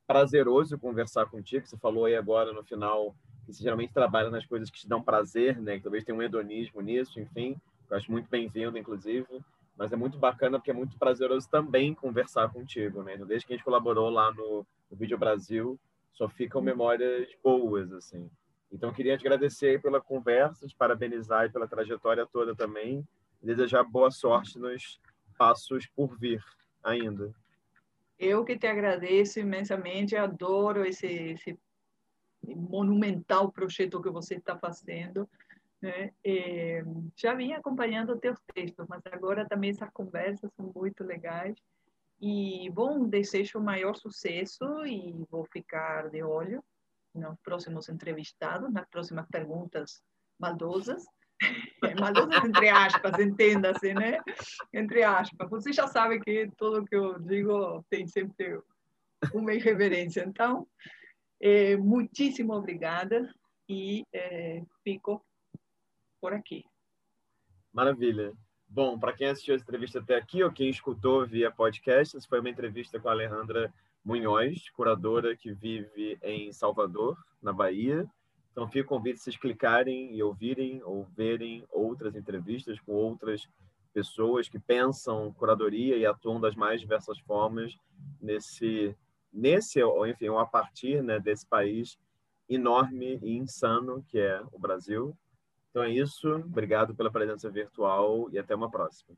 [0.07, 1.67] prazeroso conversar contigo.
[1.67, 3.17] Você falou aí agora no final
[3.57, 5.77] que geralmente trabalha nas coisas que te dão prazer, né?
[5.77, 7.57] Que talvez tenha um hedonismo nisso, enfim.
[7.91, 9.27] Eu acho muito bem-vindo, inclusive.
[9.77, 13.15] Mas é muito bacana porque é muito prazeroso também conversar contigo, né?
[13.15, 15.79] Então, desde que a gente colaborou lá no, no Vídeo Brasil,
[16.13, 18.29] só ficam memórias boas, assim.
[18.71, 23.07] Então, queria te agradecer pela conversa, te parabenizar pela trajetória toda também.
[23.41, 25.01] E desejar boa sorte nos
[25.39, 26.43] passos por vir
[26.83, 27.33] ainda.
[28.19, 31.57] Eu que te agradeço imensamente, adoro esse, esse
[32.55, 35.29] monumental projeto que você está fazendo.
[35.81, 36.13] Né?
[37.17, 41.57] Já vim acompanhando teus textos, mas agora também essas conversas são muito legais.
[42.21, 46.65] E, bom, desejo maior sucesso e vou ficar de olho
[47.15, 50.03] nos próximos entrevistados, nas próximas perguntas
[50.39, 51.05] maldosas.
[52.01, 54.21] maldosas entre aspas, entenda-se, né?
[54.73, 55.49] Entre aspas.
[55.49, 58.61] Você já sabe que tudo que eu digo tem sempre
[59.33, 60.25] uma irreverência.
[60.27, 60.67] Então,
[61.41, 63.33] é, muitíssimo obrigada
[63.69, 65.25] e é, fico
[66.21, 66.65] por aqui.
[67.73, 68.33] Maravilha.
[68.67, 72.41] Bom, para quem assistiu essa entrevista até aqui ou quem escutou via podcast, essa foi
[72.41, 73.73] uma entrevista com a Alejandra
[74.05, 78.07] Munhoz, curadora que vive em Salvador, na Bahia.
[78.53, 83.49] Então, fica o convite vocês clicarem e ouvirem ou verem outras entrevistas com outras
[83.93, 87.77] pessoas que pensam curadoria e atuam das mais diversas formas
[88.21, 88.95] nesse
[89.33, 91.99] nesse, ou enfim, ou a partir né, desse país
[92.49, 95.17] enorme e insano que é o Brasil.
[95.71, 96.29] Então é isso.
[96.37, 99.17] Obrigado pela presença virtual e até uma próxima.